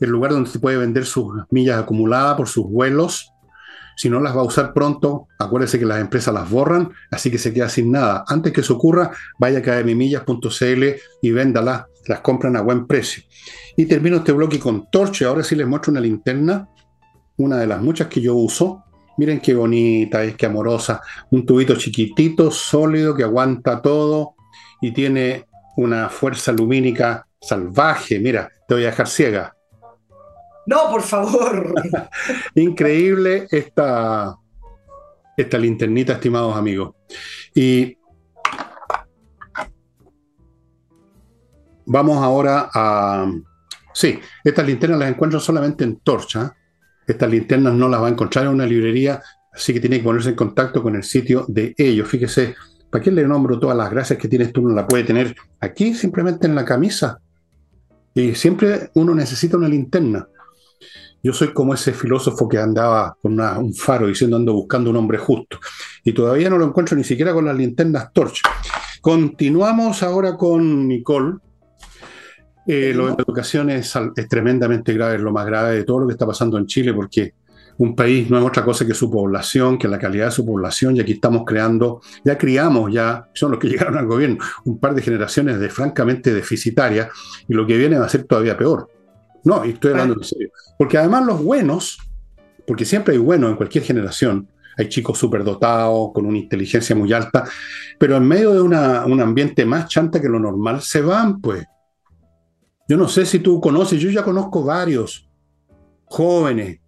el 0.00 0.10
lugar 0.10 0.32
donde 0.32 0.50
se 0.50 0.58
puede 0.58 0.76
vender 0.76 1.06
sus 1.06 1.32
millas 1.50 1.78
acumuladas 1.78 2.36
por 2.36 2.46
sus 2.46 2.66
vuelos. 2.70 3.32
Si 3.96 4.10
no 4.10 4.20
las 4.20 4.36
va 4.36 4.40
a 4.40 4.44
usar 4.44 4.72
pronto, 4.72 5.28
acuérdese 5.38 5.78
que 5.78 5.86
las 5.86 6.00
empresas 6.00 6.34
las 6.34 6.50
borran, 6.50 6.90
así 7.10 7.30
que 7.30 7.38
se 7.38 7.52
queda 7.52 7.68
sin 7.68 7.90
nada. 7.90 8.24
Antes 8.26 8.52
que 8.52 8.60
eso 8.60 8.74
ocurra, 8.74 9.10
vaya 9.38 9.58
a 9.58 9.82
kmmillas.cl 9.82 10.84
y 11.22 11.30
véndalas, 11.30 11.84
las 12.06 12.20
compran 12.20 12.56
a 12.56 12.62
buen 12.62 12.86
precio. 12.86 13.22
Y 13.76 13.86
termino 13.86 14.18
este 14.18 14.32
bloque 14.32 14.58
con 14.58 14.90
Torche. 14.90 15.24
Ahora 15.24 15.42
sí 15.42 15.56
les 15.56 15.66
muestro 15.66 15.90
una 15.90 16.00
linterna, 16.00 16.68
una 17.36 17.58
de 17.58 17.66
las 17.66 17.82
muchas 17.82 18.08
que 18.08 18.20
yo 18.20 18.34
uso. 18.34 18.84
Miren 19.16 19.40
qué 19.40 19.54
bonita 19.54 20.22
es, 20.24 20.36
qué 20.36 20.46
amorosa. 20.46 21.00
Un 21.30 21.46
tubito 21.46 21.76
chiquitito, 21.76 22.50
sólido, 22.50 23.14
que 23.14 23.22
aguanta 23.22 23.80
todo 23.80 24.34
y 24.80 24.92
tiene 24.92 25.46
una 25.76 26.08
fuerza 26.08 26.52
lumínica 26.52 27.26
salvaje. 27.40 28.18
Mira, 28.18 28.50
te 28.66 28.74
voy 28.74 28.84
a 28.84 28.88
dejar 28.88 29.08
ciega. 29.08 29.56
No, 30.66 30.90
por 30.90 31.02
favor. 31.02 31.74
Increíble 32.54 33.46
esta, 33.50 34.36
esta 35.36 35.58
linternita, 35.58 36.14
estimados 36.14 36.56
amigos. 36.56 36.94
Y 37.54 37.96
vamos 41.86 42.22
ahora 42.22 42.70
a... 42.72 43.30
Sí, 43.92 44.18
estas 44.42 44.66
linternas 44.66 44.98
las 44.98 45.10
encuentro 45.10 45.38
solamente 45.38 45.84
en 45.84 46.00
Torcha. 46.00 46.56
Estas 47.06 47.30
linternas 47.30 47.74
no 47.74 47.88
las 47.88 48.02
va 48.02 48.08
a 48.08 48.10
encontrar 48.10 48.46
en 48.46 48.52
una 48.52 48.66
librería, 48.66 49.22
así 49.52 49.72
que 49.72 49.80
tiene 49.80 49.98
que 49.98 50.04
ponerse 50.04 50.30
en 50.30 50.34
contacto 50.34 50.82
con 50.82 50.96
el 50.96 51.04
sitio 51.04 51.44
de 51.46 51.74
ellos. 51.76 52.08
Fíjese, 52.08 52.54
¿Para 52.94 53.02
qué 53.02 53.10
le 53.10 53.26
nombro 53.26 53.58
todas 53.58 53.76
las 53.76 53.90
gracias 53.90 54.20
que 54.20 54.28
tienes 54.28 54.52
tú? 54.52 54.62
No 54.62 54.72
la 54.72 54.86
puede 54.86 55.02
tener 55.02 55.34
aquí, 55.58 55.96
simplemente 55.96 56.46
en 56.46 56.54
la 56.54 56.64
camisa. 56.64 57.18
Y 58.14 58.36
siempre 58.36 58.92
uno 58.94 59.16
necesita 59.16 59.56
una 59.56 59.66
linterna. 59.66 60.28
Yo 61.24 61.32
soy 61.32 61.54
como 61.54 61.72
ese 61.72 61.94
filósofo 61.94 62.46
que 62.46 62.58
andaba 62.58 63.16
con 63.22 63.40
un 63.40 63.72
faro 63.72 64.08
diciendo 64.08 64.36
ando 64.36 64.52
buscando 64.52 64.90
un 64.90 64.96
hombre 64.96 65.16
justo. 65.16 65.58
Y 66.04 66.12
todavía 66.12 66.50
no 66.50 66.58
lo 66.58 66.66
encuentro 66.66 66.98
ni 66.98 67.02
siquiera 67.02 67.32
con 67.32 67.46
las 67.46 67.56
linternas 67.56 68.12
torch. 68.12 68.42
Continuamos 69.00 70.02
ahora 70.02 70.36
con 70.36 70.86
Nicole. 70.86 71.38
Eh, 72.66 72.92
lo 72.94 73.06
de 73.06 73.12
la 73.12 73.22
educación 73.26 73.70
es, 73.70 73.94
es, 74.16 74.28
tremendamente 74.28 74.92
grave, 74.92 75.16
es 75.16 75.22
lo 75.22 75.32
más 75.32 75.46
grave 75.46 75.76
de 75.76 75.84
todo 75.84 76.00
lo 76.00 76.06
que 76.06 76.12
está 76.12 76.26
pasando 76.26 76.58
en 76.58 76.66
Chile, 76.66 76.92
porque 76.92 77.32
un 77.78 77.96
país 77.96 78.28
no 78.30 78.38
es 78.38 78.44
otra 78.44 78.62
cosa 78.62 78.86
que 78.86 78.92
su 78.92 79.10
población, 79.10 79.78
que 79.78 79.88
la 79.88 79.98
calidad 79.98 80.26
de 80.26 80.30
su 80.30 80.44
población, 80.44 80.94
y 80.96 81.00
aquí 81.00 81.12
estamos 81.12 81.44
creando, 81.46 82.02
ya 82.22 82.36
criamos, 82.36 82.92
ya 82.92 83.30
son 83.32 83.52
los 83.52 83.60
que 83.60 83.68
llegaron 83.70 83.96
al 83.96 84.06
gobierno, 84.06 84.44
un 84.66 84.78
par 84.78 84.94
de 84.94 85.00
generaciones 85.00 85.58
de 85.58 85.70
francamente 85.70 86.34
deficitarias, 86.34 87.08
y 87.48 87.54
lo 87.54 87.66
que 87.66 87.78
viene 87.78 87.98
va 87.98 88.04
a 88.04 88.10
ser 88.10 88.24
todavía 88.24 88.58
peor. 88.58 88.88
No, 89.44 89.64
y 89.64 89.70
estoy 89.70 89.92
hablando 89.92 90.14
en 90.14 90.24
serio. 90.24 90.50
Porque 90.78 90.98
además 90.98 91.26
los 91.26 91.42
buenos, 91.42 91.98
porque 92.66 92.84
siempre 92.84 93.14
hay 93.14 93.20
buenos 93.20 93.50
en 93.50 93.56
cualquier 93.56 93.84
generación, 93.84 94.48
hay 94.76 94.88
chicos 94.88 95.18
superdotados, 95.18 96.10
con 96.12 96.26
una 96.26 96.38
inteligencia 96.38 96.96
muy 96.96 97.12
alta, 97.12 97.44
pero 97.98 98.16
en 98.16 98.26
medio 98.26 98.52
de 98.52 98.60
una, 98.60 99.04
un 99.06 99.20
ambiente 99.20 99.64
más 99.64 99.88
chanta 99.88 100.20
que 100.20 100.28
lo 100.28 100.40
normal, 100.40 100.80
se 100.82 101.00
van, 101.00 101.40
pues. 101.40 101.64
Yo 102.88 102.96
no 102.96 103.08
sé 103.08 103.24
si 103.24 103.38
tú 103.38 103.60
conoces, 103.60 104.00
yo 104.00 104.10
ya 104.10 104.22
conozco 104.22 104.62
varios 104.62 105.28
jóvenes 106.04 106.80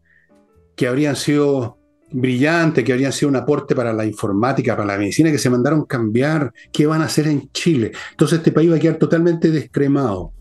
que 0.75 0.87
habrían 0.87 1.17
sido 1.17 1.79
brillantes, 2.13 2.85
que 2.85 2.93
habrían 2.93 3.13
sido 3.13 3.31
un 3.31 3.37
aporte 3.37 3.75
para 3.75 3.93
la 3.93 4.05
informática, 4.05 4.77
para 4.77 4.87
la 4.87 4.99
medicina, 4.99 5.31
que 5.31 5.39
se 5.39 5.51
mandaron 5.51 5.85
cambiar, 5.85 6.53
¿qué 6.73 6.87
van 6.87 7.03
a 7.03 7.07
hacer 7.07 7.27
en 7.29 7.51
Chile? 7.53 7.93
Entonces 8.11 8.39
este 8.39 8.53
país 8.53 8.71
va 8.71 8.77
a 8.77 8.79
quedar 8.79 8.97
totalmente 8.97 9.51
descremado. 9.51 10.33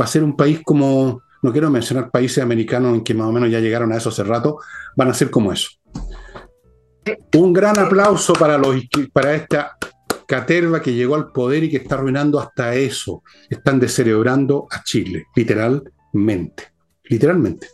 Va 0.00 0.04
a 0.04 0.08
ser 0.08 0.24
un 0.24 0.36
país 0.36 0.60
como, 0.64 1.22
no 1.42 1.52
quiero 1.52 1.70
mencionar 1.70 2.10
países 2.10 2.42
americanos 2.42 2.94
en 2.94 3.04
que 3.04 3.14
más 3.14 3.28
o 3.28 3.32
menos 3.32 3.50
ya 3.50 3.60
llegaron 3.60 3.92
a 3.92 3.96
eso 3.96 4.08
hace 4.08 4.24
rato, 4.24 4.58
van 4.96 5.08
a 5.08 5.14
ser 5.14 5.30
como 5.30 5.52
eso. 5.52 5.70
Un 7.36 7.52
gran 7.52 7.78
aplauso 7.78 8.34
para, 8.34 8.58
los, 8.58 8.76
para 9.12 9.34
esta 9.34 9.76
caterva 10.26 10.82
que 10.82 10.92
llegó 10.92 11.14
al 11.14 11.32
poder 11.32 11.64
y 11.64 11.70
que 11.70 11.78
está 11.78 11.94
arruinando 11.94 12.38
hasta 12.38 12.74
eso. 12.74 13.22
Están 13.48 13.80
descerebrando 13.80 14.66
a 14.70 14.82
Chile, 14.82 15.26
literalmente. 15.34 16.64
Literalmente. 17.04 17.68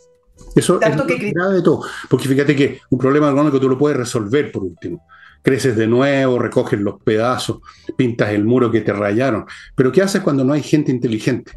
Eso 0.55 0.79
es 0.81 1.01
que... 1.01 1.31
grave 1.31 1.55
de 1.55 1.61
todo. 1.61 1.81
Porque 2.09 2.29
fíjate 2.29 2.55
que 2.55 2.79
un 2.89 2.97
problema 2.97 3.27
económico 3.27 3.59
tú 3.59 3.67
lo 3.67 3.77
puedes 3.77 3.97
resolver 3.97 4.51
por 4.51 4.63
último. 4.63 5.05
Creces 5.41 5.75
de 5.75 5.85
nuevo, 5.85 6.39
recoges 6.39 6.79
los 6.79 7.01
pedazos, 7.03 7.59
pintas 7.97 8.29
el 8.29 8.45
muro 8.45 8.71
que 8.71 8.81
te 8.81 8.93
rayaron. 8.93 9.45
Pero 9.75 9.91
¿qué 9.91 10.01
haces 10.01 10.21
cuando 10.21 10.43
no 10.45 10.53
hay 10.53 10.63
gente 10.63 10.91
inteligente? 10.91 11.51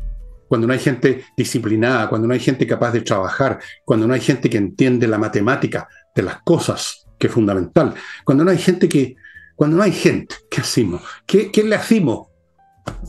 Cuando 0.49 0.67
no 0.67 0.73
hay 0.73 0.79
gente 0.79 1.25
disciplinada, 1.37 2.09
cuando 2.09 2.27
no 2.27 2.35
hay 2.35 2.41
gente 2.41 2.67
capaz 2.67 2.93
de 2.93 3.03
trabajar, 3.03 3.59
cuando 3.85 4.07
no 4.07 4.15
hay 4.15 4.21
gente 4.21 4.49
que 4.49 4.57
entiende 4.57 5.07
la 5.07 5.19
matemática 5.19 5.89
de 6.15 6.23
las 6.23 6.43
cosas, 6.43 7.07
que 7.19 7.27
es 7.27 7.33
fundamental. 7.33 7.95
Cuando 8.25 8.45
no 8.45 8.51
hay 8.51 8.59
gente 8.59 8.89
que, 8.89 9.17
cuando 9.55 9.77
no 9.77 9.83
hay 9.83 9.93
gente, 9.93 10.37
¿qué 10.51 10.61
hacemos? 10.61 11.03
¿Qué, 11.27 11.51
qué 11.51 11.63
le 11.63 11.77
hacemos? 11.77 12.29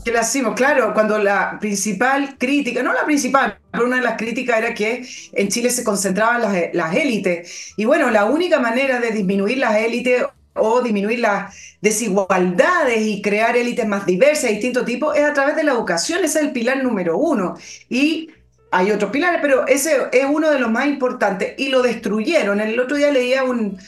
Que 0.04 0.12
la 0.12 0.20
hacemos, 0.20 0.54
claro, 0.54 0.92
cuando 0.92 1.18
la 1.18 1.58
principal 1.58 2.36
crítica, 2.38 2.82
no 2.82 2.92
la 2.92 3.04
principal, 3.04 3.58
pero 3.72 3.86
una 3.86 3.96
de 3.96 4.02
las 4.02 4.16
críticas 4.16 4.58
era 4.58 4.74
que 4.74 5.06
en 5.32 5.48
Chile 5.48 5.70
se 5.70 5.84
concentraban 5.84 6.42
las 6.72 6.94
élites. 6.94 7.72
Y 7.76 7.86
bueno, 7.86 8.10
la 8.10 8.26
única 8.26 8.60
manera 8.60 9.00
de 9.00 9.10
disminuir 9.10 9.58
las 9.58 9.76
élites 9.76 10.24
o 10.54 10.82
disminuir 10.82 11.20
las 11.20 11.54
desigualdades 11.80 13.00
y 13.02 13.22
crear 13.22 13.56
élites 13.56 13.86
más 13.86 14.06
diversas, 14.06 14.44
de 14.44 14.50
distintos 14.52 14.84
tipos, 14.84 15.16
es 15.16 15.24
a 15.24 15.32
través 15.32 15.56
de 15.56 15.64
la 15.64 15.72
educación. 15.72 16.24
Ese 16.24 16.40
es 16.40 16.44
el 16.46 16.52
pilar 16.52 16.82
número 16.82 17.16
uno. 17.16 17.56
Y 17.88 18.30
hay 18.70 18.90
otros 18.90 19.10
pilares, 19.10 19.40
pero 19.42 19.66
ese 19.66 20.08
es 20.12 20.26
uno 20.30 20.50
de 20.50 20.58
los 20.58 20.70
más 20.70 20.86
importantes. 20.86 21.54
Y 21.58 21.68
lo 21.68 21.82
destruyeron. 21.82 22.60
El 22.60 22.78
otro 22.78 22.96
día 22.96 23.10
leía 23.10 23.44
un, 23.44 23.78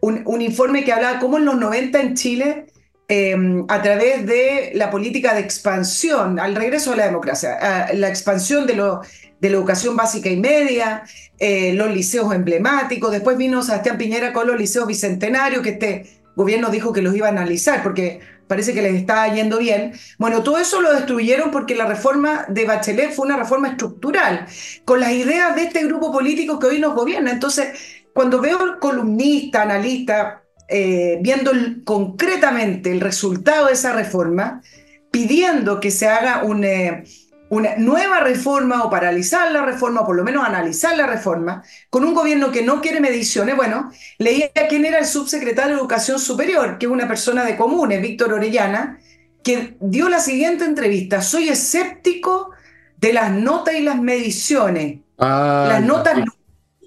un, 0.00 0.22
un 0.24 0.42
informe 0.42 0.84
que 0.84 0.92
hablaba 0.92 1.18
cómo 1.18 1.38
en 1.38 1.44
los 1.44 1.56
90 1.56 2.00
en 2.00 2.14
Chile 2.14 2.66
Em, 3.06 3.66
a 3.68 3.82
través 3.82 4.24
de 4.24 4.72
la 4.74 4.90
política 4.90 5.34
de 5.34 5.40
expansión, 5.40 6.40
al 6.40 6.54
regreso 6.54 6.92
de 6.92 6.96
la 6.96 7.06
democracia, 7.06 7.92
la 7.92 8.08
expansión 8.08 8.66
de 8.66 8.76
la 8.76 9.02
educación 9.42 9.94
básica 9.94 10.30
y 10.30 10.38
media, 10.38 11.02
eh, 11.38 11.74
los 11.74 11.92
liceos 11.92 12.34
emblemáticos, 12.34 13.12
después 13.12 13.36
vino 13.36 13.62
Sebastián 13.62 13.98
Piñera 13.98 14.32
con 14.32 14.46
los 14.46 14.58
liceos 14.58 14.86
bicentenarios, 14.86 15.62
que 15.62 15.70
este 15.70 16.22
gobierno 16.34 16.70
dijo 16.70 16.94
que 16.94 17.02
los 17.02 17.14
iba 17.14 17.26
a 17.26 17.30
analizar 17.30 17.82
porque 17.82 18.20
parece 18.46 18.72
que 18.72 18.80
les 18.80 18.94
estaba 18.94 19.28
yendo 19.28 19.58
bien. 19.58 19.92
Bueno, 20.18 20.42
todo 20.42 20.56
eso 20.56 20.80
lo 20.80 20.94
destruyeron 20.94 21.50
porque 21.50 21.74
la 21.74 21.84
reforma 21.84 22.46
de 22.48 22.64
Bachelet 22.64 23.12
fue 23.12 23.26
una 23.26 23.36
reforma 23.36 23.68
estructural, 23.68 24.46
con 24.86 25.00
las 25.00 25.12
ideas 25.12 25.54
de 25.56 25.64
este 25.64 25.84
grupo 25.84 26.10
político 26.10 26.58
que 26.58 26.68
hoy 26.68 26.78
nos 26.78 26.94
gobierna. 26.94 27.32
Entonces, 27.32 27.68
cuando 28.14 28.40
veo 28.40 28.78
columnista, 28.80 29.62
analista, 29.62 30.43
eh, 30.68 31.18
viendo 31.20 31.52
concretamente 31.84 32.90
el 32.90 33.00
resultado 33.00 33.66
de 33.66 33.74
esa 33.74 33.92
reforma, 33.92 34.62
pidiendo 35.10 35.78
que 35.78 35.90
se 35.90 36.08
haga 36.08 36.42
eh, 36.62 37.04
una 37.50 37.76
nueva 37.76 38.20
reforma 38.20 38.82
o 38.82 38.90
paralizar 38.90 39.52
la 39.52 39.64
reforma, 39.64 40.00
o 40.00 40.06
por 40.06 40.16
lo 40.16 40.24
menos 40.24 40.44
analizar 40.44 40.96
la 40.96 41.06
reforma, 41.06 41.62
con 41.90 42.04
un 42.04 42.14
gobierno 42.14 42.50
que 42.50 42.62
no 42.62 42.80
quiere 42.80 43.00
mediciones. 43.00 43.56
Bueno, 43.56 43.90
leía 44.18 44.50
quién 44.68 44.84
era 44.84 44.98
el 44.98 45.06
subsecretario 45.06 45.74
de 45.74 45.80
Educación 45.80 46.18
Superior, 46.18 46.78
que 46.78 46.86
es 46.86 46.92
una 46.92 47.06
persona 47.06 47.44
de 47.44 47.56
comunes, 47.56 48.00
Víctor 48.00 48.32
Orellana, 48.32 48.98
que 49.42 49.76
dio 49.80 50.08
la 50.08 50.20
siguiente 50.20 50.64
entrevista. 50.64 51.20
Soy 51.20 51.50
escéptico 51.50 52.50
de 52.96 53.12
las 53.12 53.30
notas 53.30 53.74
y 53.74 53.82
las 53.82 54.00
mediciones. 54.00 55.00
Ah, 55.18 55.66
las 55.68 55.82
notas 55.82 56.18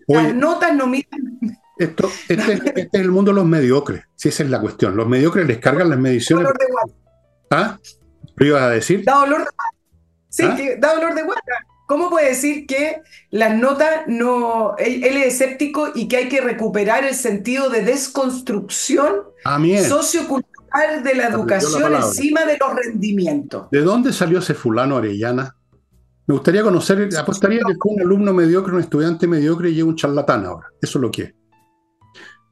Las 0.08 0.34
notas 0.34 0.74
no 0.76 0.88
miran. 0.88 1.38
Esto, 1.80 2.10
este, 2.28 2.54
este, 2.54 2.82
es 2.82 3.02
el 3.02 3.12
mundo 3.12 3.32
de 3.32 3.36
los 3.36 3.46
mediocres, 3.46 4.04
si 4.16 4.30
esa 4.30 4.44
es 4.44 4.50
la 4.50 4.60
cuestión. 4.60 4.96
Los 4.96 5.08
mediocres 5.08 5.48
les 5.48 5.60
cargan 5.60 5.90
las 5.90 6.00
mediciones. 6.00 6.46
Da 6.46 6.52
dolor 6.52 6.60
de 6.60 6.72
guata. 6.72 6.94
¿Ah? 7.52 7.80
¿Lo 8.36 8.46
ibas 8.46 8.62
a 8.64 8.70
decir? 8.70 9.04
Da 9.06 9.20
dolor 9.20 9.40
de 9.42 9.48
Sí, 10.30 10.44
¿Ah? 10.44 10.58
da 10.80 10.96
dolor 10.96 11.16
de 11.16 11.24
guata. 11.24 11.42
¿Cómo 11.88 12.10
puede 12.10 12.30
decir 12.30 12.68
que 12.68 13.02
las 13.32 13.56
notas 13.56 14.02
no. 14.08 14.76
Él, 14.78 15.04
es 15.04 15.34
escéptico 15.34 15.88
y 15.96 16.10
que 16.10 16.18
hay 16.18 16.30
que 16.30 16.42
recuperar 16.42 17.06
el 17.06 17.16
sentido 17.16 17.70
de 17.70 17.82
desconstrucción 17.82 19.24
sociocultural 19.88 21.04
de 21.04 21.16
la 21.16 21.28
educación 21.28 21.96
encima 21.96 22.46
de 22.46 22.58
los 22.58 22.76
rendimientos? 22.76 23.70
¿De 23.72 23.82
dónde 23.82 24.12
salió 24.12 24.40
ese 24.40 24.54
fulano 24.54 24.98
Arellana? 24.98 25.56
Me 26.28 26.34
gustaría 26.34 26.62
conocer, 26.62 27.08
apostaría 27.18 27.60
que 27.60 27.76
fue 27.82 27.94
un 27.94 28.02
alumno 28.02 28.34
mediocre, 28.34 28.74
un 28.74 28.82
estudiante 28.82 29.26
mediocre 29.26 29.70
y 29.70 29.82
un 29.82 29.96
charlatán 29.96 30.46
ahora. 30.46 30.68
Eso 30.82 31.00
es 31.00 31.02
lo 31.02 31.10
que 31.10 31.22
es. 31.22 31.34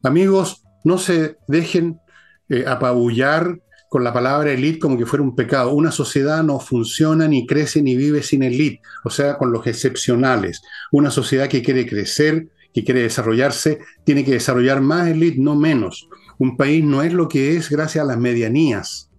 Amigos, 0.05 0.63
no 0.83 0.99
se 0.99 1.37
dejen 1.47 1.99
eh, 2.47 2.65
apabullar 2.67 3.59
con 3.89 4.03
la 4.03 4.13
palabra 4.13 4.51
elite 4.51 4.77
como 4.77 4.99
que 4.99 5.05
fuera 5.07 5.23
un 5.23 5.35
pecado. 5.35 5.73
Una 5.73 5.91
sociedad 5.91 6.43
no 6.43 6.59
funciona, 6.59 7.27
ni 7.27 7.47
crece, 7.47 7.81
ni 7.81 7.95
vive 7.95 8.21
sin 8.21 8.43
elite, 8.43 8.81
o 9.03 9.09
sea, 9.09 9.35
con 9.35 9.51
los 9.51 9.65
excepcionales. 9.65 10.61
Una 10.91 11.09
sociedad 11.09 11.47
que 11.47 11.63
quiere 11.63 11.87
crecer, 11.87 12.49
que 12.71 12.83
quiere 12.83 13.01
desarrollarse, 13.01 13.79
tiene 14.03 14.23
que 14.23 14.33
desarrollar 14.33 14.79
más 14.79 15.07
elite, 15.07 15.39
no 15.39 15.55
menos. 15.55 16.07
Un 16.37 16.55
país 16.55 16.83
no 16.83 17.01
es 17.01 17.11
lo 17.11 17.27
que 17.27 17.57
es 17.57 17.71
gracias 17.71 18.03
a 18.03 18.07
las 18.07 18.19
medianías. 18.19 19.09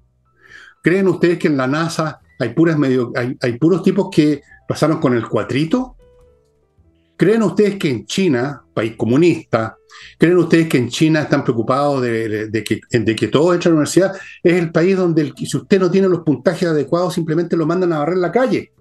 ¿Creen 0.84 1.08
ustedes 1.08 1.38
que 1.38 1.48
en 1.48 1.56
la 1.56 1.66
NASA 1.66 2.20
hay, 2.38 2.50
puras 2.50 2.78
medio, 2.78 3.10
hay, 3.16 3.36
hay 3.42 3.58
puros 3.58 3.82
tipos 3.82 4.08
que 4.12 4.42
pasaron 4.68 5.00
con 5.00 5.16
el 5.16 5.26
cuatrito? 5.26 5.95
¿Creen 7.16 7.42
ustedes 7.42 7.76
que 7.76 7.88
en 7.88 8.04
China, 8.04 8.62
país 8.74 8.94
comunista, 8.94 9.78
creen 10.18 10.36
ustedes 10.36 10.68
que 10.68 10.76
en 10.76 10.90
China 10.90 11.22
están 11.22 11.42
preocupados 11.42 12.02
de, 12.02 12.64
que, 12.64 12.80
de 12.98 13.16
que 13.16 13.28
todos 13.28 13.54
entren 13.54 13.72
a 13.72 13.74
la 13.74 13.78
universidad? 13.78 14.14
Es 14.42 14.52
el 14.54 14.70
país 14.70 14.96
donde 14.98 15.32
si 15.34 15.56
usted 15.56 15.80
no 15.80 15.90
tiene 15.90 16.08
los 16.08 16.20
puntajes 16.20 16.68
adecuados, 16.68 17.14
simplemente 17.14 17.56
lo 17.56 17.64
mandan 17.64 17.94
a 17.94 18.00
barrer 18.00 18.18
la 18.18 18.30
calle. 18.30 18.72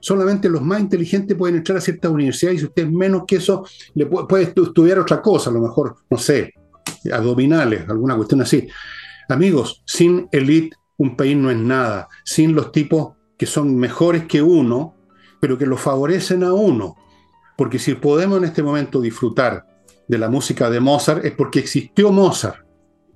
Solamente 0.00 0.48
los 0.48 0.62
más 0.62 0.80
inteligentes 0.80 1.36
pueden 1.36 1.56
entrar 1.56 1.78
a 1.78 1.80
ciertas 1.80 2.10
universidades 2.10 2.56
y 2.56 2.60
si 2.60 2.66
usted 2.66 2.84
es 2.84 2.90
menos 2.90 3.22
que 3.26 3.36
eso, 3.36 3.64
le 3.94 4.06
puede, 4.06 4.44
estudiar 4.44 4.98
otra 4.98 5.22
cosa, 5.22 5.50
a 5.50 5.52
lo 5.52 5.60
mejor, 5.60 5.96
no 6.10 6.18
sé, 6.18 6.54
abdominales, 7.12 7.88
alguna 7.88 8.16
cuestión 8.16 8.40
así. 8.40 8.66
Amigos, 9.28 9.82
sin 9.86 10.26
elite 10.32 10.76
un 10.96 11.16
país 11.16 11.36
no 11.36 11.50
es 11.50 11.56
nada. 11.56 12.08
Sin 12.24 12.54
los 12.54 12.72
tipos 12.72 13.12
que 13.38 13.46
son 13.46 13.76
mejores 13.76 14.24
que 14.24 14.42
uno, 14.42 14.96
pero 15.40 15.56
que 15.56 15.66
lo 15.66 15.76
favorecen 15.76 16.42
a 16.42 16.52
uno 16.52 16.96
porque 17.60 17.78
si 17.78 17.92
podemos 17.92 18.38
en 18.38 18.44
este 18.44 18.62
momento 18.62 19.02
disfrutar 19.02 19.66
de 20.08 20.16
la 20.16 20.30
música 20.30 20.70
de 20.70 20.80
Mozart 20.80 21.26
es 21.26 21.32
porque 21.32 21.58
existió 21.58 22.10
Mozart, 22.10 22.64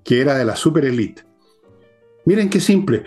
que 0.05 0.21
era 0.21 0.35
de 0.35 0.45
la 0.45 0.55
super 0.55 0.85
elite. 0.85 1.23
Miren 2.27 2.51
qué 2.51 2.61
simple. 2.61 3.05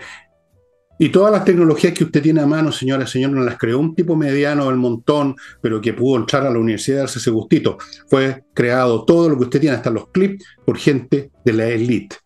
Y 0.98 1.10
todas 1.10 1.30
las 1.30 1.44
tecnologías 1.44 1.92
que 1.92 2.02
usted 2.02 2.24
tiene 2.24 2.40
a 2.40 2.46
mano, 2.46 2.72
señora 2.72 3.06
señor, 3.06 3.30
no 3.30 3.44
las 3.44 3.56
creó 3.56 3.78
un 3.78 3.94
tipo 3.94 4.16
mediano 4.16 4.66
del 4.66 4.78
montón, 4.78 5.36
pero 5.62 5.80
que 5.80 5.92
pudo 5.92 6.18
entrar 6.18 6.44
a 6.44 6.50
la 6.50 6.58
universidad 6.58 6.96
y 6.96 7.00
darse 7.02 7.20
ese 7.20 7.30
gustito. 7.30 7.78
Fue 8.08 8.42
creado 8.52 9.04
todo 9.04 9.28
lo 9.28 9.38
que 9.38 9.44
usted 9.44 9.60
tiene, 9.60 9.76
hasta 9.76 9.90
los 9.90 10.08
clips, 10.08 10.44
por 10.66 10.76
gente 10.76 11.30
de 11.44 11.52
la 11.52 11.68
elite. 11.68 12.16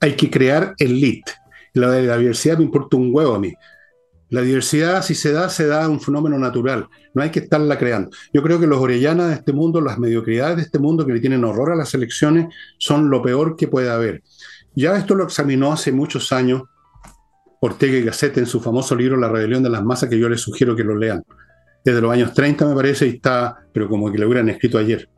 Hay 0.00 0.16
que 0.16 0.28
crear 0.28 0.74
elite. 0.76 1.32
La 1.72 1.86
la 1.86 2.18
diversidad 2.18 2.58
me 2.58 2.64
importa 2.64 2.98
un 2.98 3.08
huevo 3.10 3.36
a 3.36 3.40
mí. 3.40 3.54
La 4.28 4.42
diversidad, 4.42 5.02
si 5.02 5.14
se 5.14 5.32
da, 5.32 5.48
se 5.48 5.66
da 5.66 5.88
un 5.88 5.98
fenómeno 5.98 6.38
natural. 6.38 6.88
No 7.14 7.22
hay 7.22 7.30
que 7.30 7.40
estarla 7.40 7.78
creando. 7.78 8.10
Yo 8.32 8.42
creo 8.42 8.60
que 8.60 8.66
los 8.66 8.78
orellanas 8.78 9.28
de 9.28 9.34
este 9.34 9.52
mundo, 9.52 9.80
las 9.80 9.98
mediocridades 9.98 10.56
de 10.56 10.62
este 10.62 10.78
mundo 10.78 11.06
que 11.06 11.12
le 11.12 11.20
tienen 11.20 11.44
horror 11.44 11.72
a 11.72 11.76
las 11.76 11.92
elecciones, 11.94 12.54
son 12.78 13.10
lo 13.10 13.22
peor 13.22 13.56
que 13.56 13.68
puede 13.68 13.90
haber. 13.90 14.22
Ya 14.74 14.96
esto 14.96 15.14
lo 15.14 15.24
examinó 15.24 15.72
hace 15.72 15.90
muchos 15.90 16.32
años 16.32 16.62
Ortega 17.60 17.98
y 17.98 18.02
Gasset 18.02 18.38
en 18.38 18.46
su 18.46 18.60
famoso 18.60 18.96
libro 18.96 19.16
La 19.16 19.28
rebelión 19.28 19.62
de 19.62 19.70
las 19.70 19.84
masas, 19.84 20.08
que 20.08 20.18
yo 20.18 20.28
les 20.28 20.40
sugiero 20.40 20.74
que 20.74 20.84
lo 20.84 20.96
lean. 20.96 21.22
Desde 21.84 22.00
los 22.00 22.10
años 22.10 22.32
30 22.34 22.66
me 22.66 22.74
parece 22.74 23.06
y 23.06 23.10
está, 23.10 23.58
pero 23.72 23.88
como 23.88 24.10
que 24.10 24.18
lo 24.18 24.26
hubieran 24.26 24.48
escrito 24.48 24.78
ayer. 24.78 25.08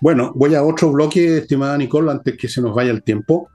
Bueno, 0.00 0.32
voy 0.34 0.54
a 0.54 0.62
otro 0.62 0.90
bloque, 0.90 1.38
estimada 1.38 1.76
Nicole, 1.76 2.10
antes 2.10 2.36
que 2.36 2.48
se 2.48 2.60
nos 2.60 2.74
vaya 2.74 2.90
el 2.90 3.02
tiempo. 3.02 3.50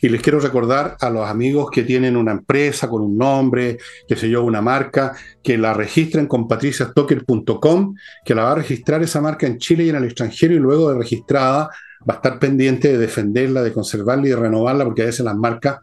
Y 0.00 0.08
les 0.08 0.22
quiero 0.22 0.40
recordar 0.40 0.96
a 1.00 1.10
los 1.10 1.28
amigos 1.28 1.70
que 1.70 1.82
tienen 1.82 2.16
una 2.16 2.32
empresa 2.32 2.88
con 2.88 3.02
un 3.02 3.16
nombre, 3.16 3.78
que 4.08 4.16
sé 4.16 4.28
yo, 4.28 4.44
una 4.44 4.60
marca, 4.60 5.14
que 5.42 5.56
la 5.58 5.74
registren 5.74 6.26
con 6.26 6.48
patriciastocker.com, 6.48 7.94
que 8.24 8.34
la 8.34 8.44
va 8.44 8.52
a 8.52 8.56
registrar 8.56 9.02
esa 9.02 9.20
marca 9.20 9.46
en 9.46 9.58
Chile 9.58 9.84
y 9.84 9.90
en 9.90 9.96
el 9.96 10.04
extranjero 10.04 10.54
y 10.54 10.58
luego 10.58 10.90
de 10.90 10.98
registrada 10.98 11.70
va 12.08 12.14
a 12.14 12.16
estar 12.16 12.38
pendiente 12.38 12.88
de 12.88 12.98
defenderla, 12.98 13.62
de 13.62 13.72
conservarla 13.72 14.26
y 14.26 14.30
de 14.30 14.36
renovarla, 14.36 14.84
porque 14.84 15.02
a 15.02 15.06
veces 15.06 15.24
las 15.24 15.36
marcas, 15.36 15.78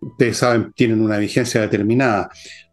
ustedes 0.00 0.36
saben, 0.36 0.72
tienen 0.74 1.00
una 1.00 1.18
vigencia 1.18 1.60
determinada. 1.60 2.30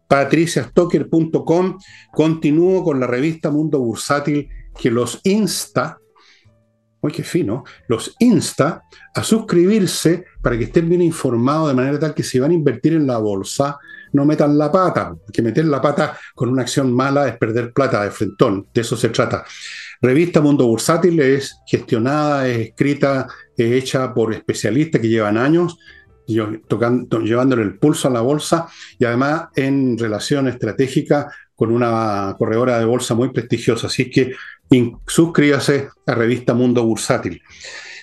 patriciastocker.com, 0.08 1.78
continúo 2.12 2.84
con 2.84 3.00
la 3.00 3.06
revista 3.06 3.50
Mundo 3.50 3.80
Bursátil 3.80 4.48
que 4.78 4.90
los 4.90 5.20
insta 5.24 5.98
uy, 7.06 7.12
qué 7.12 7.22
fino, 7.22 7.64
los 7.88 8.14
insta 8.18 8.82
a 9.14 9.22
suscribirse 9.22 10.24
para 10.42 10.58
que 10.58 10.64
estén 10.64 10.88
bien 10.88 11.02
informados 11.02 11.68
de 11.68 11.74
manera 11.74 11.98
tal 11.98 12.14
que 12.14 12.22
si 12.22 12.38
van 12.38 12.50
a 12.50 12.54
invertir 12.54 12.92
en 12.92 13.06
la 13.06 13.18
bolsa, 13.18 13.78
no 14.12 14.24
metan 14.24 14.56
la 14.56 14.70
pata, 14.70 15.14
que 15.32 15.42
meter 15.42 15.64
la 15.66 15.80
pata 15.80 16.18
con 16.34 16.48
una 16.48 16.62
acción 16.62 16.92
mala 16.92 17.28
es 17.28 17.36
perder 17.36 17.72
plata 17.72 18.02
de 18.02 18.10
frentón, 18.10 18.66
de 18.72 18.80
eso 18.80 18.96
se 18.96 19.08
trata. 19.10 19.44
Revista 20.00 20.40
Mundo 20.40 20.66
Bursátil 20.66 21.18
es 21.20 21.58
gestionada, 21.66 22.46
es 22.48 22.68
escrita, 22.68 23.26
es 23.56 23.72
hecha 23.72 24.12
por 24.12 24.32
especialistas 24.32 25.00
que 25.00 25.08
llevan 25.08 25.38
años 25.38 25.78
tocando, 26.66 27.20
llevándole 27.20 27.62
el 27.62 27.78
pulso 27.78 28.08
a 28.08 28.10
la 28.10 28.20
bolsa 28.20 28.68
y 28.98 29.04
además 29.04 29.48
en 29.54 29.96
relación 29.96 30.48
estratégica 30.48 31.32
con 31.56 31.72
una 31.72 32.36
corredora 32.38 32.78
de 32.78 32.84
bolsa 32.84 33.14
muy 33.14 33.30
prestigiosa. 33.30 33.88
Así 33.88 34.10
que 34.10 34.34
suscríbase 35.06 35.88
a 36.06 36.14
Revista 36.14 36.54
Mundo 36.54 36.84
Bursátil. 36.84 37.42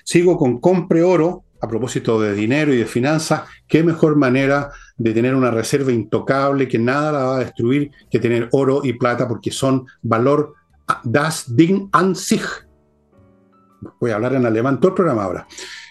Sigo 0.04 0.38
con 0.38 0.60
Compre 0.60 1.04
Oro, 1.04 1.46
a 1.62 1.68
propósito 1.68 2.20
de 2.20 2.34
dinero 2.34 2.74
y 2.74 2.78
de 2.78 2.86
finanzas, 2.86 3.44
qué 3.68 3.84
mejor 3.84 4.18
manera 4.18 4.72
de 4.98 5.14
tener 5.14 5.34
una 5.34 5.50
reserva 5.50 5.94
intocable 5.94 6.68
que 6.68 6.78
nada 6.78 7.12
la 7.14 7.24
va 7.24 7.36
a 7.38 7.40
destruir 7.40 7.90
que 8.12 8.20
tener 8.20 8.50
oro 8.52 8.82
y 8.84 8.94
plata 8.94 9.30
porque 9.30 9.50
son 9.50 9.86
valor 10.02 10.56
das 11.06 11.56
Ding 11.56 11.88
an 11.94 12.16
sich. 12.16 12.46
Voy 14.02 14.12
a 14.12 14.16
hablar 14.16 14.34
en 14.34 14.46
alemán 14.46 14.82
todo 14.82 14.90
el 14.90 14.96
programa 14.96 15.24
ahora. 15.24 15.48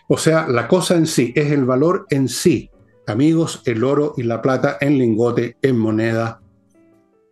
O 0.08 0.18
sea, 0.18 0.46
la 0.46 0.68
cosa 0.68 0.94
en 0.94 1.06
sí 1.06 1.32
es 1.34 1.50
el 1.50 1.64
valor 1.64 2.06
en 2.10 2.28
sí. 2.28 2.70
Amigos, 3.06 3.62
el 3.64 3.82
oro 3.82 4.12
y 4.18 4.24
la 4.24 4.42
plata 4.42 4.76
en 4.78 4.98
lingote, 4.98 5.56
en 5.62 5.78
moneda, 5.78 6.41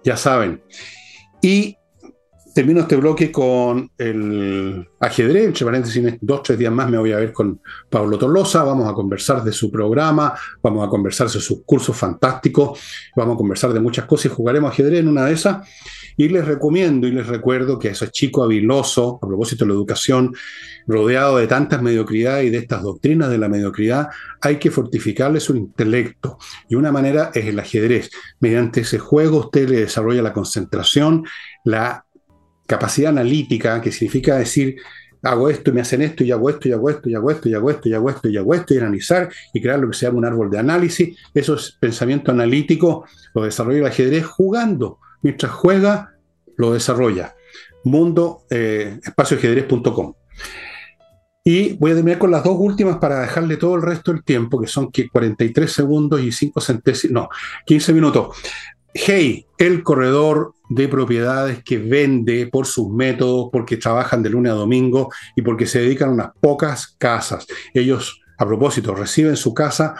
ya 0.05 0.17
saben. 0.17 0.63
Y 1.43 1.77
termino 2.55 2.81
este 2.81 2.97
bloque 2.97 3.31
con 3.31 3.91
el 3.97 4.89
ajedrez, 4.99 5.47
entre 5.47 5.65
paréntesis, 5.65 6.19
dos, 6.21 6.43
tres 6.43 6.59
días 6.59 6.73
más 6.73 6.91
me 6.91 6.99
voy 6.99 7.13
a 7.13 7.17
ver 7.17 7.33
con 7.33 7.61
Pablo 7.89 8.19
Tolosa, 8.19 8.65
vamos 8.65 8.89
a 8.89 8.93
conversar 8.93 9.43
de 9.45 9.53
su 9.53 9.71
programa, 9.71 10.35
vamos 10.63 10.87
a 10.87 10.91
conversar 10.91 11.29
de 11.29 11.41
sus 11.41 11.63
cursos 11.65 11.97
fantásticos, 11.97 12.81
vamos 13.15 13.35
a 13.35 13.39
conversar 13.39 13.73
de 13.73 13.81
muchas 13.81 14.05
cosas 14.05 14.27
y 14.27 14.35
jugaremos 14.35 14.73
ajedrez 14.73 15.01
en 15.01 15.09
una 15.09 15.27
de 15.27 15.33
esas. 15.33 15.69
Y 16.21 16.29
les 16.29 16.45
recomiendo 16.45 17.07
y 17.07 17.13
les 17.13 17.27
recuerdo 17.27 17.79
que 17.79 17.89
ese 17.89 18.11
chico 18.11 18.45
habiloso, 18.45 19.19
a 19.23 19.27
propósito 19.27 19.65
de 19.65 19.71
la 19.71 19.75
educación, 19.75 20.35
rodeado 20.87 21.39
de 21.39 21.47
tantas 21.47 21.81
mediocridades 21.81 22.45
y 22.45 22.51
de 22.51 22.59
estas 22.59 22.83
doctrinas 22.83 23.31
de 23.31 23.39
la 23.39 23.49
mediocridad, 23.49 24.09
hay 24.43 24.59
que 24.59 24.71
fortificarle 24.71 25.41
su 25.41 25.57
intelecto. 25.57 26.37
Y 26.69 26.75
una 26.75 26.93
manera 26.93 27.31
es 27.33 27.47
el 27.47 27.59
ajedrez. 27.59 28.11
Mediante 28.39 28.83
ese 28.83 28.99
juego 28.99 29.39
usted 29.39 29.67
le 29.71 29.81
desarrolla 29.81 30.21
la 30.21 30.35
concentración, 30.35 31.25
la 31.65 32.05
capacidad 32.67 33.13
analítica, 33.13 33.81
que 33.81 33.91
significa 33.91 34.37
decir, 34.37 34.77
hago 35.23 35.49
esto 35.49 35.71
y 35.71 35.73
me 35.73 35.81
hacen 35.81 36.03
esto 36.03 36.23
y 36.23 36.33
hago 36.33 36.51
esto 36.51 36.69
y 36.69 36.73
hago 36.73 36.91
esto 36.91 37.09
y 37.09 37.15
hago 37.15 37.31
esto 37.31 37.49
y 37.49 37.55
hago 37.55 37.71
esto 37.71 37.89
y 37.89 37.95
hago 37.95 38.11
esto 38.11 38.29
y 38.29 38.37
hago 38.37 38.55
esto 38.55 38.75
y 38.75 38.77
analizar 38.77 39.31
y 39.55 39.63
crear 39.63 39.79
lo 39.79 39.89
que 39.89 39.97
se 39.97 40.05
llama 40.05 40.19
un 40.19 40.27
árbol 40.27 40.51
de 40.51 40.59
análisis. 40.59 41.17
Eso 41.33 41.55
es 41.55 41.79
pensamiento 41.81 42.31
analítico, 42.31 43.07
lo 43.35 43.45
desarrolla 43.45 43.79
el 43.79 43.87
ajedrez 43.87 44.27
jugando. 44.27 44.99
Mientras 45.23 45.53
juega, 45.53 46.10
lo 46.61 46.73
desarrolla. 46.73 47.35
Mundo, 47.85 48.43
eh. 48.51 49.01
Y 51.43 51.73
voy 51.73 51.93
a 51.93 51.95
terminar 51.95 52.19
con 52.19 52.31
las 52.31 52.45
dos 52.45 52.57
últimas 52.59 52.99
para 52.99 53.21
dejarle 53.21 53.57
todo 53.57 53.75
el 53.77 53.83
resto 53.83 54.13
del 54.13 54.23
tiempo, 54.23 54.61
que 54.61 54.67
son 54.67 54.91
43 54.91 55.73
segundos 55.73 56.21
y 56.21 56.31
5 56.31 56.61
centésimos, 56.61 57.15
no, 57.15 57.29
15 57.65 57.95
minutos. 57.95 58.37
Hey, 58.93 59.47
el 59.57 59.83
corredor 59.83 60.53
de 60.69 60.89
propiedades 60.89 61.65
que 61.65 61.79
vende 61.79 62.47
por 62.49 62.67
sus 62.67 62.91
métodos, 62.91 63.49
porque 63.51 63.79
trabajan 63.79 64.23
de 64.23 64.31
lunes 64.31 64.53
a 64.53 64.57
domingo 64.57 65.11
y 65.35 65.43
porque 65.43 65.67
se 65.67 65.81
dedican 65.81 66.11
a 66.11 66.13
unas 66.13 66.31
pocas 66.41 66.95
casas. 66.99 67.47
Ellos, 67.73 68.21
a 68.37 68.47
propósito, 68.47 68.95
reciben 68.95 69.37
su 69.37 69.55
casa 69.55 69.95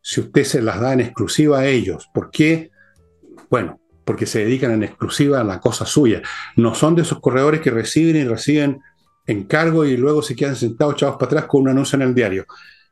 si 0.00 0.20
usted 0.20 0.44
se 0.44 0.62
las 0.62 0.80
da 0.80 0.94
en 0.94 1.00
exclusiva 1.00 1.58
a 1.58 1.66
ellos. 1.66 2.08
¿Por 2.14 2.30
qué? 2.30 2.70
Bueno, 3.50 3.80
porque 4.06 4.24
se 4.24 4.38
dedican 4.38 4.70
en 4.70 4.84
exclusiva 4.84 5.40
a 5.40 5.44
la 5.44 5.60
cosa 5.60 5.84
suya. 5.84 6.22
No 6.54 6.74
son 6.74 6.94
de 6.94 7.02
esos 7.02 7.20
corredores 7.20 7.60
que 7.60 7.70
reciben 7.70 8.16
y 8.16 8.24
reciben 8.24 8.80
encargo 9.26 9.84
y 9.84 9.96
luego 9.96 10.22
se 10.22 10.36
quedan 10.36 10.54
sentados 10.54 10.94
echados 10.94 11.16
para 11.16 11.26
atrás 11.26 11.44
con 11.46 11.62
un 11.62 11.70
anuncio 11.70 11.96
en 11.96 12.02
el 12.02 12.14
diario. 12.14 12.46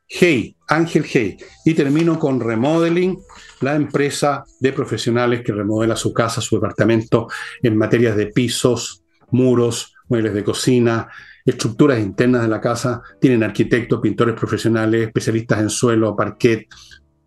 Hey, 0.09 0.57
Ángel 0.69 1.05
Hey. 1.07 1.37
Y 1.65 1.75
termino 1.75 2.19
con 2.19 2.41
Remodeling, 2.41 3.17
la 3.61 3.77
empresa 3.77 4.45
de 4.59 4.73
profesionales 4.73 5.43
que 5.43 5.53
remodela 5.53 5.95
su 5.95 6.13
casa, 6.13 6.41
su 6.41 6.57
departamento 6.57 7.29
en 7.63 7.79
materias 7.79 8.17
de 8.17 8.27
pisos, 8.27 9.05
muros, 9.31 9.95
muebles 10.09 10.35
de 10.35 10.43
cocina, 10.43 11.09
estructuras 11.45 12.01
internas 12.01 12.43
de 12.43 12.49
la 12.49 12.61
casa. 12.61 13.03
Tienen 13.21 13.45
arquitectos, 13.45 14.01
pintores 14.01 14.35
profesionales, 14.35 15.07
especialistas 15.07 15.61
en 15.61 15.71
suelo, 15.71 16.17
parquet, 16.17 16.67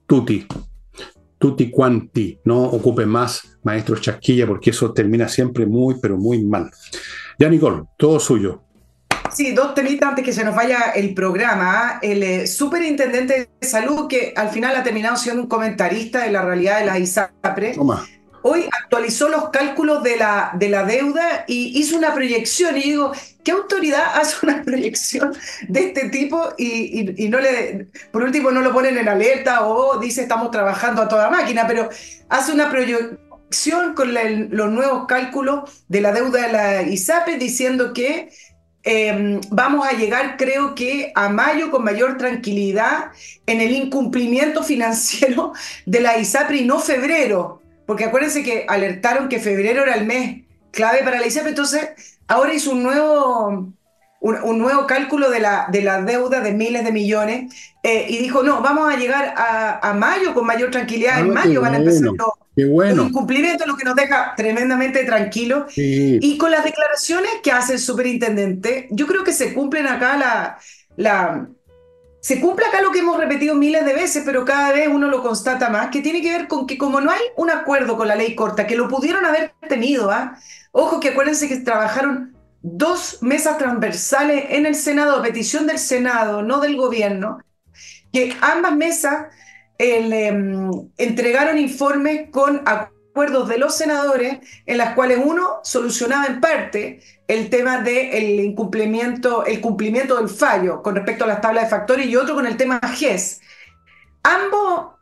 tutti. 0.05 0.45
Tutti 1.37 1.69
quanti, 1.69 2.39
no 2.45 2.63
ocupe 2.63 3.05
más 3.05 3.59
maestros 3.63 4.01
chasquilla 4.01 4.47
porque 4.47 4.71
eso 4.71 4.91
termina 4.91 5.27
siempre 5.27 5.65
muy, 5.65 5.95
pero 6.01 6.17
muy 6.17 6.43
mal. 6.43 6.71
Ya, 7.37 7.49
Nicole, 7.49 7.83
todo 7.97 8.19
suyo. 8.19 8.63
Sí, 9.33 9.51
dos 9.51 9.75
temitas 9.75 10.09
antes 10.09 10.25
que 10.25 10.33
se 10.33 10.43
nos 10.43 10.55
vaya 10.55 10.91
el 10.95 11.13
programa. 11.13 11.99
El 12.01 12.23
eh, 12.23 12.47
superintendente 12.47 13.49
de 13.59 13.67
salud, 13.67 14.07
que 14.07 14.33
al 14.35 14.49
final 14.49 14.75
ha 14.75 14.83
terminado 14.83 15.15
siendo 15.17 15.43
un 15.43 15.47
comentarista 15.47 16.23
de 16.23 16.31
la 16.31 16.43
realidad 16.43 16.79
de 16.79 16.85
la 16.85 16.97
ISAPRE, 16.97 17.75
hoy 18.41 18.67
actualizó 18.71 19.29
los 19.29 19.49
cálculos 19.49 20.03
de 20.03 20.17
la, 20.17 20.51
de 20.55 20.69
la 20.69 20.83
deuda 20.83 21.45
y 21.47 21.79
hizo 21.79 21.97
una 21.97 22.13
proyección. 22.13 22.77
Y 22.77 22.83
digo, 22.83 23.11
¿qué 23.43 23.51
autoridad 23.51 24.03
hace 24.15 24.45
una 24.45 24.63
proyección 24.63 25.33
de 25.67 25.79
este 25.87 26.09
tipo 26.09 26.49
y, 26.57 27.27
no 27.29 27.39
le, 27.39 27.87
por 28.11 28.23
último, 28.23 28.51
no 28.51 28.61
lo 28.61 28.73
ponen 28.73 28.97
en 28.97 29.09
alerta 29.09 29.67
o 29.67 29.99
dice 29.99 30.21
estamos 30.21 30.51
trabajando 30.51 31.01
a 31.01 31.07
toda 31.07 31.29
máquina, 31.29 31.65
pero 31.67 31.89
hace 32.29 32.51
una 32.51 32.69
proyección 32.69 33.93
con 33.95 34.13
los 34.13 34.71
nuevos 34.71 35.05
cálculos 35.07 35.83
de 35.87 36.01
la 36.01 36.11
deuda 36.11 36.47
de 36.47 36.51
la 36.51 36.81
ISAPRE 36.83 37.37
diciendo 37.37 37.93
que 37.93 38.29
Em, 38.89 39.41
vamos 39.49 39.85
a 39.85 39.91
llegar, 39.91 40.37
creo 40.37 40.73
que, 40.73 41.11
a 41.13 41.27
mayo 41.27 41.71
con 41.71 41.83
mayor 41.83 42.17
tranquilidad 42.17 43.11
en 43.45 43.59
el 43.59 43.71
incumplimiento 43.71 44.63
financiero 44.71 45.51
de 45.85 45.99
la 45.99 46.17
ISAPRE 46.17 46.59
y 46.59 46.65
no 46.65 46.79
febrero, 46.79 47.61
porque 47.87 48.05
acuérdense 48.05 48.43
que 48.43 48.65
alertaron 48.67 49.29
que 49.29 49.39
febrero 49.39 49.81
era 49.81 49.95
el 49.95 50.05
mes 50.05 50.43
clave 50.71 50.99
para 51.03 51.19
la 51.19 51.25
ISAPRE, 51.25 51.49
entonces 51.49 52.19
ahora 52.27 52.53
hizo 52.53 52.71
un 52.71 52.83
nuevo, 52.83 53.73
un, 54.19 54.59
nuevo 54.59 54.85
cálculo 54.85 55.31
de 55.31 55.39
la, 55.39 55.67
de 55.71 55.81
la 55.81 56.01
deuda 56.03 56.41
de 56.41 56.51
miles 56.51 56.83
de 56.83 56.91
millones 56.91 57.55
eh, 57.81 58.05
y 58.09 58.17
dijo, 58.17 58.43
no, 58.43 58.61
vamos 58.61 58.93
a 58.93 58.97
llegar 58.97 59.33
a, 59.35 59.93
mayo 59.93 60.35
con 60.35 60.45
mayor 60.45 60.69
tranquilidad, 60.69 61.21
en 61.21 61.31
ah, 61.31 61.33
mayo 61.33 61.61
van 61.61 61.73
a 61.73 61.77
empezar 61.77 62.03
los 62.03 62.15
Qué 62.55 62.65
bueno. 62.65 63.03
Un 63.03 63.09
incumplimiento, 63.09 63.67
lo 63.67 63.77
que 63.77 63.83
nos 63.83 63.95
deja 63.95 64.33
tremendamente 64.35 65.03
tranquilos. 65.03 65.71
Y 65.75 66.37
con 66.39 66.49
las 66.49 66.63
declaraciones 66.63 67.29
que 67.43 67.51
hace 67.51 67.73
el 67.73 67.79
superintendente, 67.79 68.87
yo 68.89 69.05
creo 69.05 69.23
que 69.23 69.31
se 69.31 69.53
cumplen 69.53 69.85
acá 69.85 70.17
la, 70.17 70.57
la, 70.95 71.47
se 72.19 72.41
cumple 72.41 72.65
acá 72.65 72.81
lo 72.81 72.91
que 72.91 72.99
hemos 72.99 73.17
repetido 73.17 73.55
miles 73.55 73.85
de 73.85 73.93
veces, 73.93 74.23
pero 74.25 74.43
cada 74.45 74.71
vez 74.71 74.87
uno 74.87 75.07
lo 75.07 75.21
constata 75.21 75.69
más, 75.69 75.89
que 75.89 76.01
tiene 76.01 76.21
que 76.21 76.31
ver 76.31 76.47
con 76.47 76.67
que 76.67 76.77
como 76.77 76.99
no 76.99 77.11
hay 77.11 77.21
un 77.37 77.49
acuerdo 77.49 77.97
con 77.97 78.07
la 78.07 78.15
ley 78.15 78.35
corta, 78.35 78.67
que 78.67 78.75
lo 78.75 78.87
pudieron 78.87 79.25
haber 79.25 79.53
tenido, 79.69 80.11
¿ah? 80.11 80.37
ojo 80.71 80.99
que 80.99 81.09
acuérdense 81.09 81.47
que 81.47 81.57
trabajaron 81.57 82.35
dos 82.61 83.19
mesas 83.21 83.57
transversales 83.57 84.45
en 84.49 84.65
el 84.65 84.75
Senado, 84.75 85.17
a 85.17 85.21
petición 85.21 85.67
del 85.67 85.79
Senado, 85.79 86.41
no 86.41 86.59
del 86.59 86.75
gobierno, 86.75 87.39
que 88.11 88.35
ambas 88.41 88.75
mesas 88.75 89.27
Em, 89.79 90.89
entregaron 90.97 91.59
informes 91.59 92.31
con 92.31 92.61
acuerdos 92.65 92.96
de 93.25 93.57
los 93.57 93.75
senadores 93.75 94.37
en 94.65 94.77
las 94.77 94.93
cuales 94.93 95.19
uno 95.23 95.59
solucionaba 95.63 96.27
en 96.27 96.39
parte 96.39 96.99
el 97.27 97.49
tema 97.49 97.81
del 97.81 98.39
incumplimiento, 98.39 99.45
el 99.45 99.59
cumplimiento 99.59 100.17
del 100.17 100.29
fallo 100.29 100.83
con 100.83 100.95
respecto 100.95 101.23
a 101.23 101.27
las 101.27 101.41
tablas 101.41 101.63
de 101.63 101.69
factores 101.69 102.05
y 102.05 102.15
otro 102.15 102.35
con 102.35 102.45
el 102.45 102.55
tema 102.57 102.79
GES. 102.79 103.41
Ambos 104.23 104.96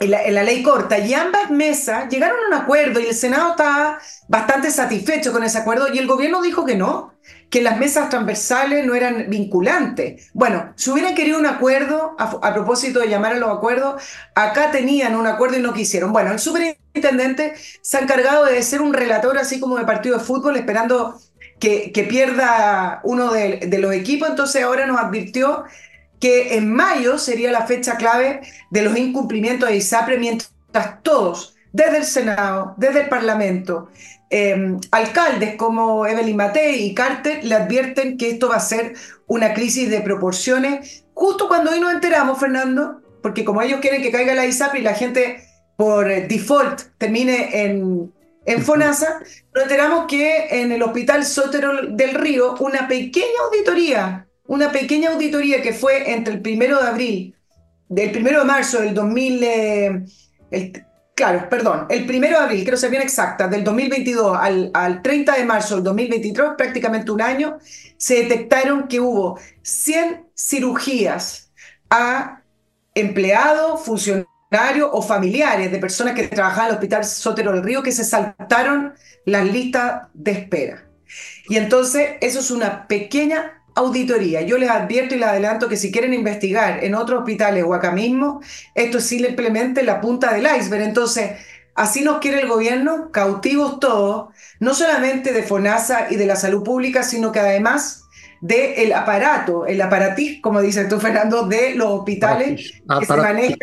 en 0.00 0.10
la, 0.10 0.42
ley 0.42 0.62
corta 0.62 0.98
y 0.98 1.14
ambas 1.14 1.50
mesas 1.50 2.08
llegaron 2.08 2.36
a 2.38 2.48
un 2.48 2.62
acuerdo 2.62 3.00
y 3.00 3.06
el 3.06 3.14
Senado 3.14 3.50
estaba 3.50 3.98
bastante 4.28 4.70
satisfecho 4.70 5.32
con 5.32 5.44
ese 5.44 5.58
acuerdo 5.58 5.92
y 5.92 5.98
el 5.98 6.06
gobierno 6.06 6.42
dijo 6.42 6.64
que 6.64 6.76
no, 6.76 7.14
que 7.48 7.62
las 7.62 7.78
mesas 7.78 8.08
transversales 8.08 8.84
no 8.84 8.94
eran 8.94 9.30
vinculantes. 9.30 10.30
Bueno, 10.34 10.72
si 10.76 10.90
hubieran 10.90 11.14
querido 11.14 11.38
un 11.38 11.46
acuerdo, 11.46 12.16
a, 12.18 12.52
propósito 12.52 13.00
de 13.00 13.08
llamar 13.08 13.34
a 13.34 13.38
los 13.38 13.56
acuerdos, 13.56 14.02
acá 14.34 14.70
tenían 14.70 15.14
un 15.14 15.26
acuerdo 15.26 15.56
y 15.58 15.62
no 15.62 15.72
quisieron. 15.72 16.12
Bueno, 16.12 16.32
el 16.32 16.38
superintendente 16.38 17.54
se 17.80 17.96
ha 17.96 18.00
encargado 18.00 18.44
de 18.46 18.62
ser 18.62 18.82
un 18.82 18.92
relator 18.92 19.38
así 19.38 19.60
como 19.60 19.78
de 19.78 19.84
partido 19.84 20.18
de 20.18 20.24
fútbol, 20.24 20.56
esperando 20.56 21.18
que, 21.60 21.92
que 21.92 22.02
pierda 22.02 23.00
uno 23.04 23.32
de, 23.32 23.58
de 23.68 23.78
los 23.78 23.94
equipos, 23.94 24.28
entonces 24.28 24.62
ahora 24.62 24.86
nos 24.86 24.98
advirtió 24.98 25.64
que 26.24 26.56
en 26.56 26.72
mayo 26.72 27.18
sería 27.18 27.52
la 27.52 27.66
fecha 27.66 27.98
clave 27.98 28.40
de 28.70 28.80
los 28.80 28.96
incumplimientos 28.96 29.68
de 29.68 29.76
ISAPRE, 29.76 30.16
mientras 30.16 30.54
todos, 31.02 31.54
desde 31.70 31.98
el 31.98 32.04
Senado, 32.04 32.72
desde 32.78 33.02
el 33.02 33.08
Parlamento, 33.10 33.90
em, 34.30 34.80
alcaldes 34.90 35.56
como 35.56 36.06
Evelyn 36.06 36.34
Matei 36.34 36.82
y 36.82 36.94
Carter 36.94 37.44
le 37.44 37.54
advierten 37.54 38.16
que 38.16 38.30
esto 38.30 38.48
va 38.48 38.56
a 38.56 38.60
ser 38.60 38.94
una 39.26 39.52
crisis 39.52 39.90
de 39.90 40.00
proporciones, 40.00 41.04
justo 41.12 41.46
cuando 41.46 41.72
hoy 41.72 41.80
nos 41.80 41.92
enteramos, 41.92 42.40
Fernando, 42.40 43.02
porque 43.22 43.44
como 43.44 43.60
ellos 43.60 43.80
quieren 43.82 44.00
que 44.00 44.10
caiga 44.10 44.32
la 44.32 44.46
ISAPRE 44.46 44.80
y 44.80 44.82
la 44.82 44.94
gente 44.94 45.44
por 45.76 46.06
default 46.06 46.84
termine 46.96 47.64
en, 47.64 48.14
en 48.46 48.62
FONASA, 48.62 49.20
nos 49.54 49.64
enteramos 49.64 50.06
que 50.06 50.62
en 50.62 50.72
el 50.72 50.82
Hospital 50.82 51.26
Sotero 51.26 51.82
del 51.86 52.14
Río 52.14 52.54
una 52.60 52.88
pequeña 52.88 53.40
auditoría 53.44 54.26
una 54.46 54.70
pequeña 54.70 55.10
auditoría 55.10 55.62
que 55.62 55.72
fue 55.72 56.12
entre 56.12 56.34
el 56.34 56.42
primero 56.42 56.80
de 56.80 56.88
abril, 56.88 57.36
del 57.88 58.10
primero 58.10 58.40
de 58.40 58.44
marzo 58.44 58.80
del 58.80 58.94
2000, 58.94 59.44
eh, 59.44 60.04
claro, 61.14 61.48
perdón, 61.48 61.86
el 61.88 62.06
primero 62.06 62.38
de 62.38 62.44
abril, 62.44 62.62
quiero 62.62 62.76
ser 62.76 62.90
bien 62.90 63.02
exacta, 63.02 63.48
del 63.48 63.64
2022 63.64 64.36
al, 64.38 64.70
al 64.74 65.02
30 65.02 65.36
de 65.36 65.44
marzo 65.44 65.76
del 65.76 65.84
2023, 65.84 66.50
prácticamente 66.56 67.10
un 67.10 67.22
año, 67.22 67.58
se 67.96 68.22
detectaron 68.22 68.88
que 68.88 69.00
hubo 69.00 69.38
100 69.62 70.26
cirugías 70.34 71.50
a 71.88 72.42
empleados, 72.94 73.82
funcionarios 73.82 74.90
o 74.92 75.02
familiares 75.02 75.70
de 75.72 75.78
personas 75.78 76.14
que 76.14 76.28
trabajaban 76.28 76.66
en 76.66 76.70
el 76.70 76.76
Hospital 76.76 77.04
Sotero 77.04 77.52
del 77.52 77.62
Río 77.62 77.82
que 77.82 77.92
se 77.92 78.04
saltaron 78.04 78.94
las 79.24 79.44
listas 79.46 80.08
de 80.14 80.32
espera. 80.32 80.84
Y 81.48 81.56
entonces 81.56 82.12
eso 82.20 82.40
es 82.40 82.50
una 82.50 82.86
pequeña 82.86 83.63
auditoría. 83.74 84.42
Yo 84.42 84.58
les 84.58 84.70
advierto 84.70 85.14
y 85.14 85.18
les 85.18 85.28
adelanto 85.28 85.68
que 85.68 85.76
si 85.76 85.90
quieren 85.90 86.14
investigar 86.14 86.82
en 86.84 86.94
otros 86.94 87.20
hospitales 87.20 87.64
o 87.66 87.74
acá 87.74 87.90
mismo, 87.90 88.40
esto 88.74 88.98
es 88.98 89.04
simplemente 89.04 89.82
la 89.82 90.00
punta 90.00 90.32
del 90.32 90.46
iceberg. 90.46 90.82
Entonces, 90.82 91.32
así 91.74 92.02
nos 92.02 92.18
quiere 92.18 92.40
el 92.40 92.48
gobierno, 92.48 93.10
cautivos 93.10 93.80
todos, 93.80 94.32
no 94.60 94.74
solamente 94.74 95.32
de 95.32 95.42
FONASA 95.42 96.08
y 96.10 96.16
de 96.16 96.26
la 96.26 96.36
salud 96.36 96.62
pública, 96.62 97.02
sino 97.02 97.32
que 97.32 97.40
además 97.40 98.04
del 98.40 98.92
aparato, 98.92 99.66
el 99.66 99.80
aparatis, 99.80 100.40
como 100.42 100.60
dices 100.60 100.88
tú, 100.88 101.00
Fernando, 101.00 101.46
de 101.46 101.74
los 101.74 101.88
hospitales 101.88 102.72
que 103.00 103.06
se 103.06 103.16
manejan 103.16 103.58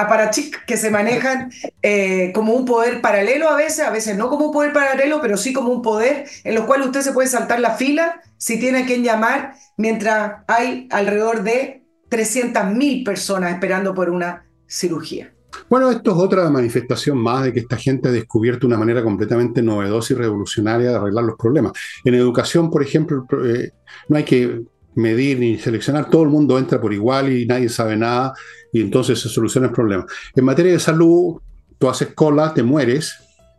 aparachic 0.00 0.64
que 0.64 0.76
se 0.76 0.90
manejan 0.90 1.50
eh, 1.82 2.32
como 2.34 2.54
un 2.54 2.64
poder 2.64 3.00
paralelo 3.00 3.48
a 3.48 3.56
veces, 3.56 3.80
a 3.80 3.90
veces 3.90 4.16
no 4.16 4.28
como 4.28 4.46
un 4.46 4.52
poder 4.52 4.72
paralelo, 4.72 5.20
pero 5.20 5.36
sí 5.36 5.52
como 5.52 5.70
un 5.70 5.82
poder 5.82 6.26
en 6.44 6.54
los 6.54 6.64
cual 6.64 6.82
usted 6.82 7.00
se 7.02 7.12
puede 7.12 7.28
saltar 7.28 7.60
la 7.60 7.72
fila 7.72 8.20
si 8.36 8.58
tiene 8.58 8.80
a 8.80 8.86
quien 8.86 9.02
llamar, 9.02 9.54
mientras 9.76 10.42
hay 10.46 10.88
alrededor 10.90 11.42
de 11.42 11.84
300.000 12.10 13.04
personas 13.04 13.52
esperando 13.52 13.94
por 13.94 14.10
una 14.10 14.46
cirugía. 14.66 15.32
Bueno, 15.68 15.90
esto 15.90 16.12
es 16.12 16.16
otra 16.16 16.48
manifestación 16.50 17.18
más 17.18 17.44
de 17.44 17.52
que 17.52 17.60
esta 17.60 17.76
gente 17.76 18.08
ha 18.08 18.12
descubierto 18.12 18.66
una 18.66 18.76
manera 18.76 19.02
completamente 19.02 19.62
novedosa 19.62 20.12
y 20.12 20.16
revolucionaria 20.16 20.90
de 20.90 20.96
arreglar 20.96 21.24
los 21.24 21.36
problemas. 21.36 21.72
En 22.04 22.14
educación, 22.14 22.70
por 22.70 22.82
ejemplo, 22.82 23.26
eh, 23.44 23.70
no 24.08 24.16
hay 24.16 24.24
que 24.24 24.62
medir 24.94 25.38
ni 25.38 25.58
seleccionar, 25.58 26.10
todo 26.10 26.22
el 26.22 26.28
mundo 26.28 26.58
entra 26.58 26.80
por 26.80 26.92
igual 26.92 27.32
y 27.32 27.46
nadie 27.46 27.68
sabe 27.68 27.96
nada 27.96 28.34
y 28.72 28.80
entonces 28.80 29.18
se 29.20 29.28
soluciona 29.28 29.68
el 29.68 29.72
problema. 29.72 30.06
En 30.34 30.44
materia 30.44 30.72
de 30.72 30.78
salud, 30.78 31.40
tú 31.78 31.88
haces 31.88 32.14
cola, 32.14 32.54
te 32.54 32.62
mueres 32.62 33.14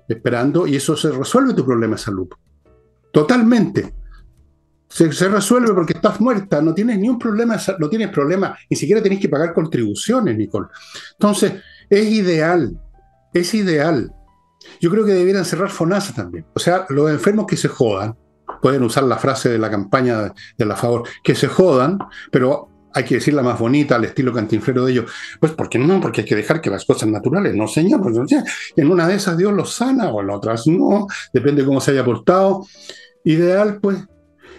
esperando 0.08 0.68
y 0.68 0.76
eso 0.76 0.96
se 0.96 1.12
resuelve 1.12 1.54
tu 1.54 1.66
problema 1.66 1.96
de 1.96 2.02
salud. 2.02 2.28
Totalmente. 3.12 3.94
Se, 4.90 5.08
resuelve 5.30 5.74
porque 5.74 5.94
estás 5.94 6.20
muerta, 6.20 6.62
no 6.62 6.74
tienes 6.74 7.00
ni 7.00 7.08
un 7.08 7.18
problema, 7.18 7.58
no 7.80 7.90
tienes 7.90 8.10
problema, 8.10 8.58
ni 8.70 8.76
siquiera 8.76 9.02
tenés 9.02 9.22
que 9.22 9.30
pagar 9.30 9.54
contribuciones, 9.54 10.38
Nicole. 10.38 10.68
Entonces, 11.14 11.54
es 11.90 12.08
ideal, 12.08 12.78
es 13.34 13.54
ideal. 13.54 14.14
Yo 14.82 14.90
creo 14.90 15.06
que 15.06 15.14
debieran 15.14 15.46
cerrar 15.46 15.70
FONASA 15.70 16.14
también. 16.14 16.46
O 16.54 16.60
sea, 16.60 16.86
los 16.90 17.10
enfermos 17.10 17.46
que 17.48 17.56
se 17.56 17.70
jodan, 17.70 18.18
pueden 18.62 18.84
usar 18.84 19.04
la 19.04 19.18
frase 19.18 19.50
de 19.50 19.58
la 19.58 19.72
campaña 19.72 20.34
de, 20.58 20.66
la 20.66 20.76
favor, 20.76 21.04
que 21.24 21.36
se 21.36 21.48
jodan, 21.48 21.98
pero 22.32 22.70
hay 22.94 23.04
que 23.04 23.16
decirla 23.16 23.42
más 23.42 23.60
bonita, 23.60 23.96
al 23.96 24.06
estilo 24.06 24.34
cantinflero 24.34 24.86
de 24.86 24.92
ellos. 24.92 25.12
Pues, 25.40 25.54
¿por 25.54 25.70
qué 25.70 25.80
no? 25.80 26.00
Porque 26.02 26.22
hay 26.22 26.28
que 26.28 26.36
dejar 26.36 26.62
que 26.62 26.70
las 26.70 26.86
cosas 26.86 27.10
naturales, 27.10 27.56
no, 27.56 27.68
señor. 27.68 28.02
Pues, 28.02 28.18
en 28.76 28.92
una 28.92 29.08
de 29.08 29.16
esas 29.16 29.38
Dios 29.38 29.54
los 29.54 29.74
sana 29.74 30.10
o 30.10 30.22
en 30.22 30.30
otras 30.30 30.68
no, 30.68 31.08
depende 31.34 31.62
de 31.62 31.68
cómo 31.68 31.82
se 31.82 31.92
haya 31.92 32.04
portado. 32.04 32.66
Ideal, 33.24 33.80
pues. 33.80 33.98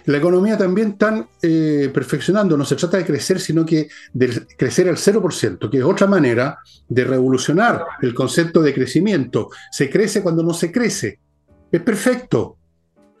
la 0.05 0.17
economía 0.17 0.57
también 0.57 0.91
están 0.91 1.27
eh, 1.41 1.89
perfeccionando. 1.93 2.57
No 2.57 2.65
se 2.65 2.75
trata 2.75 2.97
de 2.97 3.05
crecer, 3.05 3.39
sino 3.39 3.65
que 3.65 3.87
de 4.13 4.45
crecer 4.57 4.89
al 4.89 4.97
0%, 4.97 5.69
que 5.69 5.77
es 5.77 5.83
otra 5.83 6.07
manera 6.07 6.59
de 6.87 7.03
revolucionar 7.03 7.83
el 8.01 8.13
concepto 8.13 8.61
de 8.61 8.73
crecimiento. 8.73 9.49
Se 9.71 9.89
crece 9.89 10.21
cuando 10.21 10.43
no 10.43 10.53
se 10.53 10.71
crece. 10.71 11.19
Es 11.71 11.81
perfecto. 11.81 12.57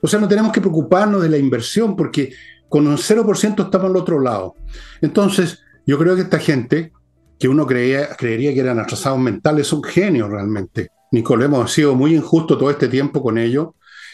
O 0.01 0.07
sea, 0.07 0.19
no 0.19 0.27
tenemos 0.27 0.51
que 0.51 0.59
preocuparnos 0.59 1.21
de 1.21 1.29
la 1.29 1.37
inversión 1.37 1.95
porque 1.95 2.33
con 2.73 2.87
un 2.87 2.97
0% 2.97 3.65
estamos 3.65 3.91
al 3.91 3.95
otro 3.95 4.19
lado. 4.19 4.55
Entonces, 4.99 5.63
yo 5.85 5.99
creo 5.99 6.15
que 6.15 6.23
esta 6.23 6.39
gente, 6.39 6.91
que 7.37 7.47
uno 7.47 7.67
creía, 7.67 8.15
creería 8.15 8.51
que 8.51 8.61
eran 8.61 8.79
atrasados 8.79 9.19
mentales, 9.19 9.67
son 9.67 9.83
genios 9.83 10.27
realmente. 10.27 10.89
Nicole, 11.11 11.45
hemos 11.45 11.71
sido 11.71 11.93
muy 11.93 12.15
injustos 12.15 12.57
todo 12.57 12.71
este 12.71 12.87
tiempo 12.87 13.21
con 13.21 13.37
ellos 13.37 13.67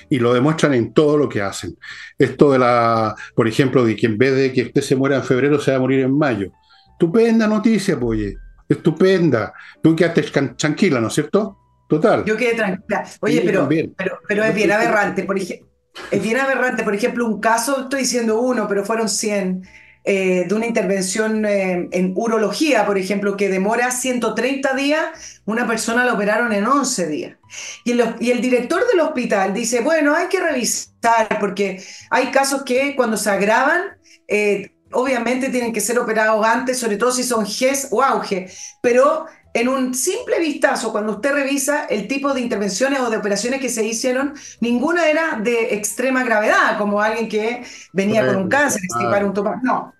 y 0.10 0.20
lo 0.20 0.34
demuestran 0.34 0.74
en 0.74 0.91
todo 0.93 1.16
lo 1.16 1.30
que 1.30 1.41
hacen. 1.41 1.78
Esto 2.18 2.51
de 2.51 2.60
la, 2.60 3.16
por 3.34 3.47
ejemplo, 3.47 3.86
de 3.86 3.95
que 3.95 4.07
en 4.07 4.18
vez 4.18 4.36
de 4.36 4.51
que 4.51 4.64
usted 4.64 4.82
se 4.82 4.97
muera 4.97 5.16
en 5.16 5.24
febrero, 5.24 5.57
se 5.57 5.72
va 5.72 5.78
a 5.78 5.80
morir 5.80 6.01
en 6.01 6.18
mayo. 6.18 6.51
Estupenda 6.91 7.47
noticia, 7.47 7.97
pues, 7.97 8.36
estupenda. 8.68 9.53
Tú 9.82 9.95
quedaste 9.95 10.24
tranquila, 10.57 10.99
¿no 10.99 11.07
es 11.07 11.14
cierto? 11.14 11.60
Total. 11.88 12.26
Yo 12.26 12.36
quedé 12.36 12.55
tranquila. 12.55 13.05
Oye, 13.22 13.41
pero, 13.45 13.70
pero, 13.70 14.20
pero, 14.28 14.43
es 14.43 14.53
bien 14.53 14.70
aberrante. 14.70 15.24
Por 15.24 15.38
ejemplo, 15.38 15.70
es 16.11 16.21
bien 16.21 16.37
aberrante. 16.37 16.83
Por 16.83 16.95
ejemplo, 16.95 17.25
un 17.25 17.39
caso, 17.39 17.81
estoy 17.81 18.01
diciendo 18.01 18.39
uno, 18.41 18.67
pero 18.67 18.85
fueron 18.85 19.09
100 19.09 19.67
eh, 20.05 20.45
de 20.47 20.55
una 20.55 20.65
intervención 20.65 21.45
eh, 21.45 21.89
en 21.91 22.13
urología, 22.15 22.85
por 22.85 22.97
ejemplo, 22.97 23.35
que 23.35 23.49
demora 23.49 23.91
130 23.91 24.73
días, 24.73 25.41
una 25.45 25.67
persona 25.67 26.05
la 26.05 26.13
operaron 26.13 26.53
en 26.53 26.65
11 26.65 27.07
días. 27.07 27.37
Y 27.83 27.91
el, 27.91 28.41
director 28.41 28.87
del 28.87 29.01
hospital 29.01 29.53
dice, 29.53 29.81
bueno, 29.81 30.15
hay 30.15 30.27
que 30.27 30.39
revisar, 30.39 31.37
porque 31.39 31.83
hay 32.09 32.31
casos 32.31 32.63
que 32.63 32.95
cuando 32.95 33.17
se 33.17 33.29
agravan, 33.29 33.97
eh, 34.27 34.71
obviamente 34.91 35.49
tienen 35.49 35.73
que 35.73 35.81
ser 35.81 35.99
operados 35.99 36.45
antes, 36.45 36.79
sobre 36.79 36.97
todo 36.97 37.11
si 37.11 37.23
son 37.23 37.45
GES 37.45 37.89
o 37.91 38.01
auge, 38.01 38.49
pero 38.81 39.25
en 39.53 39.67
un 39.67 39.93
simple 39.93 40.39
vistazo, 40.39 40.91
cuando 40.91 41.13
usted 41.13 41.33
revisa 41.33 41.85
el 41.85 42.07
tipo 42.07 42.33
de 42.33 42.41
intervenciones 42.41 42.99
o 42.99 43.09
de 43.09 43.17
operaciones 43.17 43.59
que 43.59 43.69
se 43.69 43.85
hicieron, 43.85 44.33
ninguna 44.61 45.09
era 45.09 45.39
de 45.41 45.73
extrema 45.73 46.23
gravedad, 46.23 46.77
como 46.77 47.01
alguien 47.01 47.27
que 47.27 47.63
venía 47.93 48.25
con 48.25 48.35
un 48.35 48.49
cáncer, 48.49 48.81
ah. 48.95 49.19
un 49.23 49.33
No, 49.63 49.93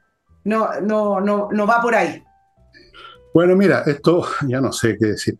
no, 0.43 0.81
no, 0.81 1.21
no, 1.21 1.49
no 1.51 1.67
va 1.67 1.81
por 1.81 1.95
ahí. 1.95 2.23
Bueno, 3.33 3.55
mira, 3.55 3.83
esto 3.85 4.27
ya 4.47 4.59
no 4.59 4.71
sé 4.71 4.97
qué 4.99 5.07
decir. 5.07 5.37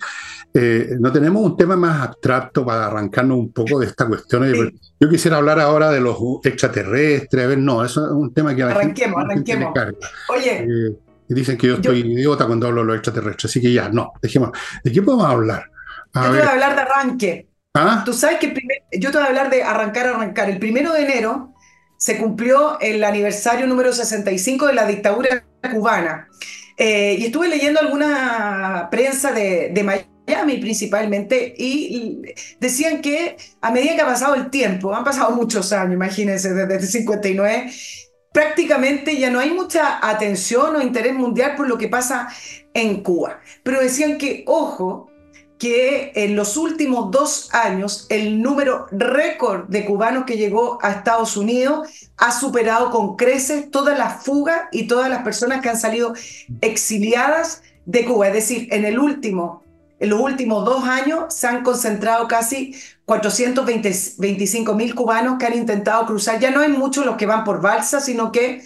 Eh, 0.54 0.96
no 1.00 1.12
tenemos 1.12 1.44
un 1.44 1.56
tema 1.56 1.76
más 1.76 2.02
abstracto 2.08 2.66
para 2.66 2.88
arrancarnos 2.88 3.38
un 3.38 3.52
poco 3.52 3.80
de 3.80 3.88
esta 3.88 4.08
cuestión. 4.08 4.52
Yo 5.00 5.10
quisiera 5.10 5.38
hablar 5.38 5.60
ahora 5.60 5.92
de 5.92 6.00
los 6.00 6.18
extraterrestres. 6.44 7.46
A 7.46 7.48
ver, 7.48 7.58
no, 7.58 7.84
eso 7.84 8.06
es 8.06 8.12
un 8.12 8.34
tema 8.34 8.56
que 8.56 8.64
la 8.64 8.72
arranquemos, 8.72 9.24
arranquemos. 9.24 9.74
Oye. 10.30 10.64
Eh, 10.64 11.09
dicen 11.34 11.58
que 11.58 11.68
yo 11.68 11.76
estoy 11.76 12.00
idiota 12.00 12.46
cuando 12.46 12.68
hablo 12.68 12.82
de 12.82 12.88
los 12.88 12.96
extraterrestres, 12.98 13.52
así 13.52 13.62
que 13.62 13.72
ya, 13.72 13.90
no, 13.90 14.14
dejemos. 14.22 14.52
¿De 14.84 14.92
qué 14.92 15.02
podemos 15.02 15.26
hablar? 15.26 15.70
yo 16.14 16.22
te 16.22 16.30
voy 16.30 16.40
a 16.40 16.52
hablar 16.52 16.76
de 16.76 16.82
arranque. 16.82 17.48
¿Ah? 17.76 18.02
Tú 18.04 18.14
sabes 18.14 18.40
que 18.40 18.54
yo 18.94 19.12
te 19.12 19.18
voy 19.18 19.26
a 19.26 19.30
hablar 19.30 19.50
de 19.50 19.64
arrancar, 19.64 20.08
arrancar. 20.08 20.50
El 20.50 20.58
primero 20.58 20.92
de 20.94 21.04
enero 21.04 21.54
se 21.98 22.18
cumplió 22.18 22.80
el 22.80 23.04
aniversario 23.04 23.68
número 23.68 23.94
65 23.94 24.68
de 24.68 24.74
la 24.74 24.86
dictadura 24.86 25.46
cubana. 25.72 26.28
Eh, 26.78 27.18
y 27.20 27.26
estuve 27.26 27.50
leyendo 27.50 27.80
alguna 27.80 28.88
prensa 28.90 29.34
de, 29.34 29.70
de, 29.74 29.84
Miami 29.84 30.58
principalmente 30.58 31.54
y 31.58 32.22
decían 32.60 33.02
que 33.02 33.36
a 33.62 33.72
medida 33.72 33.96
que 33.96 34.02
ha 34.02 34.06
pasado 34.06 34.36
el 34.36 34.50
tiempo, 34.50 34.96
han 34.96 35.04
pasado 35.04 35.32
muchos 35.32 35.74
años, 35.74 35.94
imagínense, 35.94 36.54
desde 36.54 36.76
el 36.76 36.88
59, 36.88 37.72
prácticamente 38.32 39.18
ya 39.18 39.30
no 39.30 39.40
hay 39.40 39.52
mucha 39.52 40.08
atención 40.08 40.76
o 40.76 40.82
interés 40.82 41.14
mundial 41.16 41.56
por 41.56 41.68
lo 41.68 41.78
que 41.78 41.88
pasa 41.88 42.30
en 42.74 43.02
Cuba. 43.04 43.40
Pero 43.64 43.82
decían 43.82 44.18
que, 44.18 44.44
ojo, 44.48 45.10
que 45.60 46.14
en 46.16 46.38
los 46.38 46.56
últimos 46.56 47.12
dos 47.12 47.54
años 47.54 48.08
el 48.10 48.42
número 48.42 48.88
récord 48.92 49.68
de 49.68 49.86
cubanos 49.86 50.24
que 50.24 50.38
llegó 50.38 50.80
a 50.82 50.92
Estados 50.92 51.36
Unidos 51.36 51.90
ha 52.16 52.32
superado 52.32 52.92
con 52.92 53.18
creces 53.18 53.70
todas 53.70 53.98
las 53.98 54.24
fugas 54.24 54.62
y 54.72 54.88
todas 54.88 55.10
las 55.10 55.22
personas 55.22 55.62
que 55.62 55.70
han 55.70 55.78
salido 55.78 56.14
exiliadas 56.62 57.62
de 57.86 58.06
Cuba. 58.06 58.28
Es 58.28 58.34
decir, 58.34 58.70
en, 58.72 58.86
el 58.86 59.00
último, 59.00 59.64
en 60.00 60.12
los 60.12 60.22
últimos 60.22 60.64
dos 60.64 60.86
años 60.86 61.34
se 61.34 61.48
han 61.48 61.62
concentrado 61.62 62.30
casi 62.30 62.74
425 63.10 64.76
mil 64.76 64.94
cubanos 64.94 65.40
que 65.40 65.48
han 65.48 65.56
intentado 65.56 66.06
cruzar. 66.06 66.40
Ya 66.40 66.52
no 66.52 66.62
hay 66.62 66.70
muchos 66.70 67.08
los 67.08 67.18
que 67.18 67.26
van 67.26 67.44
por 67.44 67.60
balsa, 67.60 68.00
sino 68.00 68.32
que 68.32 68.62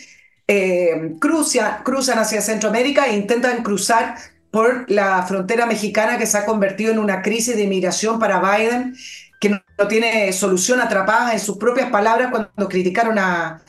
eh, 0.49 1.15
cruzan 1.19 2.19
hacia 2.19 2.41
Centroamérica 2.41 3.07
e 3.07 3.15
intentan 3.15 3.63
cruzar 3.63 4.15
por 4.51 4.83
la 4.91 5.23
frontera 5.23 5.65
mexicana 5.65 6.17
que 6.17 6.25
se 6.25 6.37
ha 6.37 6.45
convertido 6.45 6.91
en 6.91 6.99
una 6.99 7.21
crisis 7.21 7.55
de 7.55 7.63
inmigración 7.63 8.19
para 8.19 8.41
Biden, 8.41 8.93
que 9.39 9.47
no, 9.47 9.61
tiene 9.87 10.33
solución 10.33 10.81
atrapada 10.81 11.31
en 11.31 11.39
sus 11.39 11.57
propias 11.57 11.89
palabras 11.89 12.29
cuando 12.29 12.67
criticaron 12.67 13.17
a, 13.17 13.61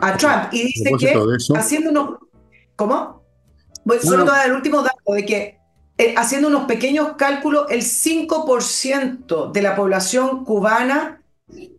a 0.00 0.16
Trump. 0.16 0.52
Y 0.52 0.68
dice 0.68 0.92
que 1.00 1.18
haciendo 1.56 1.90
unos... 1.90 2.18
¿Cómo? 2.76 3.24
Bueno, 3.84 4.02
solo 4.02 4.32
el 4.46 4.52
último 4.52 4.82
dato 4.82 5.14
de 5.14 5.26
que 5.26 5.61
eh, 5.98 6.14
haciendo 6.16 6.48
unos 6.48 6.64
pequeños 6.64 7.14
cálculos, 7.16 7.66
el 7.70 7.82
5% 7.82 9.52
de 9.52 9.62
la 9.62 9.76
población 9.76 10.44
cubana 10.44 11.22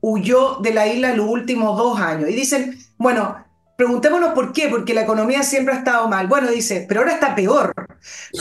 huyó 0.02 0.58
de 0.62 0.74
la 0.74 0.88
isla 0.88 1.12
en 1.12 1.18
los 1.18 1.28
últimos 1.28 1.78
dos 1.78 2.00
años. 2.00 2.30
Y 2.30 2.34
dicen, 2.34 2.78
bueno, 2.98 3.44
Preguntémonos 3.76 4.34
por 4.34 4.54
qué, 4.54 4.68
porque 4.70 4.94
la 4.94 5.02
economía 5.02 5.42
siempre 5.42 5.74
ha 5.74 5.78
estado 5.80 6.08
mal. 6.08 6.28
Bueno, 6.28 6.52
dice, 6.52 6.86
pero 6.88 7.02
ahora 7.02 7.14
está 7.14 7.34
peor, 7.34 7.74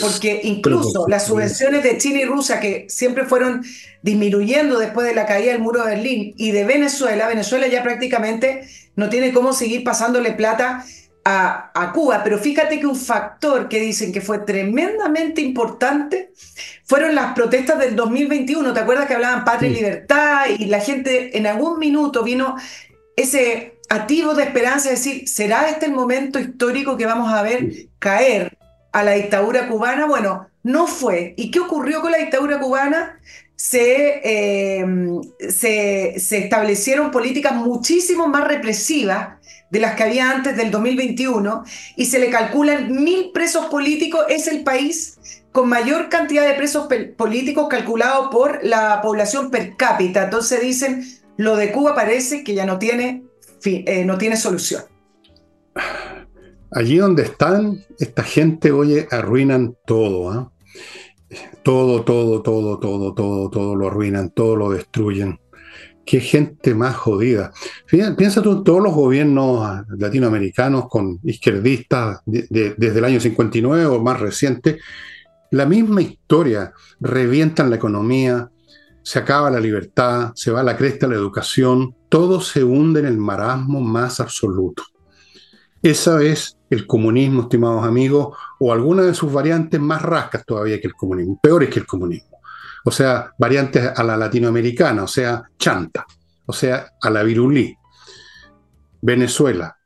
porque 0.01 0.41
incluso 0.45 1.07
las 1.09 1.27
subvenciones 1.27 1.83
de 1.83 1.97
China 1.97 2.21
y 2.21 2.27
Rusia, 2.27 2.61
que 2.61 2.87
siempre 2.91 3.25
fueron 3.25 3.65
disminuyendo 4.03 4.79
después 4.79 5.07
de 5.07 5.15
la 5.15 5.25
caída 5.25 5.53
del 5.53 5.63
muro 5.63 5.83
de 5.85 5.95
Berlín, 5.95 6.35
y 6.37 6.51
de 6.51 6.65
Venezuela, 6.65 7.29
Venezuela 7.29 7.67
ya 7.67 7.83
prácticamente 7.83 8.69
no 8.95 9.09
tiene 9.09 9.33
cómo 9.33 9.55
seguir 9.55 9.85
pasándole 9.85 10.33
plata 10.33 10.85
a, 11.25 11.71
a, 11.75 11.93
Cuba. 11.93 12.23
Pero 12.25 12.39
fíjate 12.39 12.81
que 12.81 12.87
un 12.87 12.97
factor 12.97 13.69
que 13.69 13.81
dicen 13.81 14.13
que 14.13 14.21
fue 14.21 14.41
tremendamente 14.41 15.41
importante 15.41 16.33
fueron 16.85 17.15
las 17.15 17.35
protestas 17.35 17.79
del 17.79 17.97
2021. 17.97 18.73
¿Te 18.73 18.81
acuerdas 18.81 19.07
que 19.07 19.15
hablaban 19.15 19.45
patria 19.45 19.71
y 19.71 19.75
libertad? 19.75 20.47
Y 20.59 20.67
la 20.67 20.81
gente 20.81 21.37
en 21.37 21.47
algún 21.47 21.79
minuto 21.79 22.23
vino 22.23 22.57
ese 23.17 23.79
activo 23.89 24.35
de 24.35 24.45
esperanza, 24.45 24.91
es 24.91 25.05
decir, 25.05 25.29
¿será 25.29 25.69
este 25.69 25.87
el 25.87 25.93
momento 25.93 26.39
histórico 26.39 26.97
que 26.97 27.07
vamos 27.07 27.33
a 27.33 27.43
ver 27.43 27.89
caer 27.99 28.57
a 28.91 29.03
la 29.03 29.13
dictadura 29.13 29.69
cubana? 29.69 30.07
Bueno, 30.07 30.49
no 30.63 30.87
fue. 30.87 31.35
¿Y 31.37 31.51
qué 31.51 31.61
ocurrió 31.61 32.01
con 32.01 32.13
la 32.13 32.19
dictadura 32.19 32.59
cubana? 32.59 33.19
Se, 33.55 34.21
eh, 34.25 34.85
se, 35.49 36.15
se, 36.19 36.39
establecieron 36.39 37.13
políticas 37.13 37.55
muchísimo 37.55 38.27
más 38.27 38.49
represivas 38.49 39.37
de 39.73 39.81
las 39.81 39.97
que 39.97 40.05
había 40.05 40.31
antes 40.31 40.57
del 40.57 40.71
2021 40.71 41.65
y 41.97 42.05
se 42.05 42.21
le 42.21 42.31
calculan 42.31 43.03
mil 43.03 43.33
presos 43.33 43.67
políticos. 43.67 44.25
Es 44.29 44.47
el 44.47 44.63
país 44.63 45.19
con 45.51 45.69
mayor 45.69 46.09
cantidad 46.09 46.47
de 46.47 46.55
presos 46.55 46.87
políticos 47.17 47.67
calculado 47.69 48.31
por 48.31 48.61
la 48.63 49.01
población 49.03 49.51
per 49.51 49.77
cápita. 49.77 50.25
Entonces 50.25 50.61
dicen, 50.61 51.05
lo 51.37 51.57
de 51.57 51.73
Cuba 51.73 51.95
parece 51.95 52.45
que 52.45 52.55
ya 52.55 52.67
no 52.67 52.79
tiene 52.79 53.25
eh, 53.65 54.05
no 54.05 54.19
tiene 54.19 54.37
solución. 54.37 54.83
Allí 56.71 56.97
donde 56.97 57.23
están, 57.23 57.85
esta 57.99 58.23
gente, 58.23 58.73
oye, 58.73 59.07
arruinan 59.11 59.77
todo, 59.87 60.31
¿ah? 60.31 60.53
Todo, 61.63 62.03
todo, 62.03 62.43
todo, 62.43 62.79
todo, 62.79 63.15
todo, 63.15 63.51
todo 63.51 63.77
lo 63.77 63.87
arruinan, 63.87 64.31
todo 64.31 64.57
lo 64.57 64.71
destruyen. 64.71 65.39
Qué 66.05 66.21
gente 66.21 66.75
más 66.75 66.97
jodida. 66.97 67.53
Piensa 67.89 68.43
tú 68.43 68.53
en 68.53 68.65
todos 68.65 68.83
los 68.83 68.93
gobiernos 68.93 69.85
latinoamericanos 69.97 70.89
con 70.89 71.21
izquierdistas 71.23 72.21
desde 72.27 72.99
el 72.99 73.05
año 73.05 73.21
59 73.21 73.87
o 73.87 74.03
más 74.03 74.21
reciente, 74.21 74.79
la 75.51 75.67
misma 75.67 76.03
historia. 76.03 76.73
Revientan 77.01 77.71
la 77.71 77.77
economía, 77.77 78.51
se 79.03 79.19
acaba 79.19 79.51
la 79.51 79.61
libertad, 79.61 80.33
se 80.35 80.51
va 80.51 80.61
a 80.61 80.65
la 80.65 80.77
cresta 80.77 81.07
la 81.07 81.15
educación, 81.15 81.95
todo 82.09 82.41
se 82.41 82.65
hunde 82.65 83.01
en 83.01 83.07
el 83.07 83.19
marasmo 83.19 83.81
más 83.81 84.21
absoluto. 84.21 84.85
Esa 85.83 86.23
es 86.23 86.57
el 86.71 86.87
comunismo, 86.87 87.43
estimados 87.43 87.85
amigos, 87.85 88.37
o 88.61 88.73
alguna 88.73 89.03
de 89.03 89.15
sus 89.15 89.33
variantes 89.33 89.81
más 89.81 90.01
rascas 90.01 90.45
todavía 90.47 90.81
que 90.81 90.87
el 90.87 90.95
comunismo, 90.95 91.39
peores 91.43 91.69
que 91.69 91.81
el 91.81 91.87
comunismo. 91.87 92.32
O 92.85 92.91
sea, 92.91 93.33
variantes 93.39 93.93
a 93.97 94.03
la 94.03 94.17
latinoamericana, 94.17 95.05
o 95.05 95.09
sea, 95.09 95.43
chanta, 95.59 96.05
o 96.47 96.53
sea, 96.53 96.87
a 97.01 97.11
la 97.11 97.23
virulí. 97.23 97.77
Venezuela, 99.01 99.77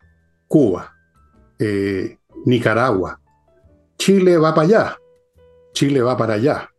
Cuba, 0.47 0.92
eh, 1.59 2.18
Nicaragua. 2.44 3.20
Chile 3.99 4.36
va 4.36 4.55
para 4.55 4.66
allá, 4.66 4.97
Chile 5.72 6.03
va 6.03 6.16
para 6.18 6.34
allá 6.34 6.70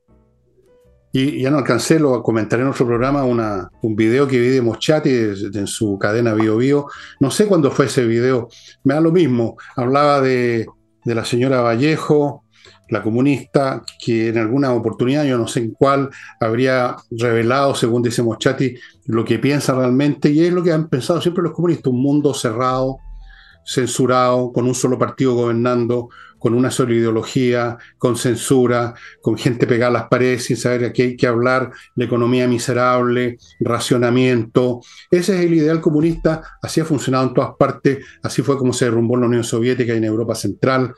Y 1.11 1.41
ya 1.41 1.49
no 1.49 1.57
alcancé, 1.57 1.99
lo 1.99 2.21
comentaré 2.21 2.61
en 2.61 2.69
otro 2.69 2.85
programa, 2.85 3.23
una, 3.23 3.71
un 3.81 3.95
video 3.95 4.27
que 4.27 4.39
vi 4.39 4.49
de 4.49 4.59
en 4.59 5.67
su 5.67 5.97
cadena 5.97 6.35
Bio 6.35 6.57
Bio. 6.57 6.87
No 7.19 7.31
sé 7.31 7.47
cuándo 7.47 7.71
fue 7.71 7.85
ese 7.85 8.05
video, 8.05 8.49
me 8.83 8.93
da 8.93 9.01
lo 9.01 9.11
mismo. 9.11 9.57
Hablaba 9.75 10.21
de, 10.21 10.67
de 11.03 11.15
la 11.15 11.25
señora 11.25 11.61
Vallejo, 11.61 12.43
la 12.89 13.03
comunista, 13.03 13.83
que 14.03 14.29
en 14.29 14.37
alguna 14.37 14.73
oportunidad, 14.73 15.25
yo 15.25 15.37
no 15.37 15.47
sé 15.47 15.59
en 15.61 15.71
cuál, 15.71 16.09
habría 16.39 16.95
revelado, 17.11 17.75
según 17.75 18.03
dice 18.03 18.23
Moschati, 18.23 18.75
lo 19.05 19.25
que 19.25 19.39
piensa 19.39 19.73
realmente, 19.73 20.29
y 20.29 20.45
es 20.45 20.53
lo 20.53 20.63
que 20.63 20.71
han 20.71 20.89
pensado 20.89 21.21
siempre 21.21 21.43
los 21.43 21.53
comunistas, 21.53 21.91
un 21.91 22.01
mundo 22.01 22.33
cerrado, 22.33 22.97
censurado, 23.65 24.51
con 24.53 24.65
un 24.65 24.75
solo 24.75 24.97
partido 24.97 25.33
gobernando, 25.35 26.09
con 26.39 26.53
una 26.53 26.71
sola 26.71 26.93
ideología, 26.93 27.77
con 27.97 28.15
censura, 28.15 28.93
con 29.21 29.37
gente 29.37 29.67
pegada 29.67 29.89
a 29.89 29.93
las 30.01 30.07
paredes 30.07 30.45
sin 30.45 30.57
saber 30.57 30.85
a 30.85 30.93
qué 30.93 31.03
hay 31.03 31.17
que 31.17 31.27
hablar, 31.27 31.71
la 31.95 32.05
economía 32.05 32.47
miserable, 32.47 33.37
racionamiento. 33.59 34.81
Ese 35.09 35.35
es 35.35 35.45
el 35.45 35.53
ideal 35.53 35.81
comunista, 35.81 36.41
así 36.61 36.79
ha 36.79 36.85
funcionado 36.85 37.27
en 37.27 37.33
todas 37.33 37.51
partes, 37.57 37.99
así 38.23 38.41
fue 38.41 38.57
como 38.57 38.73
se 38.73 38.85
derrumbó 38.85 39.15
en 39.15 39.21
la 39.21 39.27
Unión 39.27 39.43
Soviética 39.43 39.93
y 39.93 39.97
en 39.97 40.05
Europa 40.05 40.35
Central. 40.35 40.93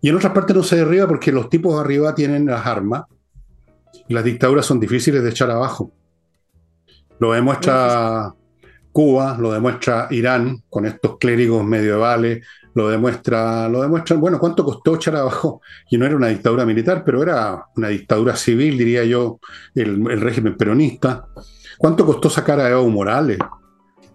Y 0.00 0.08
en 0.08 0.16
otras 0.16 0.32
partes 0.32 0.54
no 0.54 0.62
se 0.62 0.76
derriba 0.76 1.06
porque 1.08 1.32
los 1.32 1.48
tipos 1.48 1.74
de 1.74 1.80
arriba 1.80 2.14
tienen 2.14 2.46
las 2.46 2.66
armas 2.66 3.04
y 4.08 4.14
las 4.14 4.24
dictaduras 4.24 4.66
son 4.66 4.78
difíciles 4.78 5.22
de 5.22 5.30
echar 5.30 5.50
abajo. 5.50 5.92
Lo 7.18 7.32
demuestra 7.32 8.34
Cuba, 8.92 9.36
lo 9.38 9.52
demuestra 9.52 10.08
Irán 10.10 10.62
con 10.68 10.86
estos 10.86 11.18
clérigos 11.18 11.64
medievales, 11.64 12.46
lo 12.76 12.88
demuestra, 12.88 13.68
lo 13.68 13.80
demuestra, 13.82 14.16
bueno, 14.16 14.38
cuánto 14.38 14.64
costó 14.64 14.96
echar 14.96 15.16
abajo, 15.16 15.62
y 15.90 15.96
no 15.96 16.04
era 16.04 16.14
una 16.14 16.28
dictadura 16.28 16.66
militar, 16.66 17.02
pero 17.04 17.22
era 17.22 17.66
una 17.76 17.88
dictadura 17.88 18.36
civil, 18.36 18.76
diría 18.76 19.04
yo, 19.04 19.40
el, 19.74 20.20
régimen 20.20 20.56
peronista. 20.56 21.26
¿Cuánto 21.78 22.04
costó 22.04 22.28
sacar 22.28 22.60
a 22.60 22.70
Evo 22.70 22.88
Morales? 22.88 23.38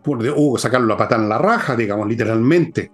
Hubo 0.05 0.55
que 0.55 0.61
sacarlo 0.61 0.93
a 0.93 0.97
pata 0.97 1.15
en 1.15 1.29
la 1.29 1.37
raja, 1.37 1.75
digamos, 1.75 2.07
literalmente. 2.07 2.91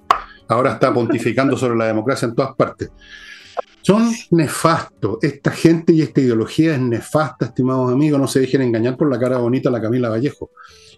Ahora 0.49 0.73
está 0.73 0.93
pontificando 0.93 1.57
sobre 1.57 1.77
la 1.77 1.85
democracia 1.85 2.27
en 2.27 2.35
todas 2.35 2.55
partes. 2.55 2.91
Son 3.81 4.11
nefastos. 4.31 5.17
Esta 5.21 5.51
gente 5.51 5.93
y 5.93 6.01
esta 6.01 6.19
ideología 6.19 6.73
es 6.73 6.81
nefasta, 6.81 7.45
estimados 7.45 7.91
amigos. 7.91 8.19
No 8.19 8.27
se 8.27 8.41
dejen 8.41 8.61
engañar 8.61 8.97
por 8.97 9.09
la 9.09 9.19
cara 9.19 9.37
bonita 9.37 9.69
de 9.69 9.77
la 9.77 9.81
Camila 9.81 10.09
Vallejo. 10.09 10.51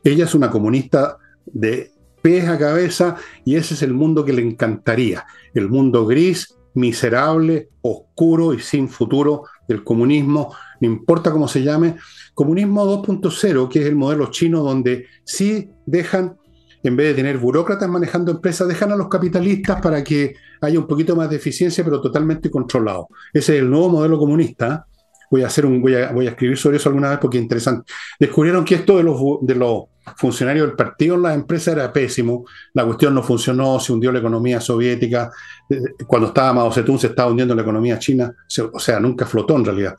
Ella 0.03 0.25
es 0.25 0.33
una 0.33 0.49
comunista 0.49 1.17
de 1.45 1.91
pies 2.21 2.47
a 2.47 2.57
cabeza 2.57 3.15
y 3.45 3.55
ese 3.55 3.75
es 3.75 3.83
el 3.83 3.93
mundo 3.93 4.25
que 4.25 4.33
le 4.33 4.41
encantaría. 4.41 5.25
El 5.53 5.69
mundo 5.69 6.05
gris, 6.05 6.55
miserable, 6.73 7.69
oscuro 7.81 8.53
y 8.53 8.59
sin 8.59 8.89
futuro 8.89 9.43
del 9.67 9.83
comunismo, 9.83 10.55
no 10.81 10.87
importa 10.87 11.31
cómo 11.31 11.47
se 11.47 11.61
llame. 11.61 11.97
Comunismo 12.33 12.85
2.0, 13.03 13.69
que 13.69 13.81
es 13.81 13.85
el 13.85 13.95
modelo 13.95 14.31
chino 14.31 14.63
donde 14.63 15.05
sí 15.23 15.69
dejan 15.85 16.38
en 16.83 16.95
vez 16.95 17.07
de 17.07 17.13
tener 17.15 17.37
burócratas 17.37 17.89
manejando 17.89 18.31
empresas, 18.31 18.67
dejan 18.67 18.91
a 18.91 18.95
los 18.95 19.09
capitalistas 19.09 19.81
para 19.81 20.03
que 20.03 20.35
haya 20.61 20.79
un 20.79 20.87
poquito 20.87 21.15
más 21.15 21.29
de 21.29 21.35
eficiencia, 21.35 21.83
pero 21.83 22.01
totalmente 22.01 22.49
controlado. 22.49 23.07
Ese 23.33 23.55
es 23.55 23.61
el 23.61 23.69
nuevo 23.69 23.89
modelo 23.89 24.17
comunista. 24.17 24.85
Voy 25.31 25.43
a, 25.43 25.47
hacer 25.47 25.65
un, 25.65 25.81
voy 25.81 25.95
a, 25.95 26.11
voy 26.11 26.25
a 26.25 26.31
escribir 26.31 26.57
sobre 26.57 26.77
eso 26.77 26.89
alguna 26.89 27.09
vez 27.09 27.19
porque 27.19 27.37
es 27.37 27.43
interesante. 27.43 27.91
Descubrieron 28.19 28.65
que 28.65 28.75
esto 28.75 28.97
de 28.97 29.03
los, 29.03 29.19
de 29.41 29.55
los 29.55 29.83
funcionarios 30.17 30.67
del 30.67 30.75
partido 30.75 31.15
en 31.15 31.21
las 31.21 31.35
empresas 31.35 31.75
era 31.75 31.93
pésimo. 31.93 32.45
La 32.73 32.85
cuestión 32.85 33.13
no 33.13 33.21
funcionó, 33.21 33.79
se 33.79 33.93
hundió 33.93 34.11
la 34.11 34.19
economía 34.19 34.59
soviética. 34.59 35.31
Eh, 35.69 35.79
cuando 36.07 36.29
estaba 36.29 36.53
Mao 36.53 36.71
Zedong 36.71 36.99
se 36.99 37.07
estaba 37.07 37.29
hundiendo 37.29 37.53
la 37.53 37.61
economía 37.61 37.99
china. 37.99 38.33
O 38.73 38.79
sea, 38.79 38.99
nunca 38.99 39.25
flotó 39.25 39.55
en 39.55 39.65
realidad. 39.65 39.95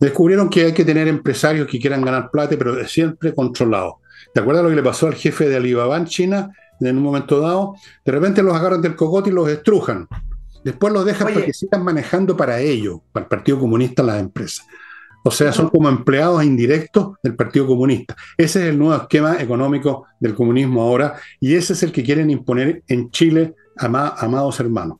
Descubrieron 0.00 0.48
que 0.48 0.64
hay 0.64 0.72
que 0.72 0.84
tener 0.84 1.08
empresarios 1.08 1.68
que 1.68 1.78
quieran 1.78 2.02
ganar 2.02 2.30
plata, 2.30 2.56
pero 2.58 2.86
siempre 2.86 3.34
controlados. 3.34 3.94
¿Te 4.36 4.40
acuerdas 4.40 4.64
lo 4.64 4.68
que 4.68 4.76
le 4.76 4.82
pasó 4.82 5.06
al 5.06 5.14
jefe 5.14 5.48
de 5.48 5.56
Alibaba 5.56 5.96
en 5.96 6.04
China 6.04 6.50
en 6.78 6.98
un 6.98 7.02
momento 7.02 7.40
dado? 7.40 7.74
De 8.04 8.12
repente 8.12 8.42
los 8.42 8.54
agarran 8.54 8.82
del 8.82 8.94
cogote 8.94 9.30
y 9.30 9.32
los 9.32 9.48
estrujan. 9.48 10.06
Después 10.62 10.92
los 10.92 11.06
dejan 11.06 11.32
porque 11.32 11.54
sigan 11.54 11.82
manejando 11.82 12.36
para 12.36 12.60
ellos, 12.60 13.00
para 13.12 13.24
el 13.24 13.28
Partido 13.30 13.58
Comunista, 13.58 14.02
las 14.02 14.20
empresas. 14.20 14.66
O 15.24 15.30
sea, 15.30 15.54
son 15.54 15.70
como 15.70 15.88
empleados 15.88 16.44
indirectos 16.44 17.16
del 17.22 17.34
Partido 17.34 17.66
Comunista. 17.66 18.14
Ese 18.36 18.64
es 18.64 18.68
el 18.72 18.78
nuevo 18.78 18.94
esquema 19.00 19.40
económico 19.40 20.04
del 20.20 20.34
comunismo 20.34 20.82
ahora 20.82 21.14
y 21.40 21.54
ese 21.54 21.72
es 21.72 21.82
el 21.82 21.90
que 21.90 22.04
quieren 22.04 22.28
imponer 22.28 22.82
en 22.88 23.10
Chile, 23.10 23.54
amados 23.78 24.60
hermanos. 24.60 24.98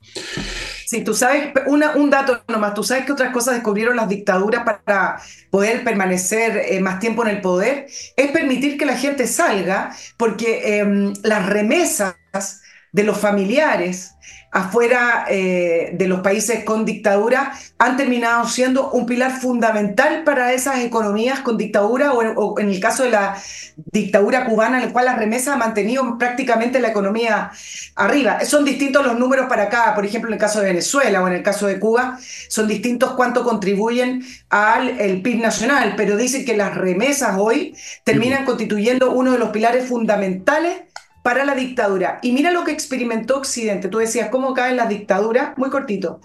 Sí, 0.87 1.03
tú 1.03 1.15
sabes, 1.15 1.53
un 1.67 2.11
dato 2.11 2.45
nomás, 2.47 2.73
tú 2.75 2.85
sabes 2.85 3.05
que 3.05 3.13
otras 3.13 3.33
cosas 3.33 3.55
descubrieron 3.55 3.97
las 3.97 4.09
dictaduras 4.09 4.63
para 4.63 5.21
poder 5.51 5.83
permanecer 5.83 6.59
eh, 6.59 6.79
más 6.79 7.01
tiempo 7.01 7.27
en 7.27 7.37
el 7.37 7.41
poder, 7.41 7.89
es 8.17 8.31
permitir 8.31 8.79
que 8.79 8.87
la 8.87 8.97
gente 8.97 9.27
salga, 9.27 9.91
porque 10.17 10.79
em, 10.79 11.13
las 11.25 11.45
remesas 11.45 12.15
de 12.93 13.05
los 13.05 13.19
familiares 13.19 14.17
afuera 14.57 15.27
eh, 15.29 15.91
de 15.93 16.09
los 16.09 16.21
países 16.21 16.65
con 16.65 16.87
dictadura 16.87 17.53
han 17.79 17.99
terminado 17.99 18.49
siendo 18.49 18.91
un 18.91 19.05
pilar 19.05 19.39
fundamental 19.39 20.25
para 20.25 20.55
esas 20.55 20.81
economías 20.81 21.41
con 21.41 21.59
dictadura 21.59 22.15
o 22.15 22.59
en, 22.59 22.71
el 22.71 22.81
caso 22.81 23.03
de 23.03 23.11
la 23.11 23.37
dictadura 23.77 24.47
cubana 24.47 24.79
en 24.79 24.85
el 24.85 24.93
cual 24.93 25.05
las 25.07 25.19
remesas 25.19 25.49
han 25.49 25.59
mantenido 25.59 26.17
prácticamente 26.17 26.81
la 26.81 26.89
economía 26.89 27.51
arriba. 27.97 28.45
Son 28.47 28.65
distintos 28.65 29.05
los 29.05 29.19
números 29.19 29.47
para 29.47 29.65
acá, 29.65 29.95
por 29.95 30.07
ejemplo 30.07 30.31
en 30.31 30.35
el 30.35 30.41
caso 30.41 30.61
de 30.61 30.69
Venezuela 30.69 31.23
o 31.23 31.29
en 31.29 31.35
el 31.35 31.43
caso 31.43 31.67
de 31.67 31.79
Cuba, 31.79 32.19
son 32.49 32.67
distintos 32.67 33.13
cuánto 33.13 33.45
contribuyen 33.45 34.25
al 34.49 34.89
el 35.01 35.21
PIB 35.21 35.43
nacional, 35.43 35.95
pero 35.99 36.17
dicen 36.17 36.47
que 36.47 36.57
las 36.57 36.75
remesas 36.75 37.37
hoy 37.39 37.77
terminan 38.05 38.47
constituyendo 38.47 39.11
uno 39.11 39.33
de 39.33 39.39
los 39.39 39.51
pilares 39.51 39.87
fundamentales 39.87 40.79
para 41.27 41.45
la 41.45 41.57
dictadura. 41.57 42.21
Y 42.23 42.31
mira 42.31 42.53
lo 42.53 42.63
que 42.63 42.71
experimentó 42.71 43.39
Occidente. 43.39 43.89
Tú 43.89 43.99
decías, 43.99 44.29
¿cómo 44.29 44.55
caen 44.55 44.77
las 44.77 44.89
dictaduras? 44.89 45.59
Muy 45.59 45.71
cortito. 45.71 46.21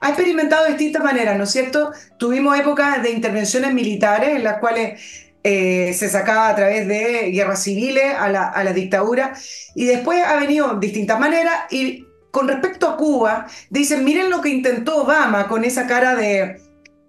Ha 0.00 0.08
experimentado 0.08 0.64
de 0.64 0.70
distintas 0.70 1.04
maneras, 1.04 1.36
¿no 1.36 1.44
es 1.44 1.50
cierto? 1.50 1.92
Tuvimos 2.18 2.58
épocas 2.58 3.02
de 3.02 3.10
intervenciones 3.10 3.74
militares 3.74 4.30
en 4.30 4.44
las 4.44 4.56
cuales 4.56 4.98
eh, 5.44 5.92
se 5.92 6.08
sacaba 6.08 6.48
a 6.48 6.56
través 6.56 6.88
de 6.88 7.32
guerras 7.32 7.64
civiles 7.64 8.14
a 8.18 8.30
la, 8.30 8.48
a 8.48 8.64
la 8.64 8.72
dictadura 8.72 9.34
y 9.74 9.84
después 9.84 10.24
ha 10.24 10.36
venido 10.36 10.72
de 10.72 10.86
distintas 10.86 11.20
maneras 11.20 11.70
y 11.70 12.06
con 12.30 12.48
respecto 12.48 12.88
a 12.88 12.96
Cuba, 12.96 13.46
dicen, 13.68 14.04
miren 14.04 14.30
lo 14.30 14.40
que 14.40 14.48
intentó 14.48 15.02
Obama 15.02 15.48
con 15.48 15.64
esa 15.64 15.86
cara 15.86 16.16
de, 16.16 16.62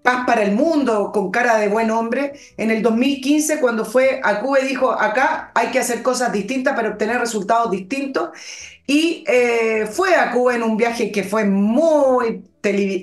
paz 0.08 0.24
para 0.26 0.42
el 0.42 0.56
mundo 0.56 1.12
con 1.12 1.32
cara 1.32 1.58
de 1.58 1.68
buen 1.68 1.92
hombre, 1.92 2.32
en 2.56 2.72
el 2.72 2.82
2015 2.82 3.60
cuando 3.60 3.84
fue 3.84 4.22
a 4.24 4.40
Cuba 4.40 4.60
dijo, 4.60 4.90
acá 4.90 5.52
hay 5.54 5.68
que 5.68 5.80
hacer 5.80 6.02
cosas 6.02 6.32
distintas 6.32 6.78
para 6.78 6.92
obtener 6.92 7.20
resultados 7.20 7.70
distintos. 7.72 8.30
Y 8.86 9.26
eh, 9.28 9.86
fue 9.92 10.16
a 10.16 10.32
Cuba 10.32 10.56
en 10.56 10.64
un 10.64 10.78
viaje 10.78 11.12
que 11.12 11.26
fue 11.26 11.44
muy 11.44 12.42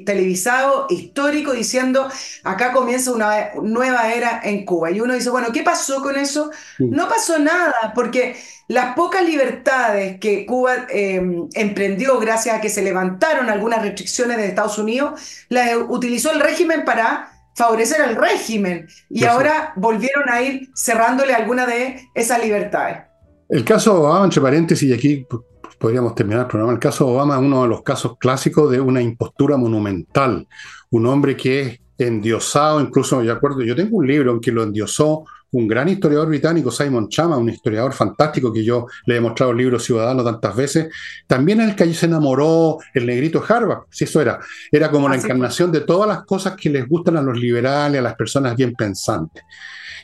televisado, 0.04 0.86
histórico, 0.90 1.52
diciendo, 1.52 2.08
acá 2.42 2.72
comienza 2.72 3.12
una 3.12 3.50
nueva 3.62 4.12
era 4.12 4.40
en 4.44 4.64
Cuba. 4.64 4.90
Y 4.90 5.00
uno 5.00 5.14
dice, 5.14 5.30
bueno, 5.30 5.48
¿qué 5.52 5.62
pasó 5.62 6.02
con 6.02 6.16
eso? 6.16 6.50
No 6.78 7.08
pasó 7.08 7.38
nada, 7.38 7.92
porque 7.94 8.36
las 8.68 8.94
pocas 8.94 9.24
libertades 9.24 10.18
que 10.18 10.46
Cuba 10.46 10.86
em, 10.88 11.48
emprendió 11.54 12.18
gracias 12.18 12.56
a 12.56 12.60
que 12.60 12.70
se 12.70 12.82
levantaron 12.82 13.50
algunas 13.50 13.82
restricciones 13.82 14.36
de 14.38 14.46
Estados 14.46 14.78
Unidos, 14.78 15.20
las 15.48 15.70
utilizó 15.88 16.32
el 16.32 16.40
régimen 16.40 16.84
para 16.84 17.30
favorecer 17.54 18.02
al 18.02 18.16
régimen 18.16 18.88
y 19.08 19.24
ahora 19.24 19.72
volvieron 19.76 20.28
a 20.28 20.42
ir 20.42 20.70
cerrándole 20.74 21.34
alguna 21.34 21.66
de 21.66 22.00
esas 22.14 22.42
libertades. 22.42 22.98
El 23.48 23.64
caso 23.64 24.00
Obama, 24.00 24.24
entre 24.24 24.40
paréntesis, 24.40 24.88
y 24.88 24.92
aquí 24.92 25.26
podríamos 25.78 26.14
terminar 26.14 26.42
el 26.42 26.48
programa, 26.48 26.72
el 26.72 26.78
caso 26.78 27.08
Obama 27.08 27.34
es 27.34 27.40
uno 27.40 27.62
de 27.62 27.68
los 27.68 27.82
casos 27.82 28.16
clásicos 28.18 28.70
de 28.70 28.80
una 28.80 29.02
impostura 29.02 29.56
monumental. 29.56 30.46
Un 30.90 31.06
hombre 31.06 31.36
que 31.36 31.60
es 31.60 31.80
endiosado, 31.98 32.80
incluso, 32.80 33.20
acuerdo, 33.20 33.62
yo 33.62 33.76
tengo 33.76 33.96
un 33.96 34.06
libro 34.06 34.32
en 34.32 34.40
que 34.40 34.52
lo 34.52 34.62
endiosó 34.62 35.24
un 35.54 35.68
gran 35.68 35.88
historiador 35.88 36.28
británico, 36.28 36.70
Simon 36.70 37.08
Chama, 37.08 37.36
un 37.38 37.48
historiador 37.48 37.92
fantástico 37.92 38.52
que 38.52 38.64
yo 38.64 38.86
le 39.06 39.16
he 39.16 39.20
mostrado 39.20 39.52
el 39.52 39.58
libro 39.58 39.78
Ciudadano 39.78 40.24
tantas 40.24 40.56
veces, 40.56 40.88
también 41.28 41.60
el 41.60 41.76
que 41.76 41.94
se 41.94 42.06
enamoró 42.06 42.78
el 42.92 43.06
negrito 43.06 43.42
Harvard, 43.46 43.84
si 43.88 44.02
eso 44.02 44.20
era, 44.20 44.40
era 44.72 44.90
como 44.90 45.08
la 45.08 45.14
encarnación 45.14 45.70
de 45.70 45.82
todas 45.82 46.08
las 46.08 46.24
cosas 46.24 46.56
que 46.56 46.70
les 46.70 46.88
gustan 46.88 47.16
a 47.16 47.22
los 47.22 47.38
liberales, 47.38 48.00
a 48.00 48.02
las 48.02 48.16
personas 48.16 48.56
bien 48.56 48.74
pensantes. 48.74 49.44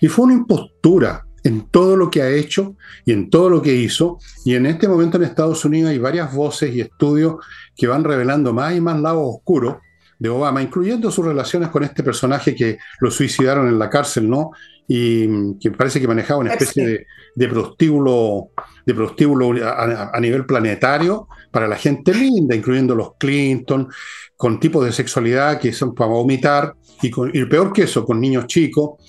Y 0.01 0.07
fue 0.07 0.27
una 0.27 0.35
impostura 0.35 1.27
en 1.45 1.69
todo 1.71 1.97
lo 1.97 2.11
que 2.11 2.23
ha 2.23 2.31
hecho 2.31 2.77
y 3.05 3.13
en 3.13 3.31
todo 3.31 3.49
lo 3.49 3.63
que 3.63 3.75
hizo, 3.75 4.19
y 4.45 4.55
en 4.55 4.67
este 4.67 4.89
momento 4.89 5.17
en 5.17 5.25
Estados 5.25 5.65
Unidos 5.65 5.91
hay 5.91 5.99
varias 5.99 6.35
voces 6.35 6.75
y 6.75 6.81
estudios 6.81 7.37
que 7.77 7.87
van 7.87 8.05
revelando 8.05 8.53
más 8.53 8.77
y 8.77 8.81
más 8.81 9.01
lados 9.01 9.23
oscuros 9.25 9.77
de 10.21 10.29
Obama, 10.29 10.63
incluyendo 10.63 11.11
sus 11.11 11.25
relaciones 11.25 11.71
con 11.71 11.83
este 11.83 12.03
personaje 12.03 12.55
que 12.55 12.79
lo 13.01 13.11
suicidaron 13.11 13.69
en 13.69 13.79
la 13.79 13.89
cárcel, 13.89 14.29
¿no? 14.29 14.51
Y 14.87 15.57
que 15.59 15.71
parece 15.71 15.99
que 15.99 16.07
manejaba 16.07 16.41
una 16.41 16.53
especie 16.53 17.07
de, 17.35 17.49
prostíbulo, 17.49 18.51
de 18.85 18.95
prostíbulo 18.95 19.55
a, 19.67 20.21
nivel 20.21 20.45
planetario 20.45 21.27
para 21.51 21.67
la 21.67 21.77
gente 21.77 22.13
linda, 22.13 22.55
incluyendo 22.55 22.95
los 22.95 23.15
Clinton, 23.19 23.89
con 24.37 24.61
tipos 24.61 24.85
de 24.85 24.93
sexualidad 24.93 25.59
que 25.59 25.73
son 25.73 25.95
para 25.95 26.11
vomitar, 26.11 26.75
y, 27.01 27.11
con, 27.11 27.31
y 27.33 27.43
peor 27.47 27.73
que 27.73 27.85
eso, 27.85 28.05
con 28.05 28.21
niños 28.21 28.47
chicos. 28.47 29.01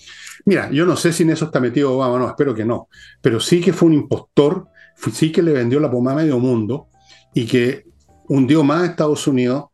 Mira, 0.46 0.70
yo 0.72 0.86
no 0.86 0.96
sé 0.96 1.14
si 1.14 1.24
en 1.24 1.32
eso 1.32 1.46
está 1.46 1.60
metido 1.60 1.94
Obama, 1.94 2.18
no, 2.18 2.28
espero 2.28 2.54
que 2.54 2.66
no, 2.66 2.90
pero 3.22 3.40
sí 3.40 3.62
que 3.62 3.74
fue 3.74 3.88
un 3.90 3.94
impostor, 3.94 4.68
sí 5.12 5.32
que 5.32 5.42
le 5.42 5.54
vendió 5.54 5.80
la 5.80 5.92
pomada 5.92 6.20
a 6.20 6.24
medio 6.24 6.40
mundo 6.40 6.88
y 7.34 7.46
que 7.46 7.86
hundió 8.28 8.64
más 8.64 8.82
a 8.82 8.86
Estados 8.88 9.28
Unidos 9.28 9.66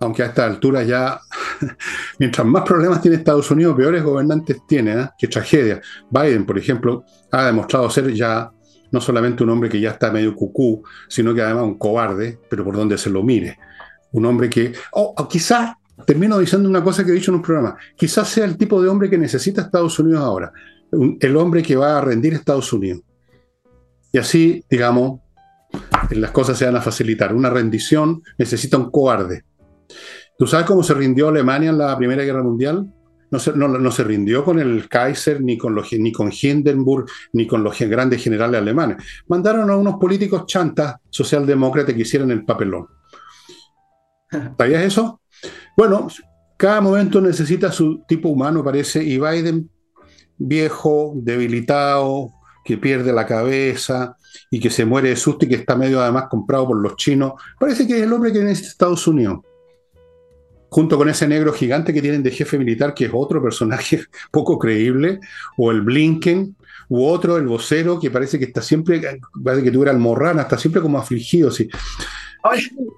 aunque 0.00 0.22
a 0.22 0.26
esta 0.26 0.44
altura 0.44 0.82
ya, 0.82 1.20
mientras 2.18 2.46
más 2.46 2.62
problemas 2.62 3.00
tiene 3.00 3.16
Estados 3.16 3.50
Unidos, 3.50 3.76
peores 3.76 4.02
gobernantes 4.02 4.58
tiene, 4.66 4.92
¿eh? 4.92 5.08
qué 5.18 5.28
tragedia. 5.28 5.80
Biden, 6.10 6.44
por 6.44 6.58
ejemplo, 6.58 7.04
ha 7.30 7.46
demostrado 7.46 7.88
ser 7.90 8.12
ya 8.12 8.50
no 8.90 9.00
solamente 9.00 9.42
un 9.42 9.50
hombre 9.50 9.68
que 9.68 9.80
ya 9.80 9.90
está 9.90 10.10
medio 10.10 10.34
cucú, 10.34 10.82
sino 11.08 11.34
que 11.34 11.42
además 11.42 11.64
un 11.64 11.78
cobarde, 11.78 12.38
pero 12.48 12.64
por 12.64 12.76
donde 12.76 12.98
se 12.98 13.10
lo 13.10 13.22
mire. 13.22 13.58
Un 14.12 14.26
hombre 14.26 14.48
que, 14.48 14.72
o 14.92 15.28
quizás, 15.28 15.74
termino 16.06 16.38
diciendo 16.38 16.68
una 16.68 16.82
cosa 16.82 17.04
que 17.04 17.10
he 17.10 17.14
dicho 17.14 17.30
en 17.30 17.36
un 17.36 17.42
programa, 17.42 17.76
quizás 17.96 18.28
sea 18.28 18.44
el 18.44 18.56
tipo 18.56 18.82
de 18.82 18.88
hombre 18.88 19.10
que 19.10 19.18
necesita 19.18 19.62
Estados 19.62 19.98
Unidos 19.98 20.22
ahora, 20.22 20.52
el 21.20 21.36
hombre 21.36 21.62
que 21.62 21.76
va 21.76 21.98
a 21.98 22.00
rendir 22.00 22.34
Estados 22.34 22.72
Unidos. 22.72 23.02
Y 24.12 24.18
así, 24.18 24.64
digamos, 24.70 25.20
las 26.10 26.30
cosas 26.30 26.56
se 26.56 26.66
van 26.66 26.76
a 26.76 26.80
facilitar. 26.80 27.34
Una 27.34 27.50
rendición 27.50 28.22
necesita 28.38 28.76
un 28.76 28.90
cobarde 28.90 29.44
¿Tú 30.36 30.46
sabes 30.46 30.66
cómo 30.66 30.82
se 30.82 30.94
rindió 30.94 31.28
Alemania 31.28 31.70
en 31.70 31.78
la 31.78 31.96
Primera 31.96 32.24
Guerra 32.24 32.42
Mundial? 32.42 32.92
No 33.30 33.38
se, 33.38 33.52
no, 33.52 33.90
se 33.90 34.04
rindió 34.04 34.44
con 34.44 34.58
el 34.60 34.88
Kaiser, 34.88 35.40
ni 35.40 35.58
con, 35.58 35.74
los, 35.74 35.92
ni 35.92 36.12
con 36.12 36.30
Hindenburg, 36.30 37.06
ni 37.32 37.46
con 37.46 37.64
los 37.64 37.78
grandes 37.80 38.22
generales 38.22 38.60
alemanes. 38.60 38.98
Mandaron 39.28 39.70
a 39.70 39.76
unos 39.76 39.96
políticos 39.96 40.46
chantas 40.46 40.96
socialdemócratas 41.10 41.94
que 41.94 42.02
hicieron 42.02 42.30
el 42.30 42.44
papelón. 42.44 42.86
¿Sabías 44.58 44.84
eso? 44.84 45.20
Bueno, 45.76 46.08
cada 46.56 46.80
momento 46.80 47.20
necesita 47.20 47.72
su 47.72 48.04
tipo 48.06 48.28
humano, 48.28 48.62
parece, 48.62 49.02
y 49.02 49.18
Biden, 49.18 49.70
viejo, 50.38 51.12
debilitado, 51.16 52.32
que 52.64 52.78
pierde 52.78 53.12
la 53.12 53.26
cabeza 53.26 54.16
y 54.50 54.58
que 54.58 54.70
se 54.70 54.84
muere 54.84 55.10
de 55.10 55.16
susto 55.16 55.44
y 55.44 55.48
que 55.48 55.56
está 55.56 55.76
medio 55.76 56.00
además 56.00 56.24
comprado 56.30 56.68
por 56.68 56.80
los 56.80 56.96
chinos, 56.96 57.34
parece 57.58 57.86
que 57.86 57.98
es 57.98 58.02
el 58.02 58.12
hombre 58.12 58.32
que 58.32 58.40
necesita 58.40 58.68
Estados 58.68 59.06
Unidos 59.06 59.40
junto 60.74 60.98
con 60.98 61.08
ese 61.08 61.28
negro 61.28 61.52
gigante 61.52 61.94
que 61.94 62.02
tienen 62.02 62.24
de 62.24 62.32
jefe 62.32 62.58
militar, 62.58 62.94
que 62.94 63.04
es 63.04 63.10
otro 63.14 63.40
personaje 63.40 64.06
poco 64.32 64.58
creíble, 64.58 65.20
o 65.56 65.70
el 65.70 65.82
Blinken, 65.82 66.56
u 66.88 67.04
otro, 67.04 67.36
el 67.36 67.46
vocero, 67.46 68.00
que 68.00 68.10
parece 68.10 68.40
que 68.40 68.46
está 68.46 68.60
siempre, 68.60 69.20
parece 69.44 69.62
que 69.62 69.70
tuviera 69.70 69.92
almorrana, 69.92 70.42
está 70.42 70.58
siempre 70.58 70.82
como 70.82 70.98
afligido. 70.98 71.52
¿sí? 71.52 71.68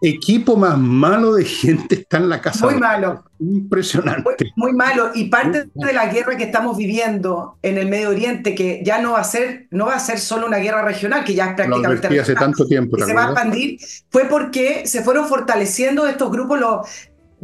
Equipo 0.03 0.57
más 0.57 0.79
malo 0.79 1.35
de 1.35 1.45
gente 1.45 1.95
está 1.97 2.17
en 2.17 2.29
la 2.29 2.41
casa. 2.41 2.67
Muy 2.67 2.77
malo. 2.77 3.25
Impresionante. 3.39 4.53
Muy, 4.57 4.73
malo. 4.73 5.11
Y 5.15 5.25
parte 5.25 5.69
de 5.75 5.93
la 5.93 6.07
guerra 6.07 6.37
que 6.37 6.45
estamos 6.45 6.77
viviendo 6.77 7.59
en 7.63 7.79
el 7.79 7.89
Medio 7.89 8.11
Oriente, 8.11 8.55
que 8.55 8.83
ya 8.85 9.01
no 9.01 9.13
va 9.13 9.21
a 9.21 9.25
ser, 9.25 9.69
no 9.71 9.87
va 9.87 9.95
a 9.95 10.01
ser 10.01 10.19
solo 10.19 10.47
una 10.47 10.59
guerra 10.59 10.83
regional, 10.83 11.25
que 11.25 11.35
ya 11.35 11.51
es 11.51 11.55
prácticamente. 11.55 12.11
No, 12.11 12.23
hace 12.23 12.35
tanto 12.35 12.67
tiempo. 12.67 12.99
se 12.99 13.15
va 13.15 13.27
a 13.27 13.31
expandir, 13.31 13.79
fue 14.11 14.25
porque 14.25 14.87
se 14.87 15.03
fueron 15.03 15.27
fortaleciendo 15.27 16.07
estos 16.07 16.31
grupos, 16.31 16.59
los, 16.59 16.87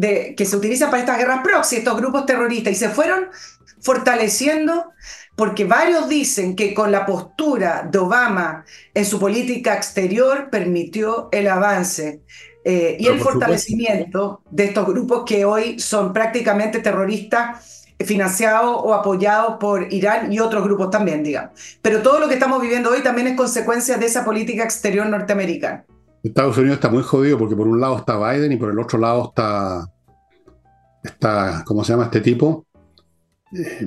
que 0.00 0.44
se 0.44 0.56
utilizan 0.56 0.90
para 0.90 1.02
estas 1.02 1.18
guerras 1.18 1.40
proxy, 1.44 1.76
estos 1.76 1.96
grupos 1.96 2.26
terroristas, 2.26 2.72
y 2.72 2.76
se 2.76 2.88
fueron 2.88 3.26
fortaleciendo 3.82 4.92
porque 5.36 5.64
varios 5.64 6.08
dicen 6.08 6.54
que 6.54 6.74
con 6.74 6.92
la 6.92 7.06
postura 7.06 7.88
de 7.90 7.98
Obama 7.98 8.64
en 8.94 9.04
su 9.04 9.18
política 9.18 9.74
exterior 9.74 10.50
permitió 10.50 11.28
el 11.32 11.48
avance 11.48 12.22
eh, 12.64 12.96
y 13.00 13.06
el 13.06 13.18
fortalecimiento 13.18 14.42
de 14.50 14.64
estos 14.66 14.86
grupos 14.86 15.24
que 15.26 15.44
hoy 15.44 15.78
son 15.78 16.12
prácticamente 16.12 16.78
terroristas 16.78 17.82
financiados 18.04 18.76
o 18.82 18.94
apoyados 18.94 19.56
por 19.58 19.92
Irán 19.92 20.32
y 20.32 20.38
otros 20.40 20.64
grupos 20.64 20.90
también, 20.90 21.22
digamos. 21.22 21.78
Pero 21.80 22.02
todo 22.02 22.18
lo 22.18 22.28
que 22.28 22.34
estamos 22.34 22.60
viviendo 22.60 22.90
hoy 22.90 23.00
también 23.00 23.28
es 23.28 23.36
consecuencia 23.36 23.96
de 23.96 24.06
esa 24.06 24.24
política 24.24 24.64
exterior 24.64 25.06
norteamericana. 25.06 25.84
Estados 26.22 26.56
Unidos 26.56 26.76
está 26.76 26.88
muy 26.88 27.02
jodido 27.02 27.38
porque 27.38 27.56
por 27.56 27.66
un 27.66 27.80
lado 27.80 27.96
está 27.96 28.16
Biden 28.16 28.52
y 28.52 28.56
por 28.56 28.70
el 28.70 28.78
otro 28.78 28.98
lado 28.98 29.28
está, 29.28 29.88
está 31.02 31.64
¿cómo 31.66 31.82
se 31.82 31.92
llama 31.92 32.04
este 32.04 32.20
tipo? 32.20 32.64
Eh, 33.54 33.86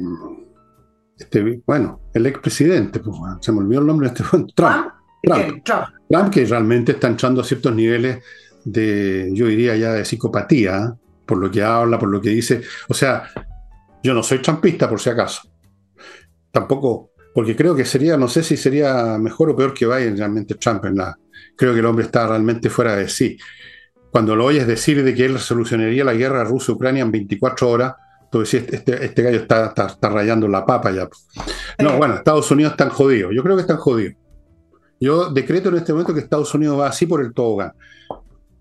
este, 1.18 1.61
bueno, 1.66 2.01
el 2.13 2.26
expresidente, 2.26 2.99
pues, 2.99 3.18
se 3.41 3.51
me 3.51 3.59
olvidó 3.59 3.82
el 3.82 3.88
nombre 3.88 4.09
de 4.09 4.13
este 4.13 4.24
Trump. 4.30 4.49
Trump. 4.55 5.63
Trump. 5.63 5.88
Trump, 6.09 6.30
que 6.30 6.45
realmente 6.45 6.91
está 6.91 7.07
entrando 7.07 7.41
a 7.41 7.43
ciertos 7.43 7.74
niveles 7.74 8.24
de, 8.66 9.30
yo 9.34 9.47
diría 9.47 9.76
ya 9.76 9.93
de 9.93 10.05
psicopatía, 10.05 10.95
por 11.26 11.38
lo 11.38 11.49
que 11.49 11.63
habla, 11.63 11.97
por 11.97 12.09
lo 12.09 12.22
que 12.22 12.30
dice. 12.30 12.61
O 12.89 12.93
sea, 12.93 13.24
yo 14.03 14.13
no 14.13 14.22
soy 14.22 14.39
trumpista 14.39 14.89
por 14.89 14.99
si 14.99 15.09
acaso. 15.09 15.49
Tampoco, 16.51 17.11
porque 17.34 17.55
creo 17.55 17.76
que 17.76 17.86
sería, 17.86 18.18
no 18.18 18.28
sé 18.28 18.43
si 18.43 18.57
sería 18.57 19.18
mejor 19.18 19.49
o 19.49 19.55
peor 19.55 19.74
que 19.74 19.88
Biden 19.88 20.18
realmente 20.18 20.55
Trump 20.55 20.86
en 20.86 20.97
la, 20.97 21.18
creo 21.55 21.74
que 21.74 21.80
el 21.80 21.86
hombre 21.86 22.05
está 22.05 22.28
realmente 22.28 22.70
fuera 22.70 22.95
de 22.95 23.09
sí. 23.09 23.38
Cuando 24.11 24.36
lo 24.36 24.45
oyes 24.45 24.68
decir 24.68 25.03
de 25.03 25.13
que 25.13 25.26
él 25.26 25.39
solucionaría 25.39 26.03
la 26.03 26.13
guerra 26.13 26.43
Rusia-Ucrania 26.43 27.03
en 27.03 27.11
24 27.11 27.70
horas, 27.70 27.95
tú 28.36 28.42
decís, 28.42 28.66
este, 28.70 29.06
este 29.06 29.22
gallo 29.22 29.38
está, 29.38 29.74
está, 29.74 30.10
rayando 30.10 30.46
la 30.50 30.66
papa 30.66 30.92
ya. 30.92 31.08
No, 31.80 31.98
bueno, 31.98 32.16
Estados 32.16 32.52
Unidos 32.52 32.74
están 32.74 32.90
jodidos. 32.90 33.32
Yo 33.34 33.42
creo 33.42 33.56
que 33.56 33.62
están 33.62 33.78
jodidos. 33.78 34.16
Yo 35.00 35.30
decreto 35.30 35.70
en 35.70 35.78
este 35.78 35.94
momento 35.94 36.14
que 36.14 36.20
Estados 36.20 36.54
Unidos 36.54 36.78
va 36.78 36.88
así 36.88 37.06
por 37.06 37.22
el 37.22 37.34
tobogán. 37.34 37.72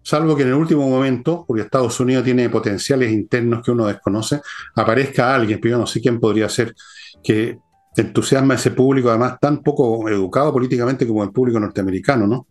Salvo 0.00 0.36
que 0.36 0.42
en 0.42 0.50
el 0.50 0.54
último 0.54 0.88
momento, 0.88 1.44
porque 1.44 1.62
Estados 1.62 1.98
Unidos 1.98 2.22
tiene 2.22 2.48
potenciales 2.50 3.10
internos 3.10 3.64
que 3.64 3.72
uno 3.72 3.86
desconoce, 3.86 4.42
aparezca 4.76 5.34
alguien, 5.34 5.58
pero 5.60 5.72
yo 5.72 5.78
no 5.78 5.88
sé 5.88 6.00
quién 6.00 6.20
podría 6.20 6.48
ser, 6.48 6.72
que 7.20 7.58
entusiasma 7.96 8.54
a 8.54 8.56
ese 8.56 8.70
público, 8.70 9.08
además 9.08 9.38
tan 9.40 9.60
poco 9.60 10.08
educado 10.08 10.52
políticamente 10.52 11.04
como 11.04 11.24
el 11.24 11.32
público 11.32 11.58
norteamericano, 11.58 12.28
¿no? 12.28 12.46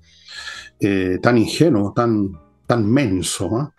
Eh, 0.77 1.19
tan 1.21 1.37
ingenuo, 1.37 1.93
tan, 1.93 2.33
tan 2.67 2.85
menso. 2.85 3.71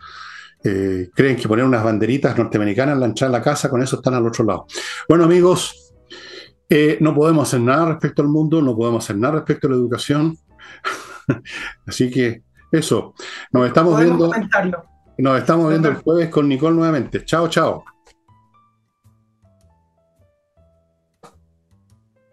Eh, 0.67 1.11
creen 1.15 1.37
que 1.37 1.47
poner 1.47 1.65
unas 1.65 1.85
banderitas 1.85 2.37
norteamericanas 2.39 2.95
en 2.95 3.01
la 3.01 3.07
entrada 3.07 3.33
de 3.33 3.39
la 3.39 3.45
casa, 3.45 3.69
con 3.69 3.83
eso 3.83 3.97
están 3.97 4.15
al 4.15 4.27
otro 4.27 4.45
lado. 4.45 4.67
Bueno, 5.07 5.25
amigos, 5.25 5.93
eh, 6.69 6.97
no 7.01 7.15
podemos 7.15 7.47
hacer 7.47 7.61
nada 7.61 7.87
respecto 7.87 8.23
al 8.23 8.29
mundo, 8.29 8.63
no 8.63 8.75
podemos 8.75 9.05
hacer 9.05 9.17
nada 9.17 9.35
respecto 9.35 9.67
a 9.67 9.71
la 9.71 9.77
educación. 9.77 10.39
Así 11.87 12.11
que 12.11 12.43
eso, 12.73 13.15
nos 13.53 13.67
estamos 13.67 14.01
viendo. 14.01 14.31
Nos 15.17 15.39
estamos 15.39 15.69
viendo 15.69 15.89
el 15.89 15.97
jueves 15.97 16.29
con 16.29 16.49
Nicole 16.49 16.75
nuevamente. 16.75 17.25
Chao, 17.25 17.49
chao. 17.49 17.85